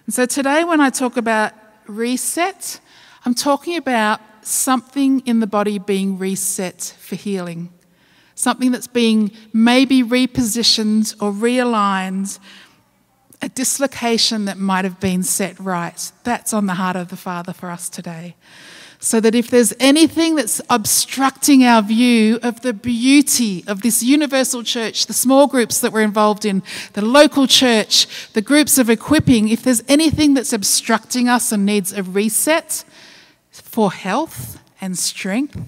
And 0.06 0.14
so 0.14 0.24
today, 0.24 0.64
when 0.64 0.80
I 0.80 0.88
talk 0.88 1.18
about 1.18 1.52
reset, 1.86 2.80
I'm 3.26 3.34
talking 3.34 3.76
about 3.76 4.20
something 4.42 5.20
in 5.20 5.40
the 5.40 5.46
body 5.46 5.78
being 5.78 6.18
reset 6.18 6.94
for 7.00 7.16
healing, 7.16 7.72
something 8.34 8.70
that's 8.72 8.86
being 8.86 9.30
maybe 9.52 10.02
repositioned 10.02 11.14
or 11.22 11.32
realigned, 11.32 12.38
a 13.40 13.48
dislocation 13.48 14.44
that 14.44 14.58
might 14.58 14.84
have 14.84 15.00
been 15.00 15.22
set 15.22 15.58
right. 15.58 16.12
That's 16.22 16.52
on 16.52 16.66
the 16.66 16.74
heart 16.74 16.96
of 16.96 17.08
the 17.08 17.16
Father 17.16 17.52
for 17.52 17.70
us 17.70 17.88
today. 17.88 18.36
So 19.00 19.18
that 19.18 19.34
if 19.34 19.50
there's 19.50 19.74
anything 19.80 20.36
that's 20.36 20.60
obstructing 20.70 21.64
our 21.64 21.82
view 21.82 22.38
of 22.40 22.60
the 22.60 22.72
beauty 22.72 23.64
of 23.66 23.82
this 23.82 24.00
universal 24.00 24.62
church, 24.62 25.06
the 25.06 25.12
small 25.12 25.48
groups 25.48 25.80
that 25.80 25.92
we're 25.92 26.02
involved 26.02 26.44
in, 26.44 26.62
the 26.92 27.04
local 27.04 27.48
church, 27.48 28.06
the 28.32 28.42
groups 28.42 28.78
of 28.78 28.88
equipping, 28.88 29.48
if 29.48 29.64
there's 29.64 29.82
anything 29.88 30.34
that's 30.34 30.52
obstructing 30.52 31.28
us 31.28 31.50
and 31.50 31.66
needs 31.66 31.92
a 31.92 32.04
reset, 32.04 32.84
for 33.72 33.90
health 33.90 34.60
and 34.82 34.98
strength, 34.98 35.58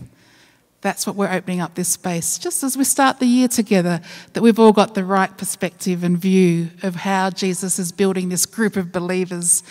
that's 0.82 1.06
what 1.06 1.16
we're 1.16 1.32
opening 1.32 1.62
up 1.62 1.74
this 1.74 1.88
space. 1.88 2.36
Just 2.36 2.62
as 2.62 2.76
we 2.76 2.84
start 2.84 3.18
the 3.18 3.26
year 3.26 3.48
together, 3.48 4.02
that 4.34 4.42
we've 4.42 4.58
all 4.58 4.74
got 4.74 4.94
the 4.94 5.04
right 5.04 5.34
perspective 5.38 6.04
and 6.04 6.18
view 6.18 6.68
of 6.82 6.96
how 6.96 7.30
Jesus 7.30 7.78
is 7.78 7.92
building 7.92 8.28
this 8.28 8.44
group 8.44 8.76
of 8.76 8.92
believers 8.92 9.62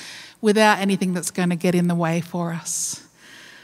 without 0.42 0.80
anything 0.80 1.14
that's 1.14 1.30
going 1.30 1.52
to 1.52 1.56
get 1.56 1.76
in 1.76 1.88
the 1.88 1.94
way 1.94 2.22
for 2.22 2.52
us. 2.52 3.08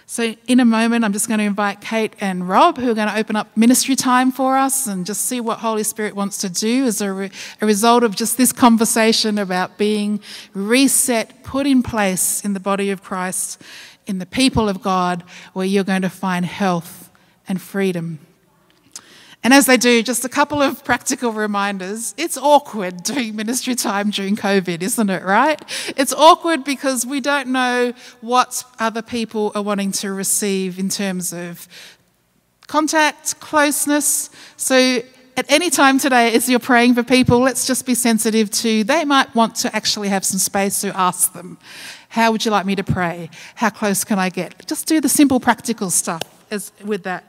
So, 0.05 0.36
in 0.47 0.59
a 0.59 0.65
moment, 0.65 1.05
I'm 1.05 1.13
just 1.13 1.28
going 1.28 1.38
to 1.39 1.43
invite 1.43 1.82
Kate 1.82 2.15
and 2.20 2.47
Rob, 2.47 2.78
who 2.78 2.89
are 2.89 2.95
going 2.95 3.09
to 3.09 3.17
open 3.17 3.36
up 3.36 3.55
ministry 3.55 3.95
time 3.95 4.32
for 4.32 4.57
us 4.57 4.88
and 4.88 5.05
just 5.05 5.26
see 5.26 5.39
what 5.39 5.59
Holy 5.59 5.84
Spirit 5.84 6.15
wants 6.15 6.39
to 6.39 6.49
do 6.49 6.86
as 6.86 7.01
a, 7.01 7.13
re- 7.13 7.32
a 7.61 7.65
result 7.65 8.03
of 8.03 8.15
just 8.15 8.38
this 8.38 8.51
conversation 8.51 9.38
about 9.38 9.78
being 9.78 10.20
reset, 10.53 11.43
put 11.43 11.67
in 11.67 11.84
place 11.84 12.43
in 12.43 12.53
the 12.53 12.59
body 12.59 12.89
of 12.89 13.03
Christ 13.03 13.61
in 14.10 14.18
the 14.18 14.26
people 14.26 14.68
of 14.68 14.82
God 14.82 15.24
where 15.53 15.66
you're 15.66 15.84
going 15.84 16.01
to 16.01 16.10
find 16.10 16.45
health 16.45 17.10
and 17.47 17.62
freedom. 17.62 18.20
And 19.41 19.53
as 19.53 19.68
they 19.68 19.78
do, 19.78 20.03
just 20.03 20.26
a 20.26 20.30
couple 20.30 20.62
of 20.62 20.84
practical 20.84 21.32
reminders. 21.32 22.14
It's 22.18 22.38
awkward 22.38 23.03
doing 23.03 23.38
ministry 23.38 23.76
time 23.76 24.10
during 24.10 24.36
COVID, 24.36 24.82
isn't 24.82 25.10
it, 25.10 25.24
right? 25.24 25.64
It's 25.95 26.12
awkward 26.12 26.66
because 26.66 27.05
we 27.05 27.22
don't 27.22 27.47
know 27.47 27.93
what 28.20 28.64
other 28.80 29.01
people 29.01 29.53
are 29.55 29.62
wanting 29.62 29.93
to 29.93 30.12
receive 30.12 30.78
in 30.78 30.89
terms 30.89 31.32
of 31.32 31.70
contact, 32.68 33.39
closeness. 33.39 34.30
So 34.57 35.01
at 35.38 35.49
any 35.49 35.70
time 35.70 35.99
today, 35.99 36.34
as 36.34 36.49
you're 36.49 36.60
praying 36.60 36.95
for 36.95 37.03
people, 37.03 37.39
let's 37.39 37.66
just 37.66 37.86
be 37.86 37.95
sensitive 37.95 38.51
to 38.51 38.84
they 38.84 39.05
might 39.05 39.34
want 39.34 39.55
to 39.57 39.74
actually 39.74 40.10
have 40.10 40.26
some 40.26 40.39
space 40.39 40.82
to 40.82 40.95
ask 40.99 41.32
them. 41.32 41.57
How 42.10 42.32
would 42.32 42.43
you 42.43 42.51
like 42.51 42.66
me 42.66 42.76
to 42.76 42.84
pray? 42.84 43.30
How 43.55 43.70
close 43.70 44.03
can 44.03 44.20
I 44.20 44.30
get? 44.30 44.66
Just 44.68 44.88
do 44.88 44.99
the 44.99 45.10
simple 45.10 45.39
practical 45.39 45.91
stuff 45.91 46.24
as, 46.51 46.72
with 46.84 47.03
that. 47.03 47.24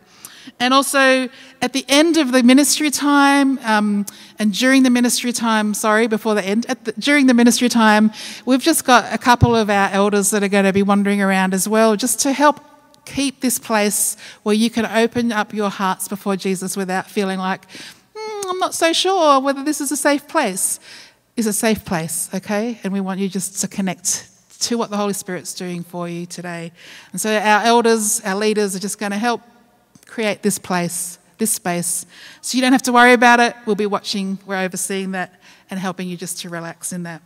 And 0.59 0.73
also 0.73 1.29
at 1.61 1.75
the 1.75 1.85
end 1.87 2.17
of 2.17 2.33
the 2.33 2.43
ministry 2.43 2.91
time, 2.91 3.59
um, 3.59 4.07
and 4.39 4.53
during 4.55 4.83
the 4.83 4.91
ministry 4.91 5.33
time, 5.33 5.75
sorry, 5.75 6.07
before 6.07 6.35
the 6.35 6.43
end, 6.43 6.65
the, 6.65 6.93
during 6.93 7.27
the 7.27 7.35
ministry 7.35 7.69
time, 7.69 8.11
we've 8.47 8.63
just 8.63 8.87
got 8.87 9.13
a 9.13 9.19
couple 9.19 9.55
of 9.55 9.69
our 9.69 9.91
elders 9.91 10.31
that 10.31 10.43
are 10.43 10.49
going 10.49 10.65
to 10.65 10.73
be 10.73 10.83
wandering 10.83 11.21
around 11.21 11.53
as 11.53 11.69
well, 11.69 11.95
just 11.95 12.19
to 12.21 12.33
help 12.33 12.61
keep 13.05 13.41
this 13.41 13.59
place 13.59 14.17
where 14.43 14.55
you 14.55 14.71
can 14.71 14.87
open 14.87 15.31
up 15.31 15.53
your 15.53 15.69
hearts 15.69 16.09
before 16.09 16.37
Jesus 16.37 16.75
without 16.75 17.07
feeling 17.07 17.39
like, 17.39 17.69
mm, 17.69 18.45
I'm 18.49 18.59
not 18.59 18.75
so 18.75 18.95
sure 18.95 19.41
whether 19.41 19.63
this 19.63 19.81
is 19.81 19.93
a 19.93 19.97
safe 19.97 20.27
place. 20.27 20.81
Is 21.37 21.47
a 21.47 21.53
safe 21.53 21.85
place, 21.85 22.29
okay? 22.35 22.81
And 22.83 22.93
we 22.93 23.01
want 23.01 23.21
you 23.21 23.29
just 23.29 23.61
to 23.61 23.69
connect 23.69 24.30
to 24.61 24.79
what 24.79 24.91
the 24.91 24.97
Holy 24.97 25.13
Spirit's 25.13 25.55
doing 25.55 25.83
for 25.83 26.09
you 26.09 26.27
today. 26.27 26.73
And 27.13 27.21
so 27.21 27.35
our 27.35 27.63
elders, 27.63 28.21
our 28.25 28.37
leaders 28.37 28.77
are 28.77 28.79
just 28.79 28.99
going 28.99 29.13
to 29.13 29.19
help 29.19 29.43
create 30.07 30.43
this 30.43 30.59
place, 30.59 31.19
this 31.39 31.51
space. 31.51 32.07
So 32.43 32.57
you 32.57 32.63
don't 32.63 32.73
have 32.73 32.83
to 32.83 32.93
worry 32.93 33.13
about 33.13 33.41
it. 33.41 33.57
We'll 33.67 33.77
be 33.77 33.87
watching, 33.87 34.39
we're 34.47 34.63
overseeing 34.63 35.13
that 35.13 35.41
and 35.71 35.81
helping 35.81 36.09
you 36.09 36.17
just 36.17 36.41
to 36.41 36.49
relax 36.49 36.93
in 36.93 37.05
that. 37.05 37.23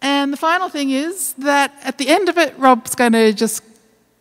And 0.00 0.32
the 0.32 0.36
final 0.36 0.68
thing 0.68 0.90
is 0.90 1.34
that 1.34 1.72
at 1.82 1.98
the 1.98 2.08
end 2.08 2.28
of 2.28 2.38
it, 2.38 2.54
Rob's 2.58 2.94
going 2.94 3.12
to 3.12 3.32
just 3.32 3.62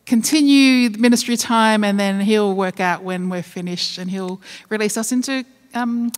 continue 0.06 0.90
the 0.90 0.98
ministry 0.98 1.38
time 1.38 1.84
and 1.84 2.00
then 2.00 2.20
he'll 2.20 2.54
work 2.54 2.80
out 2.80 3.02
when 3.02 3.30
we're 3.30 3.42
finished 3.42 3.98
and 3.98 4.12
he'll 4.12 4.42
release 4.70 4.98
us 4.98 5.12
into 5.12 5.46
um, 5.74 6.12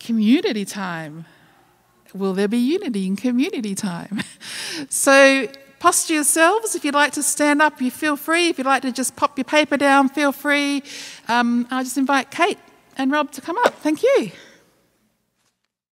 community 0.00 0.64
time 0.64 1.24
will 2.14 2.32
there 2.32 2.48
be 2.48 2.58
unity 2.58 3.06
in 3.06 3.16
community 3.16 3.74
time? 3.74 4.22
so 4.88 5.48
posture 5.80 6.14
yourselves. 6.14 6.74
If 6.74 6.84
you'd 6.84 6.94
like 6.94 7.12
to 7.12 7.22
stand 7.22 7.60
up, 7.60 7.80
you 7.80 7.90
feel 7.90 8.16
free. 8.16 8.48
If 8.48 8.58
you'd 8.58 8.66
like 8.66 8.82
to 8.82 8.92
just 8.92 9.16
pop 9.16 9.36
your 9.36 9.44
paper 9.44 9.76
down, 9.76 10.08
feel 10.08 10.32
free. 10.32 10.82
Um, 11.28 11.66
I 11.70 11.82
just 11.82 11.98
invite 11.98 12.30
Kate 12.30 12.58
and 12.96 13.12
Rob 13.12 13.32
to 13.32 13.40
come 13.40 13.58
up. 13.58 13.74
Thank 13.74 14.02
you. 14.02 14.30